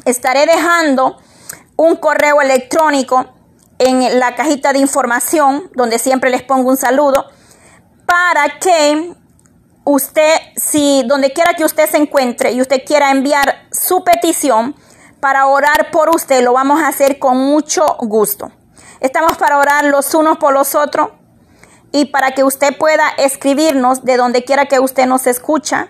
estaré 0.04 0.48
dejando 0.48 1.18
un 1.78 1.96
correo 1.96 2.42
electrónico 2.42 3.26
en 3.78 4.20
la 4.20 4.36
cajita 4.36 4.74
de 4.74 4.80
información, 4.80 5.72
donde 5.76 5.98
siempre 5.98 6.30
les 6.30 6.44
pongo 6.44 6.70
un 6.70 6.76
saludo, 6.76 7.26
para 8.06 8.60
que 8.60 9.16
usted, 9.92 10.36
si 10.56 11.04
donde 11.08 11.34
quiera 11.34 11.56
que 11.56 11.66
usted 11.66 11.90
se 11.90 11.98
encuentre 11.98 12.52
y 12.52 12.62
usted 12.62 12.84
quiera 12.86 13.10
enviar 13.10 13.68
su 13.72 14.04
petición 14.04 14.76
para 15.20 15.48
orar 15.48 15.90
por 15.92 16.10
usted, 16.16 16.44
lo 16.44 16.54
vamos 16.54 16.80
a 16.82 16.88
hacer 16.88 17.18
con 17.18 17.38
mucho 17.38 17.84
gusto. 18.00 18.52
Estamos 19.00 19.38
para 19.38 19.58
orar 19.58 19.86
los 19.86 20.14
unos 20.14 20.38
por 20.38 20.54
los 20.54 20.76
otros 20.76 21.10
y 21.92 22.06
para 22.06 22.32
que 22.32 22.44
usted 22.44 22.78
pueda 22.78 23.10
escribirnos 23.18 24.06
de 24.06 24.18
donde 24.18 24.44
quiera 24.44 24.68
que 24.68 24.80
usted 24.80 25.08
nos 25.08 25.26
escucha 25.26 25.90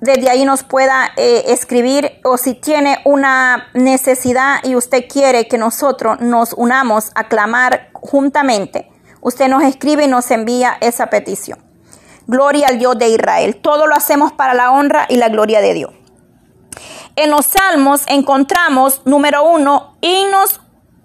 desde 0.00 0.28
ahí 0.28 0.44
nos 0.44 0.62
pueda 0.62 1.12
eh, 1.16 1.44
escribir 1.46 2.20
o 2.24 2.36
si 2.36 2.52
tiene 2.52 2.98
una 3.06 3.68
necesidad 3.72 4.58
y 4.62 4.76
usted 4.76 5.04
quiere 5.10 5.48
que 5.48 5.56
nosotros 5.56 6.20
nos 6.20 6.52
unamos 6.52 7.10
a 7.14 7.28
clamar 7.28 7.88
juntamente, 7.94 8.90
usted 9.22 9.48
nos 9.48 9.62
escribe 9.62 10.04
y 10.04 10.08
nos 10.08 10.30
envía 10.30 10.76
esa 10.82 11.06
petición. 11.06 11.73
Gloria 12.26 12.68
al 12.68 12.78
Dios 12.78 12.98
de 12.98 13.08
Israel. 13.08 13.56
Todo 13.56 13.86
lo 13.86 13.94
hacemos 13.94 14.32
para 14.32 14.54
la 14.54 14.72
honra 14.72 15.06
y 15.08 15.16
la 15.16 15.28
gloria 15.28 15.60
de 15.60 15.74
Dios. 15.74 15.92
En 17.16 17.30
los 17.30 17.46
salmos 17.46 18.02
encontramos, 18.06 19.02
número 19.04 19.44
uno, 19.44 19.96
himnos 20.00 20.60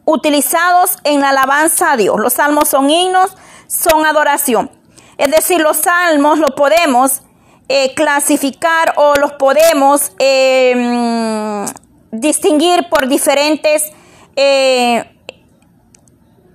utilizados 0.06 0.98
en 1.04 1.22
la 1.22 1.30
alabanza 1.30 1.92
a 1.92 1.98
Dios. 1.98 2.20
Los 2.20 2.34
salmos 2.34 2.68
son 2.68 2.90
himnos, 2.90 3.32
son 3.68 4.06
adoración. 4.06 4.72
Es 5.18 5.30
decir, 5.30 5.62
los 5.62 5.78
salmos 5.78 6.40
lo 6.40 6.56
podemos 6.56 7.22
eh, 7.68 7.94
clasificar 7.94 8.94
o 8.96 9.14
los 9.16 9.34
podemos 9.34 10.14
em, 10.18 11.66
distinguir 12.12 12.90
por 12.90 13.08
diferentes, 13.08 13.92
eh, 14.36 15.16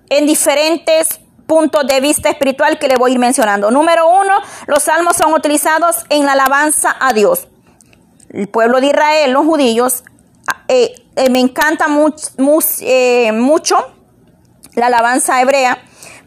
en 0.09 0.27
diferentes 0.27 1.21
puntos 1.47 1.87
de 1.87 2.01
vista 2.01 2.31
espiritual 2.31 2.79
que 2.79 2.89
le 2.89 2.97
voy 2.97 3.11
a 3.11 3.15
ir 3.15 3.21
mencionando. 3.21 3.71
Número 3.71 4.07
uno, 4.09 4.35
los 4.67 4.83
salmos 4.83 5.17
son 5.17 5.33
utilizados 5.33 6.05
en 6.09 6.27
la 6.27 6.33
alabanza 6.33 6.97
a 6.99 7.13
Dios. 7.13 7.49
El 8.31 8.49
pueblo 8.49 8.81
de 8.81 8.89
Israel, 8.89 9.33
los 9.33 9.45
judíos, 9.45 10.05
eh, 10.69 10.95
eh, 11.17 11.31
me 11.31 11.41
encanta 11.41 11.87
eh, 12.81 13.33
mucho 13.33 13.77
la 14.75 14.87
alabanza 14.87 15.41
hebrea, 15.41 15.79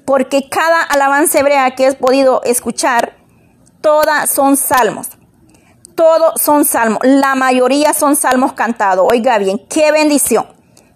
porque 0.05 0.47
cada 0.49 0.84
alabanza 0.84 1.39
hebrea 1.39 1.72
que 1.72 1.88
he 1.88 1.93
podido 1.93 2.41
escuchar, 2.43 3.18
todas 3.82 4.30
son 4.30 4.55
salmos. 4.55 5.09
Todos 5.95 6.39
son 6.39 6.63
salmos. 6.63 6.99
La 7.03 7.34
mayoría 7.34 7.93
son 7.93 8.15
salmos 8.15 8.53
cantados. 8.53 9.07
Oiga 9.11 9.39
bien, 9.39 9.59
qué 9.68 9.91
bendición. 9.91 10.45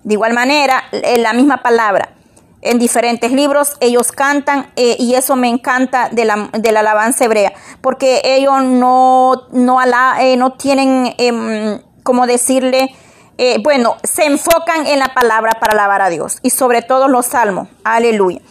De 0.04 0.14
igual 0.14 0.34
manera, 0.34 0.84
la 0.92 1.34
misma 1.34 1.58
palabra 1.58 2.21
en 2.62 2.80
diferentes 2.80 3.32
libros, 3.32 3.76
ellos 3.80 4.12
cantan 4.12 4.72
eh, 4.76 4.96
y 5.00 5.16
eso 5.16 5.36
me 5.36 5.50
encanta 5.50 6.10
de 6.10 6.26
la, 6.26 6.50
alabanza 6.80 7.26
hebrea, 7.26 7.54
porque 7.82 8.22
ellos 8.24 8.64
no, 8.64 9.48
no, 9.52 9.80
eh, 10.20 10.38
no 10.38 10.54
tienen, 10.54 11.16
eh, 11.18 11.82
como 12.04 12.28
decirle, 12.28 12.94
eh, 13.38 13.58
bueno, 13.64 13.98
se 14.04 14.26
enfocan 14.26 14.86
en 14.86 15.00
la 15.00 15.14
palabra 15.14 15.54
para 15.60 15.74
alabar 15.74 16.02
a 16.02 16.10
Dios 16.10 16.38
y 16.44 16.52
sobre 16.52 16.84
todo 16.84 17.08
los 17.08 17.26
salmos, 17.26 17.68
aleluya. 17.84 18.42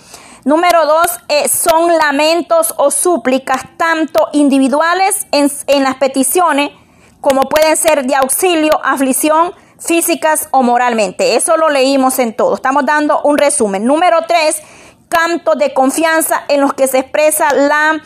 Número 0.44 0.86
dos, 0.86 1.20
son 1.52 1.98
lamentos 1.98 2.74
o 2.78 2.90
súplicas 2.90 3.62
tanto 3.76 4.28
individuales 4.32 5.26
en, 5.32 5.52
en 5.66 5.82
las 5.84 5.96
peticiones 5.96 6.70
como 7.20 7.42
pueden 7.42 7.76
ser 7.76 8.06
de 8.06 8.14
auxilio, 8.14 8.80
aflicción, 8.82 9.52
físicas 9.81 10.49
o 10.53 10.62
moralmente. 10.62 11.35
Eso 11.37 11.57
lo 11.57 11.68
leímos 11.68 12.18
en 12.18 12.35
todo. 12.35 12.55
Estamos 12.55 12.85
dando 12.87 13.20
un 13.22 13.39
resumen. 13.39 13.85
Número 13.85 14.18
tres, 14.28 14.62
cantos 15.09 15.59
de 15.59 15.74
confianza 15.74 16.45
en 16.49 16.61
los 16.61 16.74
que 16.74 16.87
se 16.87 17.01
expresa 17.01 17.53
la 17.53 18.01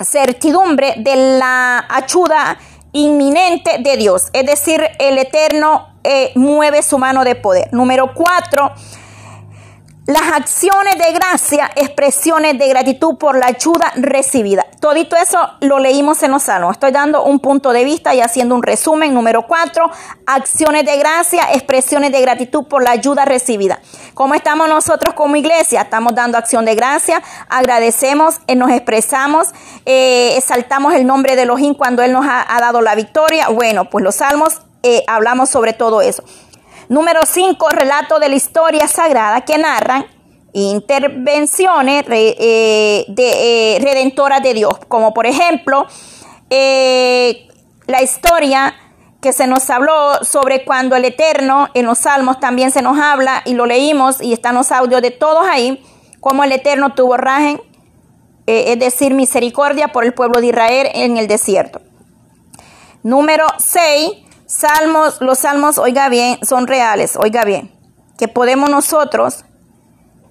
certidumbre 0.00 0.94
de 0.98 1.38
la 1.38 1.84
ayuda 1.88 2.58
inminente 2.92 3.78
de 3.80 3.96
Dios. 3.96 4.30
Es 4.32 4.46
decir, 4.46 4.82
el 4.98 5.18
Eterno 5.18 5.88
eh, 6.04 6.32
mueve 6.34 6.82
su 6.82 6.98
mano 6.98 7.24
de 7.24 7.34
poder. 7.34 7.72
Número 7.72 8.12
cuatro, 8.14 8.72
las 10.06 10.32
acciones 10.32 10.98
de 10.98 11.12
gracia, 11.12 11.70
expresiones 11.76 12.58
de 12.58 12.68
gratitud 12.68 13.16
por 13.18 13.38
la 13.38 13.46
ayuda 13.46 13.92
recibida. 13.94 14.66
Todito 14.80 15.14
eso 15.14 15.38
lo 15.60 15.78
leímos 15.78 16.24
en 16.24 16.32
los 16.32 16.42
salmos. 16.42 16.72
Estoy 16.72 16.90
dando 16.90 17.22
un 17.22 17.38
punto 17.38 17.72
de 17.72 17.84
vista 17.84 18.12
y 18.12 18.20
haciendo 18.20 18.56
un 18.56 18.64
resumen. 18.64 19.14
Número 19.14 19.46
cuatro, 19.46 19.88
acciones 20.26 20.84
de 20.86 20.96
gracia, 20.98 21.52
expresiones 21.52 22.10
de 22.10 22.20
gratitud 22.20 22.64
por 22.64 22.82
la 22.82 22.90
ayuda 22.90 23.24
recibida. 23.24 23.78
¿Cómo 24.14 24.34
estamos 24.34 24.68
nosotros 24.68 25.14
como 25.14 25.36
iglesia? 25.36 25.82
Estamos 25.82 26.16
dando 26.16 26.36
acción 26.36 26.64
de 26.64 26.74
gracia, 26.74 27.22
agradecemos, 27.48 28.40
eh, 28.48 28.56
nos 28.56 28.72
expresamos, 28.72 29.50
eh, 29.86 30.34
exaltamos 30.36 30.94
el 30.94 31.06
nombre 31.06 31.36
de 31.36 31.42
Elohim 31.42 31.74
cuando 31.74 32.02
Él 32.02 32.12
nos 32.12 32.26
ha, 32.26 32.44
dado 32.60 32.80
la 32.80 32.96
victoria. 32.96 33.50
Bueno, 33.50 33.88
pues 33.88 34.02
los 34.02 34.16
salmos 34.16 34.62
eh, 34.82 35.04
hablamos 35.06 35.48
sobre 35.48 35.74
todo 35.74 36.02
eso. 36.02 36.24
Número 36.92 37.20
5, 37.24 37.70
relato 37.70 38.18
de 38.18 38.28
la 38.28 38.34
historia 38.34 38.86
sagrada 38.86 39.40
que 39.46 39.56
narran 39.56 40.04
intervenciones 40.52 42.04
eh, 42.10 43.06
eh, 43.16 43.78
redentoras 43.80 44.42
de 44.42 44.52
Dios, 44.52 44.74
como 44.88 45.14
por 45.14 45.24
ejemplo 45.24 45.86
eh, 46.50 47.48
la 47.86 48.02
historia 48.02 48.74
que 49.22 49.32
se 49.32 49.46
nos 49.46 49.70
habló 49.70 50.22
sobre 50.22 50.66
cuando 50.66 50.94
el 50.94 51.06
Eterno 51.06 51.70
en 51.72 51.86
los 51.86 52.00
Salmos 52.00 52.40
también 52.40 52.70
se 52.70 52.82
nos 52.82 52.98
habla 52.98 53.40
y 53.46 53.54
lo 53.54 53.64
leímos 53.64 54.20
y 54.20 54.34
están 54.34 54.54
los 54.54 54.70
audios 54.70 55.00
de 55.00 55.12
todos 55.12 55.46
ahí, 55.48 55.82
como 56.20 56.44
el 56.44 56.52
Eterno 56.52 56.92
tuvo 56.92 57.16
rajen, 57.16 57.58
es 58.46 58.78
decir, 58.78 59.14
misericordia 59.14 59.88
por 59.88 60.04
el 60.04 60.12
pueblo 60.12 60.42
de 60.42 60.48
Israel 60.48 60.88
en 60.92 61.16
el 61.16 61.26
desierto. 61.26 61.80
Número 63.02 63.46
6, 63.56 64.10
Salmos, 64.52 65.22
los 65.22 65.38
salmos, 65.38 65.78
oiga 65.78 66.10
bien, 66.10 66.38
son 66.44 66.66
reales, 66.66 67.16
oiga 67.16 67.42
bien, 67.46 67.72
que 68.18 68.28
podemos 68.28 68.68
nosotros 68.68 69.46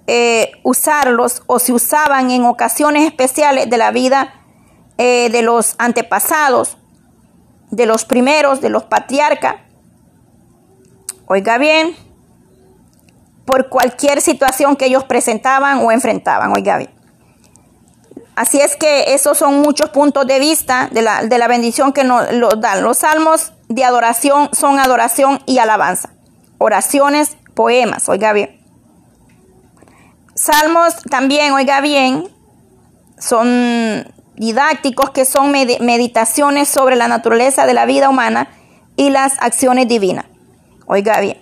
eh, 0.06 0.52
usarlos 0.62 1.42
o 1.48 1.58
se 1.58 1.72
usaban 1.72 2.30
en 2.30 2.44
ocasiones 2.44 3.04
especiales 3.04 3.68
de 3.68 3.76
la 3.78 3.90
vida 3.90 4.32
eh, 4.96 5.28
de 5.30 5.42
los 5.42 5.74
antepasados, 5.78 6.76
de 7.72 7.84
los 7.84 8.04
primeros, 8.04 8.60
de 8.60 8.68
los 8.68 8.84
patriarcas. 8.84 9.56
Oiga 11.26 11.58
bien, 11.58 11.96
por 13.44 13.70
cualquier 13.70 14.20
situación 14.20 14.76
que 14.76 14.86
ellos 14.86 15.02
presentaban 15.02 15.84
o 15.84 15.90
enfrentaban, 15.90 16.52
oiga 16.52 16.78
bien. 16.78 17.01
Así 18.34 18.60
es 18.60 18.76
que 18.76 19.14
esos 19.14 19.36
son 19.36 19.60
muchos 19.60 19.90
puntos 19.90 20.26
de 20.26 20.38
vista 20.38 20.88
de 20.90 21.02
la, 21.02 21.22
de 21.24 21.38
la 21.38 21.48
bendición 21.48 21.92
que 21.92 22.04
nos 22.04 22.26
dan. 22.60 22.82
Los 22.82 22.98
salmos 22.98 23.52
de 23.68 23.84
adoración 23.84 24.50
son 24.52 24.78
adoración 24.78 25.42
y 25.46 25.58
alabanza. 25.58 26.10
Oraciones, 26.58 27.36
poemas, 27.54 28.08
oiga 28.08 28.32
bien. 28.32 28.58
Salmos 30.34 30.94
también, 31.10 31.52
oiga 31.52 31.82
bien, 31.82 32.28
son 33.18 34.10
didácticos 34.34 35.10
que 35.10 35.24
son 35.24 35.52
meditaciones 35.52 36.68
sobre 36.68 36.96
la 36.96 37.06
naturaleza 37.06 37.66
de 37.66 37.74
la 37.74 37.84
vida 37.84 38.08
humana 38.08 38.48
y 38.96 39.10
las 39.10 39.34
acciones 39.40 39.88
divinas. 39.88 40.24
Oiga 40.86 41.20
bien, 41.20 41.38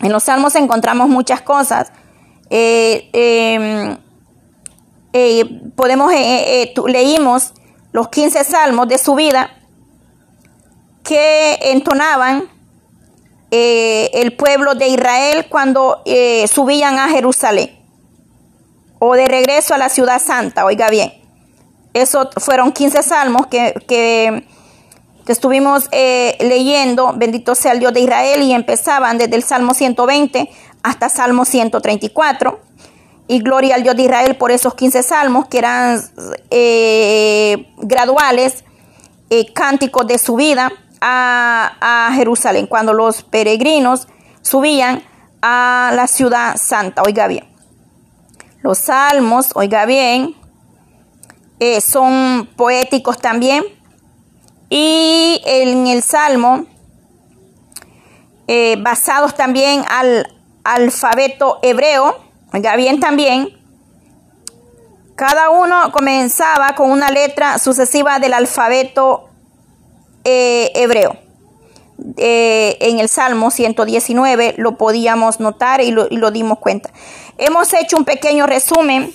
en 0.00 0.12
los 0.12 0.24
salmos 0.24 0.56
encontramos 0.56 1.08
muchas 1.08 1.42
cosas. 1.42 1.92
Eh, 2.50 3.08
em, 3.12 3.96
eh, 5.12 5.44
podemos, 5.76 6.12
eh, 6.14 6.72
leímos 6.86 7.52
los 7.92 8.08
15 8.08 8.44
salmos 8.44 8.88
de 8.88 8.98
su 8.98 9.14
vida 9.14 9.50
que 11.04 11.58
entonaban 11.62 12.48
eh, 13.54 14.10
el 14.14 14.34
pueblo 14.34 14.74
de 14.74 14.88
Israel 14.88 15.46
cuando 15.50 16.00
eh, 16.06 16.46
subían 16.48 16.98
a 16.98 17.10
Jerusalén 17.10 17.78
o 18.98 19.14
de 19.14 19.28
regreso 19.28 19.74
a 19.74 19.78
la 19.78 19.90
ciudad 19.90 20.22
santa, 20.22 20.64
oiga 20.64 20.88
bien. 20.88 21.12
Esos 21.92 22.28
fueron 22.38 22.72
15 22.72 23.02
salmos 23.02 23.48
que, 23.48 23.74
que, 23.86 24.46
estuvimos 25.26 25.88
eh, 25.92 26.38
leyendo, 26.40 27.12
bendito 27.14 27.54
sea 27.54 27.72
el 27.72 27.80
Dios 27.80 27.92
de 27.92 28.00
Israel, 28.00 28.42
y 28.42 28.54
empezaban 28.54 29.18
desde 29.18 29.36
el 29.36 29.42
Salmo 29.42 29.74
120 29.74 30.48
hasta 30.82 31.10
Salmo 31.10 31.44
134. 31.44 32.58
Y 33.32 33.38
gloria 33.38 33.76
al 33.76 33.82
Dios 33.82 33.96
de 33.96 34.02
Israel 34.02 34.36
por 34.36 34.50
esos 34.50 34.74
15 34.74 35.02
salmos 35.02 35.46
que 35.46 35.56
eran 35.56 36.02
graduales, 37.78 38.62
cánticos 39.54 40.06
de 40.06 40.18
su 40.18 40.36
vida 40.36 40.70
a, 41.00 42.10
Jerusalén, 42.14 42.66
cuando 42.66 42.92
los 42.92 43.22
peregrinos 43.22 44.06
subían 44.42 45.02
a 45.40 45.92
la 45.94 46.08
ciudad 46.08 46.58
santa. 46.58 47.00
Oiga 47.00 47.26
bien, 47.26 47.48
los 48.60 48.76
salmos, 48.76 49.52
oiga 49.54 49.86
bien, 49.86 50.36
eh, 51.58 51.80
son 51.80 52.50
poéticos 52.54 53.16
también. 53.16 53.64
Y 54.68 55.40
en 55.46 55.86
el 55.86 56.02
salmo, 56.02 56.66
eh, 58.46 58.76
basados 58.78 59.34
también 59.34 59.86
al 59.88 60.26
alfabeto 60.64 61.60
hebreo, 61.62 62.31
oiga 62.52 62.76
bien 62.76 63.00
también, 63.00 63.48
cada 65.16 65.50
uno 65.50 65.92
comenzaba 65.92 66.74
con 66.74 66.90
una 66.90 67.10
letra 67.10 67.58
sucesiva 67.58 68.18
del 68.18 68.32
alfabeto 68.34 69.28
eh, 70.24 70.72
hebreo. 70.74 71.16
Eh, 72.16 72.78
en 72.80 72.98
el 72.98 73.08
Salmo 73.08 73.50
119 73.50 74.54
lo 74.56 74.76
podíamos 74.76 75.38
notar 75.38 75.80
y 75.80 75.92
lo, 75.92 76.30
dimos 76.30 76.58
cuenta. 76.58 76.90
Hemos 77.38 77.72
hecho 77.74 77.96
un 77.96 78.04
pequeño 78.04 78.46
resumen 78.46 79.12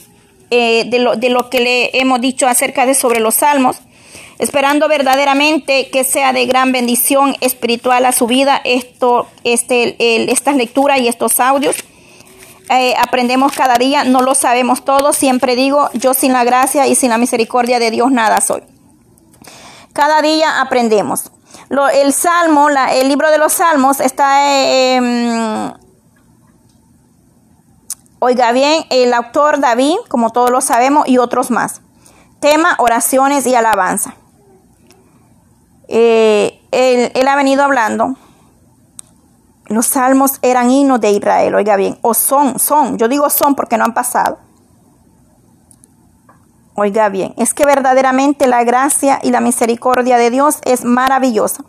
eh, 0.49 0.85
de, 0.88 0.99
lo, 0.99 1.15
de, 1.15 1.29
lo, 1.29 1.49
que 1.49 1.59
le 1.59 1.99
hemos 1.99 2.21
dicho 2.21 2.47
acerca 2.47 2.85
de 2.85 2.93
sobre 2.93 3.19
los 3.19 3.35
salmos, 3.35 3.79
esperando 4.39 4.88
verdaderamente 4.88 5.89
que 5.89 6.03
sea 6.03 6.31
de 6.31 6.45
gran 6.45 6.71
bendición 6.71 7.35
espiritual 7.41 8.05
a 8.05 8.13
su 8.13 8.27
vida 8.27 8.61
esto, 8.63 9.27
este, 9.43 9.97
estas 10.31 10.55
lecturas 10.55 10.99
y 10.99 11.07
estos 11.07 11.39
audios. 11.39 11.75
Aprendemos 12.70 13.53
cada 13.53 13.76
día, 13.76 14.03
no 14.03 14.22
lo 14.22 14.36
sabemos 14.36 14.84
todo, 14.84 15.13
siempre 15.13 15.55
digo, 15.55 15.89
yo 15.93 16.13
sin 16.13 16.34
la 16.34 16.43
gracia 16.43 16.88
y 16.88 16.95
sin 16.95 17.09
la 17.09 17.18
misericordia 17.18 17.80
de 17.80 17.91
Dios 17.91 18.11
nada 18.11 18.41
soy. 18.41 18.63
Cada 19.93 20.22
día 20.22 20.61
aprendemos. 20.61 21.32
el 21.93 22.13
Salmo, 22.13 22.70
el 22.70 23.07
libro 23.07 23.32
de 23.32 23.38
los 23.38 23.53
Salmos 23.53 23.99
está... 23.99 24.53
Em, 24.53 25.74
oiga 28.20 28.51
bien, 28.51 28.86
el 28.89 29.13
autor 29.13 29.59
David, 29.59 29.95
como 30.07 30.32
todos 30.32 30.49
lo 30.51 30.61
sabemos, 30.61 31.07
y 31.07 31.18
otros 31.18 31.51
más. 31.51 31.82
Tema, 32.39 32.76
oraciones 32.78 33.47
y 33.47 33.55
alabanza. 33.55 34.15
Eh, 35.88 36.59
él, 36.72 37.28
ha 37.28 37.36
venido 37.36 37.63
hablando. 37.63 38.15
Los 39.68 39.88
salmos 39.88 40.39
eran 40.41 40.72
himnos 40.72 41.01
de 41.01 41.11
Israel, 41.11 41.53
oiga 41.55 41.76
bien, 41.76 41.97
o 42.01 42.13
son, 42.13 42.57
son, 42.57 42.97
yo 42.97 43.07
digo 43.07 43.30
son 43.30 43.53
porque 43.55 43.78
no 43.78 43.84
han 43.84 43.93
pasado. 43.93 44.39
Oiga 46.76 47.09
bien, 47.09 47.34
es 47.38 47.53
que 47.53 47.65
verdaderamente 47.65 48.47
la 48.47 48.63
gracia 48.63 49.20
y 49.24 49.32
la 49.32 49.41
misericordia 49.41 50.18
de 50.18 50.30
Dios 50.30 50.59
es 50.63 50.86
maravillosa. 50.86 51.63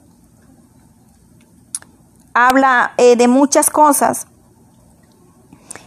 Habla 2.35 2.93
eh, 2.99 3.17
de 3.17 3.27
muchas 3.27 3.71
cosas. 3.71 4.29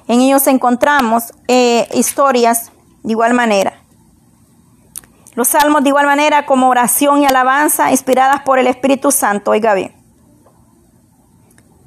En 0.07 0.19
ellos 0.19 0.47
encontramos 0.47 1.33
eh, 1.47 1.87
historias 1.93 2.71
de 3.03 3.11
igual 3.11 3.33
manera. 3.33 3.73
Los 5.35 5.49
salmos 5.49 5.83
de 5.83 5.89
igual 5.89 6.07
manera 6.07 6.45
como 6.45 6.67
oración 6.67 7.21
y 7.21 7.25
alabanza 7.25 7.91
inspiradas 7.91 8.41
por 8.41 8.59
el 8.59 8.67
Espíritu 8.67 9.11
Santo. 9.11 9.51
Oiga 9.51 9.75
bien. 9.75 10.00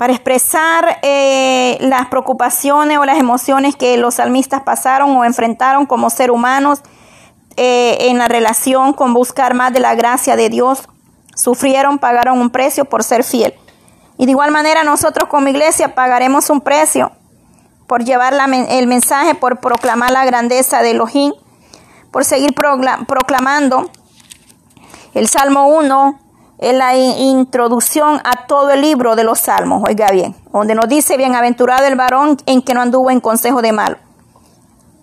Para 0.05 0.13
expresar 0.13 0.99
eh, 1.01 1.79
las 1.81 2.09
preocupaciones 2.09 2.99
o 2.99 3.07
las 3.07 3.17
emociones 3.17 3.75
que 3.75 3.97
los 3.97 4.17
salmistas 4.17 4.61
pasaron 4.61 5.17
o 5.17 5.25
enfrentaron 5.25 5.87
como 5.87 6.11
ser 6.11 6.31
humanos 6.31 6.83
eh, 7.57 7.97
en 8.11 8.19
la 8.19 8.29
relación 8.29 8.93
con 8.93 9.15
buscar 9.15 9.55
más 9.55 9.73
de 9.73 9.81
la 9.81 9.95
gracia 9.95 10.37
de 10.37 10.51
Dios. 10.51 10.91
Sufrieron, 11.35 11.99
pagaron 11.99 12.39
un 12.39 12.51
precio 12.51 12.85
por 12.85 13.03
ser 13.03 13.25
fiel. 13.25 13.55
Y 14.19 14.27
de 14.27 14.33
igual 14.33 14.51
manera 14.51 14.85
nosotros 14.85 15.27
como 15.31 15.49
iglesia 15.49 15.95
pagaremos 15.95 16.51
un 16.51 16.61
precio 16.61 17.11
por 17.87 18.05
llevar 18.05 18.35
el 18.69 18.87
mensaje, 18.87 19.35
por 19.35 19.59
proclamar 19.61 20.11
la 20.11 20.27
grandeza 20.27 20.83
de 20.83 20.91
Elohim, 20.91 21.33
por 22.11 22.27
seguir 22.27 22.53
proclamando 22.53 23.91
el 25.15 25.29
Salmo 25.29 25.69
1, 25.69 26.21
en 26.59 26.79
la 26.79 26.97
introducción 26.97 28.21
a 28.25 28.47
todo 28.47 28.71
el 28.71 28.81
libro 28.81 29.17
de 29.17 29.25
los 29.25 29.41
Salmos, 29.41 29.83
oiga 29.87 30.09
bien, 30.11 30.35
donde 30.53 30.75
nos 30.75 30.89
dice, 30.89 31.17
bienaventurado 31.17 31.87
el 31.87 31.97
varón 31.97 32.37
en 32.47 32.63
que 32.63 32.75
no 32.75 32.81
anduvo 32.81 33.11
en 33.11 33.21
consejo 33.21 33.63
de 33.63 33.73
mal 33.73 33.99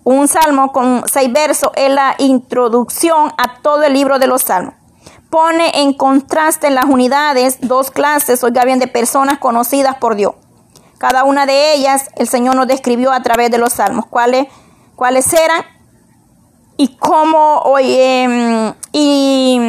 un 0.04 0.26
salmo 0.26 0.72
con 0.72 1.04
seis 1.06 1.32
versos 1.32 1.70
es 1.76 1.90
la 1.90 2.16
introducción 2.18 3.32
a 3.38 3.60
todo 3.62 3.84
el 3.84 3.92
libro 3.92 4.18
de 4.18 4.26
los 4.26 4.42
salmos. 4.42 4.74
Pone 5.30 5.80
en 5.80 5.94
contraste 5.94 6.66
en 6.66 6.74
las 6.74 6.86
unidades 6.86 7.58
dos 7.60 7.90
clases, 7.90 8.42
oiga 8.44 8.64
bien, 8.64 8.78
de 8.78 8.88
personas 8.88 9.38
conocidas 9.38 9.96
por 9.96 10.16
Dios. 10.16 10.34
Cada 10.98 11.24
una 11.24 11.46
de 11.46 11.74
ellas 11.74 12.10
el 12.16 12.28
Señor 12.28 12.56
nos 12.56 12.66
describió 12.66 13.12
a 13.12 13.22
través 13.22 13.50
de 13.50 13.58
los 13.58 13.74
salmos. 13.74 14.06
¿Cuáles, 14.06 14.46
cuáles 14.94 15.32
eran? 15.32 15.62
Y 16.76 16.96
cómo, 16.96 17.60
oye, 17.60 18.74
y, 18.92 19.60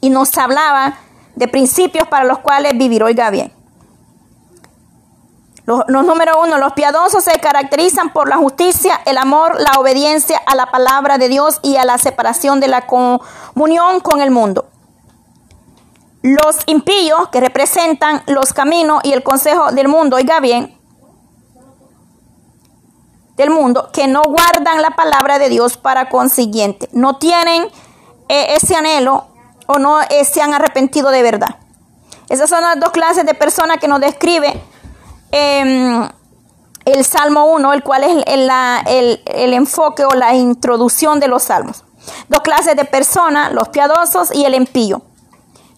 y 0.00 0.10
nos 0.10 0.36
hablaba 0.38 0.94
de 1.34 1.48
principios 1.48 2.08
para 2.08 2.24
los 2.24 2.38
cuales 2.38 2.76
vivir. 2.76 3.02
Oiga 3.02 3.30
bien. 3.30 3.52
Los, 5.68 5.86
número 5.86 6.40
uno, 6.42 6.56
los 6.56 6.72
piadosos 6.72 7.22
se 7.22 7.38
caracterizan 7.40 8.10
por 8.14 8.26
la 8.26 8.38
justicia, 8.38 9.02
el 9.04 9.18
amor, 9.18 9.60
la 9.60 9.78
obediencia 9.78 10.40
a 10.46 10.54
la 10.54 10.70
palabra 10.70 11.18
de 11.18 11.28
Dios 11.28 11.60
y 11.62 11.76
a 11.76 11.84
la 11.84 11.98
separación 11.98 12.58
de 12.58 12.68
la 12.68 12.86
comunión 12.86 14.00
con 14.00 14.22
el 14.22 14.30
mundo. 14.30 14.64
Los 16.22 16.56
impíos, 16.64 17.28
que 17.28 17.40
representan 17.40 18.22
los 18.26 18.54
caminos 18.54 19.00
y 19.04 19.12
el 19.12 19.22
consejo 19.22 19.70
del 19.72 19.88
mundo, 19.88 20.16
oiga 20.16 20.40
bien, 20.40 20.74
del 23.36 23.50
mundo, 23.50 23.90
que 23.92 24.08
no 24.08 24.22
guardan 24.22 24.80
la 24.80 24.96
palabra 24.96 25.38
de 25.38 25.50
Dios 25.50 25.76
para 25.76 26.08
consiguiente, 26.08 26.88
no 26.92 27.18
tienen 27.18 27.64
eh, 28.30 28.56
ese 28.56 28.74
anhelo 28.74 29.26
o 29.68 29.78
no 29.78 30.02
eh, 30.02 30.24
se 30.24 30.42
han 30.42 30.52
arrepentido 30.52 31.10
de 31.10 31.22
verdad. 31.22 31.60
Esas 32.28 32.50
son 32.50 32.62
las 32.62 32.80
dos 32.80 32.90
clases 32.90 33.24
de 33.24 33.34
personas 33.34 33.78
que 33.78 33.86
nos 33.86 34.00
describe 34.00 34.60
Em, 35.30 36.08
el 36.86 37.04
Salmo 37.04 37.46
1, 37.52 37.72
el 37.74 37.82
cual 37.82 38.04
es 38.04 38.24
el, 38.26 39.52
enfoque 39.52 40.04
o 40.04 40.14
la 40.14 40.34
introducción 40.34 41.20
de 41.20 41.28
los 41.28 41.42
salmos. 41.44 41.84
Dos 42.28 42.40
clases 42.40 42.76
de 42.76 42.86
personas, 42.86 43.52
los 43.52 43.68
piadosos 43.68 44.34
y 44.34 44.44
el 44.46 44.54
impío. 44.54 45.02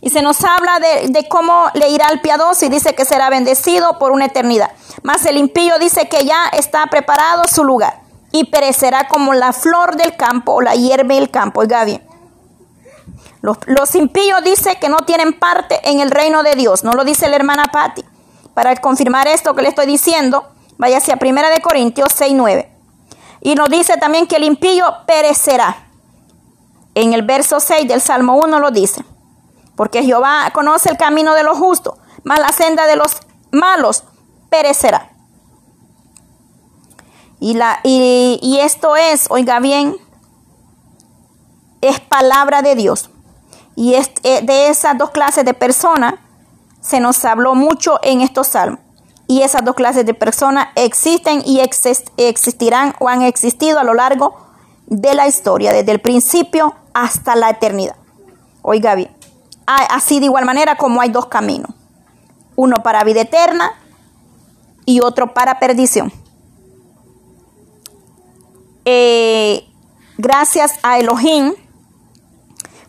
Y 0.00 0.10
se 0.10 0.22
nos 0.22 0.42
habla 0.44 0.78
de, 0.78 1.26
cómo 1.28 1.66
le 1.74 1.88
irá 1.88 2.06
al 2.06 2.20
piadoso 2.20 2.64
y 2.64 2.68
dice 2.68 2.94
que 2.94 3.04
será 3.04 3.28
bendecido 3.28 3.98
por 3.98 4.12
una 4.12 4.26
eternidad. 4.26 4.70
Mas 5.02 5.26
el 5.26 5.36
impío 5.36 5.78
dice 5.78 6.08
que 6.08 6.24
ya 6.24 6.44
está 6.52 6.86
preparado 6.86 7.42
su 7.48 7.64
lugar 7.64 8.00
y 8.30 8.44
perecerá 8.44 9.08
como 9.08 9.34
la 9.34 9.52
flor 9.52 9.96
del 9.96 10.16
campo 10.16 10.54
o 10.54 10.60
la 10.62 10.74
hierba 10.74 11.14
del 11.14 11.30
campo. 11.30 11.60
Oiga 11.60 11.84
bien. 11.84 12.09
Los, 13.42 13.94
impíos 13.94 14.44
dice 14.44 14.76
que 14.80 14.88
no 14.88 14.98
tienen 14.98 15.32
parte 15.32 15.80
en 15.88 16.00
el 16.00 16.10
reino 16.10 16.42
de 16.42 16.54
Dios. 16.56 16.84
No 16.84 16.92
lo 16.92 17.04
dice 17.04 17.28
la 17.28 17.36
hermana 17.36 17.64
Patti. 17.72 18.04
Para 18.54 18.76
confirmar 18.76 19.28
esto 19.28 19.54
que 19.54 19.62
le 19.62 19.68
estoy 19.68 19.86
diciendo, 19.86 20.46
vaya 20.76 20.98
hacia 20.98 21.18
1 21.20 21.34
de 21.54 21.62
Corintios 21.62 22.08
6, 22.14 22.34
9. 22.34 22.70
Y 23.40 23.54
nos 23.54 23.70
dice 23.70 23.96
también 23.96 24.26
que 24.26 24.36
el 24.36 24.44
impío 24.44 24.84
perecerá. 25.06 25.86
En 26.94 27.14
el 27.14 27.22
verso 27.22 27.60
6 27.60 27.88
del 27.88 28.00
Salmo 28.00 28.36
1 28.36 28.60
lo 28.60 28.70
dice. 28.70 29.04
Porque 29.74 30.02
Jehová 30.02 30.50
conoce 30.52 30.90
el 30.90 30.98
camino 30.98 31.32
de 31.34 31.42
los 31.42 31.56
justos, 31.56 31.94
mas 32.22 32.40
la 32.40 32.52
senda 32.52 32.86
de 32.86 32.96
los 32.96 33.16
malos 33.50 34.04
perecerá. 34.50 35.12
Y, 37.38 37.54
la, 37.54 37.80
y 37.84 38.58
esto 38.60 38.96
es, 38.96 39.28
oiga 39.30 39.60
bien, 39.60 39.96
es 41.80 42.00
palabra 42.00 42.60
de 42.60 42.74
Dios. 42.74 43.09
Y 43.80 43.94
eh, 43.94 44.42
de 44.42 44.68
esas 44.68 44.98
dos 44.98 45.08
clases 45.08 45.42
de 45.46 45.54
personas 45.54 46.16
se 46.82 47.00
nos 47.00 47.24
habló 47.24 47.54
mucho 47.54 47.98
en 48.02 48.20
estos 48.20 48.48
salmos. 48.48 48.78
Y 49.26 49.40
esas 49.40 49.64
dos 49.64 49.74
clases 49.74 50.04
de 50.04 50.12
personas 50.12 50.68
existen 50.74 51.42
y 51.46 51.60
existirán 51.60 52.94
o 52.98 53.08
han 53.08 53.22
existido 53.22 53.78
a 53.78 53.84
lo 53.84 53.94
largo 53.94 54.36
de 54.86 55.14
la 55.14 55.26
historia, 55.26 55.72
desde 55.72 55.92
el 55.92 56.00
principio 56.02 56.74
hasta 56.92 57.34
la 57.36 57.48
eternidad. 57.48 57.96
Oiga 58.60 58.94
bien, 58.96 59.16
así 59.66 60.20
de 60.20 60.26
igual 60.26 60.44
manera 60.44 60.76
como 60.76 61.00
hay 61.00 61.08
dos 61.08 61.28
caminos, 61.28 61.70
uno 62.56 62.82
para 62.82 63.02
vida 63.02 63.22
eterna 63.22 63.72
y 64.84 65.00
otro 65.00 65.32
para 65.32 65.58
perdición. 65.58 66.12
Eh, 68.84 69.64
gracias 70.18 70.74
a 70.82 70.98
Elohim, 70.98 71.54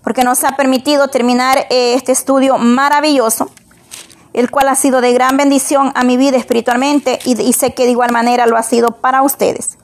porque 0.04 0.24
nos 0.24 0.43
ha 0.43 0.56
permitido 0.56 1.08
terminar 1.08 1.68
eh, 1.70 1.93
este 1.95 2.12
estudio 2.12 2.58
maravilloso 2.58 3.49
el 4.34 4.49
cual 4.49 4.70
ha 4.70 4.76
sido 4.76 5.02
de 5.02 5.14
gran 5.14 5.38
bendición 5.38 5.91
a 5.95 6.04
mi 6.04 6.18
vida 6.18 6.38
espiritualmente 6.38 7.20
y, 7.26 7.54
sé 7.54 7.74
que 7.74 7.86
de 7.86 7.91
igual 7.91 8.12
manera 8.12 8.45
lo 8.45 8.58
ha 8.58 8.64
sido 8.64 8.91
para 8.91 9.24
ustedes. 9.24 9.78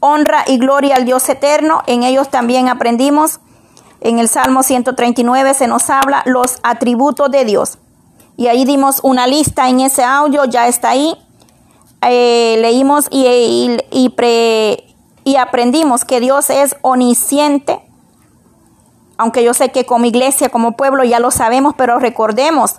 Honra 0.00 0.44
y 0.46 0.58
gloria 0.58 0.96
al 0.96 1.04
Dios 1.04 1.28
eterno, 1.28 1.82
en 1.86 2.04
ellos 2.04 2.28
también 2.30 2.68
aprendimos. 2.68 3.40
En 4.00 4.20
el 4.20 4.28
Salmo 4.28 4.62
139 4.62 5.54
se 5.54 5.66
nos 5.66 5.90
habla 5.90 6.22
los 6.24 6.58
atributos 6.62 7.30
de 7.32 7.44
Dios. 7.44 7.78
Y 8.36 8.46
ahí 8.46 8.64
dimos 8.64 9.00
una 9.02 9.26
lista 9.26 9.68
en 9.68 9.80
ese 9.80 10.04
audio, 10.04 10.44
ya 10.44 10.68
está 10.68 10.90
ahí. 10.90 11.16
Eh, 12.02 12.58
leímos 12.60 13.08
y, 13.10 13.76
aprendimos 15.36 16.04
que 16.04 16.20
Dios 16.20 16.48
es 16.50 16.76
omnisciente. 16.82 17.80
Aunque 19.18 19.44
yo 19.44 19.52
sé 19.52 19.70
que 19.70 19.84
como 19.84 20.06
iglesia, 20.06 20.48
como 20.48 20.72
pueblo 20.72 21.04
ya 21.04 21.20
lo 21.20 21.30
sabemos, 21.30 21.74
pero 21.76 21.98
recordemos 21.98 22.76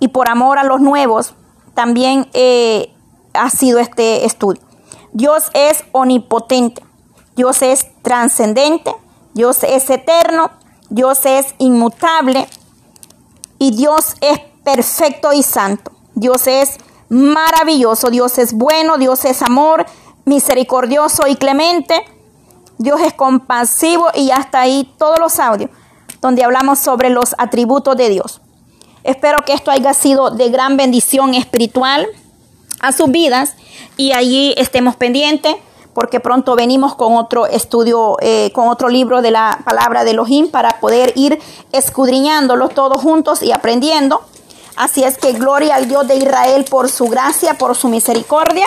y 0.00 0.08
por 0.08 0.28
amor 0.28 0.58
a 0.58 0.64
los 0.64 0.80
nuevos 0.80 1.34
también 1.74 2.28
eh, 2.32 2.92
ha 3.32 3.48
sido 3.50 3.78
este 3.78 4.24
estudio. 4.24 4.60
Dios 5.12 5.50
es 5.54 5.84
omnipotente, 5.92 6.82
Dios 7.36 7.62
es 7.62 7.86
trascendente, 8.02 8.94
Dios 9.34 9.62
es 9.62 9.88
eterno, 9.90 10.50
Dios 10.88 11.24
es 11.24 11.54
inmutable 11.58 12.48
y 13.58 13.70
Dios 13.76 14.16
es 14.20 14.40
perfecto 14.64 15.32
y 15.32 15.42
santo. 15.42 15.92
Dios 16.14 16.46
es 16.46 16.78
maravilloso, 17.08 18.10
Dios 18.10 18.38
es 18.38 18.52
bueno, 18.52 18.98
Dios 18.98 19.24
es 19.24 19.42
amor, 19.42 19.86
misericordioso 20.24 21.26
y 21.28 21.36
clemente. 21.36 22.04
Dios 22.80 22.98
es 23.02 23.12
compasivo 23.12 24.06
y 24.14 24.30
hasta 24.30 24.62
ahí 24.62 24.90
todos 24.96 25.18
los 25.18 25.38
audios 25.38 25.70
donde 26.22 26.44
hablamos 26.44 26.78
sobre 26.78 27.10
los 27.10 27.34
atributos 27.36 27.94
de 27.94 28.08
Dios. 28.08 28.40
Espero 29.04 29.44
que 29.44 29.52
esto 29.52 29.70
haya 29.70 29.92
sido 29.92 30.30
de 30.30 30.48
gran 30.48 30.78
bendición 30.78 31.34
espiritual 31.34 32.08
a 32.80 32.92
sus 32.92 33.10
vidas 33.10 33.54
y 33.98 34.12
allí 34.12 34.54
estemos 34.56 34.96
pendientes 34.96 35.56
porque 35.92 36.20
pronto 36.20 36.56
venimos 36.56 36.94
con 36.94 37.16
otro 37.16 37.44
estudio, 37.44 38.16
eh, 38.22 38.50
con 38.54 38.68
otro 38.68 38.88
libro 38.88 39.20
de 39.20 39.30
la 39.30 39.60
palabra 39.62 40.02
de 40.04 40.12
Elohim 40.12 40.50
para 40.50 40.80
poder 40.80 41.12
ir 41.16 41.38
escudriñándolo 41.72 42.70
todos 42.70 43.02
juntos 43.02 43.42
y 43.42 43.52
aprendiendo. 43.52 44.22
Así 44.76 45.04
es 45.04 45.18
que 45.18 45.32
gloria 45.32 45.74
al 45.76 45.88
Dios 45.88 46.06
de 46.08 46.16
Israel 46.16 46.64
por 46.68 46.88
su 46.88 47.06
gracia, 47.06 47.54
por 47.54 47.76
su 47.76 47.88
misericordia. 47.88 48.66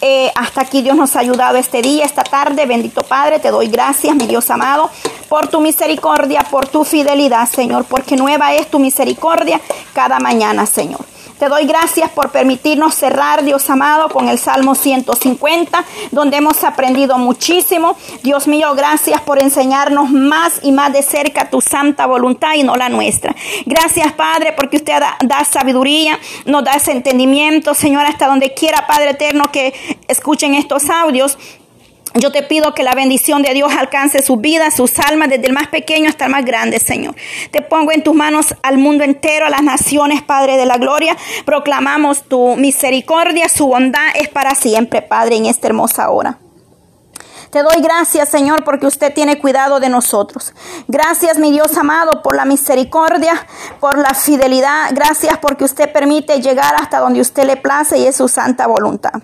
Eh, 0.00 0.30
hasta 0.34 0.62
aquí 0.62 0.82
Dios 0.82 0.96
nos 0.96 1.16
ha 1.16 1.20
ayudado 1.20 1.56
este 1.56 1.80
día, 1.80 2.04
esta 2.04 2.24
tarde. 2.24 2.66
Bendito 2.66 3.02
Padre, 3.02 3.38
te 3.38 3.50
doy 3.50 3.68
gracias, 3.68 4.14
mi 4.14 4.26
Dios 4.26 4.50
amado, 4.50 4.90
por 5.28 5.48
tu 5.48 5.60
misericordia, 5.60 6.46
por 6.50 6.66
tu 6.66 6.84
fidelidad, 6.84 7.48
Señor, 7.48 7.84
porque 7.84 8.16
nueva 8.16 8.52
es 8.54 8.70
tu 8.70 8.78
misericordia 8.78 9.60
cada 9.94 10.18
mañana, 10.18 10.66
Señor. 10.66 11.13
Te 11.38 11.48
doy 11.48 11.66
gracias 11.66 12.10
por 12.10 12.30
permitirnos 12.30 12.94
cerrar, 12.94 13.42
Dios 13.42 13.68
amado, 13.68 14.08
con 14.08 14.28
el 14.28 14.38
Salmo 14.38 14.76
150, 14.76 15.84
donde 16.12 16.36
hemos 16.36 16.62
aprendido 16.62 17.18
muchísimo. 17.18 17.96
Dios 18.22 18.46
mío, 18.46 18.72
gracias 18.76 19.20
por 19.20 19.42
enseñarnos 19.42 20.10
más 20.10 20.60
y 20.62 20.70
más 20.70 20.92
de 20.92 21.02
cerca 21.02 21.50
tu 21.50 21.60
santa 21.60 22.06
voluntad 22.06 22.54
y 22.54 22.62
no 22.62 22.76
la 22.76 22.88
nuestra. 22.88 23.34
Gracias, 23.66 24.12
Padre, 24.12 24.52
porque 24.52 24.76
usted 24.76 25.02
da, 25.24 25.44
sabiduría, 25.44 26.20
nos 26.46 26.62
da 26.62 26.74
entendimiento, 26.86 27.74
Señor, 27.74 28.06
hasta 28.06 28.28
donde 28.28 28.54
quiera, 28.54 28.86
Padre 28.86 29.10
eterno, 29.10 29.50
que 29.50 29.74
escuchen 30.06 30.54
estos 30.54 30.88
audios. 30.88 31.36
Yo 32.16 32.30
te 32.30 32.44
pido 32.44 32.74
que 32.74 32.84
la 32.84 32.94
bendición 32.94 33.42
de 33.42 33.54
Dios 33.54 33.72
alcance 33.74 34.22
su 34.22 34.36
vida, 34.36 34.70
sus 34.70 35.00
almas, 35.00 35.28
desde 35.28 35.48
el 35.48 35.52
más 35.52 35.66
pequeño 35.66 36.08
hasta 36.08 36.26
el 36.26 36.30
más 36.30 36.44
grande, 36.44 36.78
Señor. 36.78 37.16
Te 37.50 37.60
pongo 37.60 37.90
en 37.90 38.04
tus 38.04 38.14
manos 38.14 38.54
al 38.62 38.78
mundo 38.78 39.02
entero, 39.02 39.46
a 39.46 39.50
las 39.50 39.64
naciones, 39.64 40.22
Padre 40.22 40.56
de 40.56 40.64
la 40.64 40.78
Gloria. 40.78 41.16
Proclamamos 41.44 42.22
tu 42.22 42.54
misericordia, 42.54 43.48
su 43.48 43.66
bondad 43.66 44.06
es 44.14 44.28
para 44.28 44.54
siempre, 44.54 45.02
Padre, 45.02 45.36
en 45.36 45.46
esta 45.46 45.66
hermosa 45.66 46.08
hora. 46.10 46.38
Te 47.50 47.62
doy 47.62 47.80
gracias, 47.82 48.28
Señor, 48.28 48.62
porque 48.62 48.86
usted 48.86 49.12
tiene 49.12 49.38
cuidado 49.38 49.80
de 49.80 49.88
nosotros. 49.88 50.54
Gracias, 50.86 51.38
mi 51.38 51.50
Dios 51.50 51.76
amado, 51.76 52.22
por 52.22 52.36
la 52.36 52.44
misericordia, 52.44 53.46
por 53.80 53.98
la 53.98 54.14
fidelidad. 54.14 54.90
Gracias 54.92 55.38
porque 55.38 55.64
usted 55.64 55.92
permite 55.92 56.40
llegar 56.40 56.76
hasta 56.76 57.00
donde 57.00 57.20
usted 57.20 57.44
le 57.44 57.56
place 57.56 57.98
y 57.98 58.06
es 58.06 58.16
su 58.16 58.28
santa 58.28 58.68
voluntad. 58.68 59.22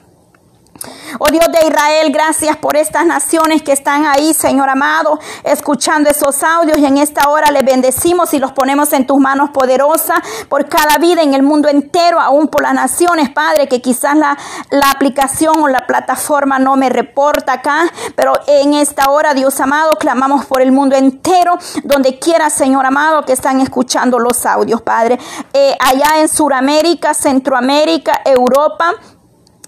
Oh 1.19 1.31
Dios 1.31 1.47
de 1.53 1.67
Israel, 1.67 2.13
gracias 2.13 2.57
por 2.57 2.77
estas 2.77 3.05
naciones 3.05 3.63
que 3.63 3.73
están 3.73 4.07
ahí, 4.07 4.33
Señor 4.33 4.71
amado, 4.71 5.19
escuchando 5.45 6.09
esos 6.09 6.43
audios. 6.43 6.79
Y 6.79 6.87
en 6.87 6.97
esta 6.97 7.29
hora 7.29 7.51
les 7.51 7.65
bendecimos 7.65 8.33
y 8.33 8.39
los 8.39 8.53
ponemos 8.53 8.93
en 8.93 9.07
tus 9.07 9.19
manos 9.19 9.51
poderosas 9.51 10.21
por 10.49 10.69
cada 10.69 10.99
vida 10.99 11.23
en 11.23 11.35
el 11.35 11.43
mundo 11.43 11.69
entero, 11.69 12.21
aún 12.21 12.49
por 12.49 12.63
las 12.63 12.73
naciones, 12.75 13.29
Padre, 13.29 13.69
que 13.69 13.83
quizás 13.83 14.17
la, 14.17 14.37
aplicación 14.91 15.61
o 15.61 15.69
la 15.69 15.87
plataforma 15.87 16.59
no 16.59 16.77
me 16.77 16.89
reporta 16.89 17.55
acá, 17.55 17.91
pero 18.17 18.33
en 18.47 18.75
esta 18.75 19.11
hora, 19.11 19.35
Dios 19.35 19.61
amado, 19.61 19.93
clamamos 19.99 20.47
por 20.47 20.63
el 20.63 20.73
mundo 20.73 20.97
entero, 20.97 21.59
donde 21.85 22.19
quiera, 22.19 22.51
Señor 22.51 22.87
amado, 22.87 23.25
que 23.25 23.33
están 23.33 23.61
escuchando 23.61 24.19
los 24.19 24.47
audios, 24.47 24.83
Padre, 24.83 25.19
eh, 25.53 25.77
allá 25.81 26.21
en 26.21 26.29
Sudamérica, 26.29 27.15
Centroamérica, 27.15 28.21
Europa, 28.25 28.95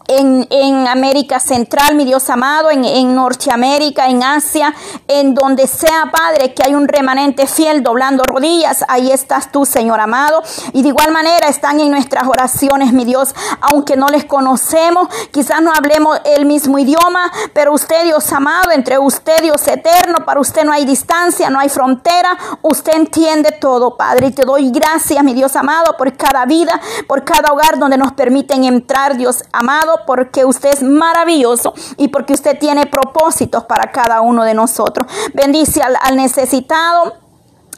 en, 0.08 0.86
América 0.86 1.40
Central, 1.40 1.94
mi 1.94 2.04
Dios 2.04 2.28
amado, 2.28 2.70
en, 2.70 2.84
en, 2.84 3.14
Norteamérica, 3.14 4.08
en 4.08 4.22
Asia, 4.22 4.74
en 5.08 5.34
donde 5.34 5.66
sea, 5.66 6.10
Padre, 6.12 6.54
que 6.54 6.62
hay 6.64 6.74
un 6.74 6.88
remanente 6.88 7.46
fiel 7.46 7.82
doblando 7.82 8.24
rodillas, 8.24 8.84
ahí 8.88 9.10
estás 9.10 9.52
tú, 9.52 9.64
Señor 9.64 10.00
amado. 10.00 10.42
Y 10.72 10.82
de 10.82 10.88
igual 10.88 11.12
manera 11.12 11.48
están 11.48 11.80
en 11.80 11.90
nuestras 11.90 12.24
oraciones, 12.26 12.92
mi 12.92 13.04
Dios, 13.04 13.34
aunque 13.60 13.96
no 13.96 14.08
les 14.08 14.24
conocemos, 14.24 15.08
quizás 15.30 15.62
no 15.62 15.72
hablemos 15.72 16.20
el 16.24 16.46
mismo 16.46 16.78
idioma, 16.78 17.30
pero 17.54 17.72
usted, 17.72 18.04
Dios 18.04 18.30
amado, 18.32 18.70
entre 18.72 18.98
usted, 18.98 19.40
Dios 19.40 19.66
eterno, 19.68 20.24
para 20.24 20.40
usted 20.40 20.64
no 20.64 20.72
hay 20.72 20.84
distancia, 20.84 21.50
no 21.50 21.58
hay 21.58 21.68
frontera, 21.68 22.36
usted 22.62 22.94
entiende 22.94 23.52
todo, 23.52 23.96
Padre. 23.96 24.28
Y 24.28 24.32
te 24.32 24.44
doy 24.44 24.70
gracias, 24.70 25.22
mi 25.24 25.34
Dios 25.34 25.56
amado, 25.56 25.96
por 25.96 26.16
cada 26.16 26.44
vida, 26.46 26.80
por 27.06 27.24
cada 27.24 27.52
hogar 27.52 27.78
donde 27.78 27.96
nos 27.96 28.12
permiten 28.12 28.64
entrar, 28.64 29.16
Dios 29.16 29.42
amado 29.52 29.91
porque 30.06 30.44
usted 30.44 30.70
es 30.72 30.82
maravilloso 30.82 31.74
y 31.96 32.08
porque 32.08 32.32
usted 32.32 32.58
tiene 32.58 32.86
propósitos 32.86 33.64
para 33.64 33.90
cada 33.90 34.20
uno 34.20 34.44
de 34.44 34.54
nosotros. 34.54 35.06
Bendice 35.34 35.82
al, 35.82 36.16
necesitado 36.16 37.14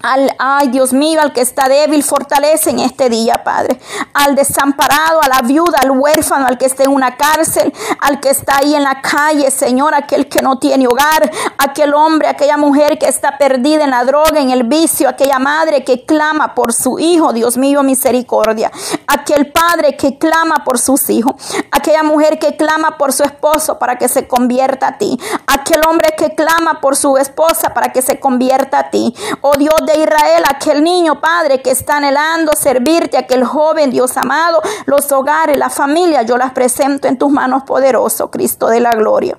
al, 0.05 0.37
ay 0.39 0.69
Dios 0.69 0.93
mío, 0.93 1.19
al 1.23 1.33
que 1.33 1.41
está 1.41 1.67
débil, 1.67 2.03
fortalece 2.03 2.69
en 2.69 2.81
este 2.81 3.09
día, 3.09 3.43
Padre. 3.43 3.81
Al 4.13 4.35
desamparado, 4.35 5.23
a 5.23 5.29
la 5.29 5.41
viuda, 5.41 5.79
al 5.83 5.93
huérfano, 5.93 6.47
al 6.47 6.59
que 6.59 6.67
está 6.67 6.85
en 6.85 6.91
una 6.91 7.17
cárcel, 7.17 7.73
al 8.01 8.21
que 8.21 8.29
está 8.29 8.59
ahí 8.59 8.75
en 8.75 8.83
la 8.83 9.01
calle, 9.01 9.51
Señor, 9.51 9.95
aquel 9.95 10.29
que 10.29 10.43
no 10.43 10.59
tiene 10.59 10.87
hogar, 10.87 11.31
aquel 11.57 11.95
hombre, 11.95 12.29
aquella 12.29 12.59
mujer 12.59 12.99
que 12.99 13.07
está 13.07 13.39
perdida 13.39 13.85
en 13.85 13.91
la 13.93 14.05
droga, 14.05 14.41
en 14.41 14.51
el 14.51 14.65
vicio, 14.65 15.09
aquella 15.09 15.39
madre 15.39 15.85
que 15.85 16.05
clama 16.05 16.55
por 16.55 16.75
su 16.75 16.99
hijo, 16.99 17.33
Dios 17.33 17.57
mío, 17.57 17.83
misericordia. 17.83 18.71
Aquel 19.07 19.53
padre 19.53 19.97
que 19.97 20.19
clama 20.19 20.65
por 20.67 20.79
sus 20.79 21.09
hijos, 21.09 21.35
aquella 21.71 22.03
mujer 22.03 22.39
que 22.39 22.59
clama 22.59 22.99
por 22.99 23.15
su 23.15 23.23
esposo 23.23 23.79
para 23.79 23.97
que 23.97 24.09
se 24.09 24.29
convierta 24.29 24.89
a 24.89 24.99
ti, 24.99 25.19
aquel 25.47 25.81
hombre 25.89 26.15
que 26.15 26.35
clama 26.35 26.83
por 26.83 26.95
su 26.95 27.17
esposa 27.17 27.73
para 27.73 27.91
que 27.91 28.03
se 28.03 28.21
convierta 28.21 28.81
a 28.81 28.91
ti. 28.91 29.15
Oh 29.41 29.57
Dios 29.57 29.75
de 29.95 30.03
Israel, 30.03 30.45
aquel 30.49 30.83
niño, 30.83 31.21
Padre, 31.21 31.63
que 31.63 31.71
está 31.71 31.97
anhelando 31.97 32.53
servirte, 32.59 33.17
aquel 33.17 33.45
joven, 33.45 33.91
Dios 33.91 34.17
amado, 34.17 34.61
los 34.87 35.11
hogares, 35.13 35.57
la 35.57 35.71
familia, 35.71 36.23
yo 36.23 36.37
las 36.37 36.53
presento 36.53 37.09
en 37.09 37.19
tus 37.19 37.31
manos, 37.31 37.63
poderoso, 37.63 38.31
Cristo 38.31 38.69
de 38.69 38.81
la 38.81 38.93
gloria. 38.93 39.39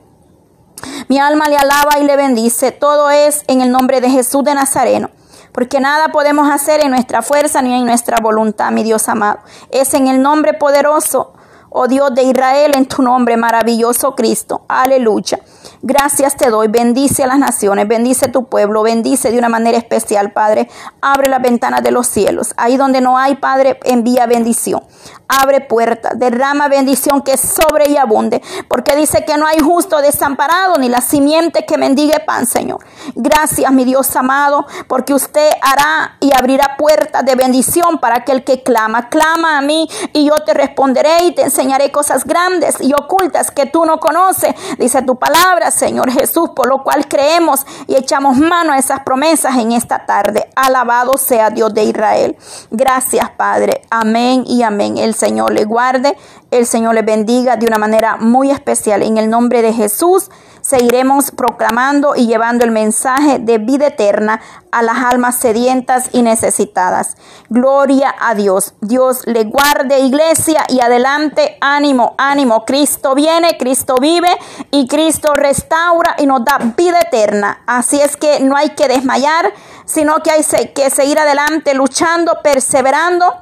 Mi 1.08 1.20
alma 1.20 1.48
le 1.48 1.58
alaba 1.58 2.00
y 2.00 2.04
le 2.04 2.16
bendice. 2.16 2.72
Todo 2.72 3.10
es 3.10 3.44
en 3.48 3.62
el 3.62 3.72
nombre 3.72 4.02
de 4.02 4.10
Jesús 4.10 4.44
de 4.44 4.54
Nazareno. 4.54 5.10
Porque 5.52 5.80
nada 5.80 6.10
podemos 6.10 6.50
hacer 6.50 6.84
en 6.84 6.92
nuestra 6.92 7.22
fuerza 7.22 7.62
ni 7.62 7.74
en 7.74 7.86
nuestra 7.86 8.18
voluntad, 8.22 8.72
mi 8.72 8.84
Dios 8.84 9.08
amado. 9.08 9.40
Es 9.72 9.94
en 9.94 10.08
el 10.08 10.22
nombre 10.22 10.54
poderoso, 10.54 11.34
oh 11.70 11.88
Dios 11.88 12.14
de 12.14 12.24
Israel, 12.24 12.74
en 12.76 12.88
tu 12.88 13.02
nombre 13.02 13.38
maravilloso, 13.38 14.16
Cristo. 14.16 14.66
Aleluya. 14.68 15.40
Gracias 15.88 16.36
te 16.36 16.50
doy. 16.50 16.68
Bendice 16.68 17.26
a 17.26 17.28
las 17.28 17.38
naciones, 17.38 17.88
bendice 17.88 18.28
tu 18.28 18.46
pueblo, 18.46 18.82
bendice 18.82 19.30
de 19.30 19.38
una 19.38 19.50
manera 19.50 19.78
especial, 19.78 20.32
Padre. 20.32 20.68
Abre 21.00 21.30
las 21.30 21.44
ventanas 21.44 21.84
de 21.84 21.92
los 21.92 22.08
cielos. 22.08 22.56
Ahí 22.58 22.76
donde 22.76 23.02
no 23.02 23.20
hay, 23.20 23.36
Padre, 23.36 23.80
envía 23.84 24.26
bendición. 24.26 24.82
Abre 25.28 25.62
puertas, 25.62 26.18
derrama 26.18 26.70
bendición 26.70 27.22
que 27.22 27.38
sobre 27.38 27.90
y 27.90 27.98
abunde, 27.98 28.42
porque 28.68 28.96
dice 28.96 29.26
que 29.26 29.38
no 29.38 29.46
hay 29.46 29.60
justo 29.60 30.02
desamparado 30.02 30.76
ni 30.78 30.88
la 30.88 31.02
simiente 31.02 31.66
que 31.66 31.78
mendigue 31.78 32.20
pan, 32.20 32.46
Señor. 32.46 32.84
Gracias, 33.16 33.72
mi 33.72 33.86
Dios 33.86 34.16
amado, 34.16 34.66
porque 34.88 35.14
usted 35.14 35.50
hará 35.62 36.18
y 36.20 36.32
abrirá 36.36 36.78
puertas 36.78 37.26
de 37.26 37.36
bendición 37.36 38.00
para 38.00 38.18
aquel 38.18 38.44
que 38.44 38.62
clama. 38.64 39.10
Clama 39.10 39.58
a 39.58 39.62
mí 39.62 39.88
y 40.14 40.26
yo 40.26 40.36
te 40.46 40.54
responderé 40.54 41.26
y 41.26 41.36
te 41.36 41.44
enseñaré 41.44 41.92
cosas 41.92 42.24
grandes 42.26 42.76
y 42.80 42.94
ocultas 42.94 43.52
que 43.52 43.66
tú 43.66 43.86
no 43.86 44.00
conoces, 44.00 44.54
dice 44.78 45.02
tu 45.02 45.18
palabra, 45.18 45.72
Señor 45.76 46.12
Jesús, 46.12 46.50
por 46.56 46.68
lo 46.68 46.84
cual 46.84 47.08
creemos 47.08 47.66
y 47.88 47.96
echamos 47.96 48.38
mano 48.38 48.74
a 48.74 48.78
esas 48.78 49.02
promesas 49.02 49.58
en 49.58 49.72
esta 49.72 50.06
tarde. 50.06 50.50
Alabado 50.56 51.18
sea 51.18 51.50
Dios 51.50 51.74
de 51.74 51.84
Israel. 51.84 52.38
Gracias, 52.72 53.30
Padre. 53.32 53.82
Amén 53.90 54.44
y 54.48 54.64
amén. 54.64 54.98
El 54.98 55.14
Señor 55.14 55.54
le 55.54 55.66
guarde, 55.66 56.18
el 56.52 56.66
Señor 56.66 56.96
le 56.96 57.02
bendiga 57.02 57.58
de 57.58 57.68
una 57.68 57.78
manera 57.78 58.18
muy 58.18 58.52
especial. 58.52 59.04
En 59.04 59.18
el 59.18 59.30
nombre 59.30 59.62
de 59.62 59.74
Jesús 59.74 60.30
seguiremos 60.66 61.30
proclamando 61.30 62.16
y 62.16 62.26
llevando 62.26 62.66
el 62.66 62.72
mensaje 62.72 63.38
de 63.38 63.60
vida 63.60 63.88
eterna 63.88 64.42
a 64.72 64.82
las 64.82 64.98
almas 64.98 65.36
sedientas 65.36 66.10
y 66.12 66.24
necesitadas. 66.24 67.18
Gloria 67.50 68.16
a 68.20 68.34
Dios. 68.34 68.74
Dios 68.82 69.28
le 69.28 69.44
guarde 69.44 70.00
iglesia 70.00 70.66
y 70.68 70.82
adelante. 70.82 71.58
Ánimo, 71.62 72.16
ánimo. 72.18 72.66
Cristo 72.66 73.14
viene, 73.14 73.58
Cristo 73.60 73.96
vive 74.02 74.30
y 74.72 74.88
Cristo 74.88 75.34
restaura 75.36 76.16
y 76.18 76.26
nos 76.26 76.44
da 76.44 76.58
vida 76.76 77.00
eterna. 77.00 77.62
Así 77.68 78.02
es 78.02 78.18
que 78.18 78.40
no 78.40 78.56
hay 78.56 78.70
que 78.72 78.88
desmayar, 78.88 79.54
sino 79.86 80.16
que 80.24 80.32
hay 80.32 80.44
que 80.74 80.90
seguir 80.90 81.20
adelante 81.20 81.76
luchando, 81.76 82.40
perseverando, 82.42 83.36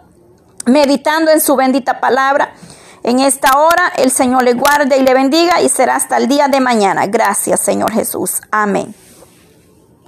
meditando 0.66 1.32
en 1.32 1.40
su 1.40 1.56
bendita 1.56 2.02
palabra 2.02 2.54
en 3.04 3.20
esta 3.20 3.58
hora 3.58 3.91
el 3.97 4.12
Señor 4.12 4.43
le 4.43 4.54
guarde 4.54 4.97
y 4.97 5.04
le 5.04 5.14
bendiga 5.14 5.62
y 5.62 5.70
será 5.70 5.95
hasta 5.95 6.18
el 6.18 6.28
día 6.28 6.47
de 6.47 6.60
mañana. 6.60 7.06
Gracias 7.08 7.60
Señor 7.60 7.91
Jesús. 7.91 8.41
Amén. 8.51 8.95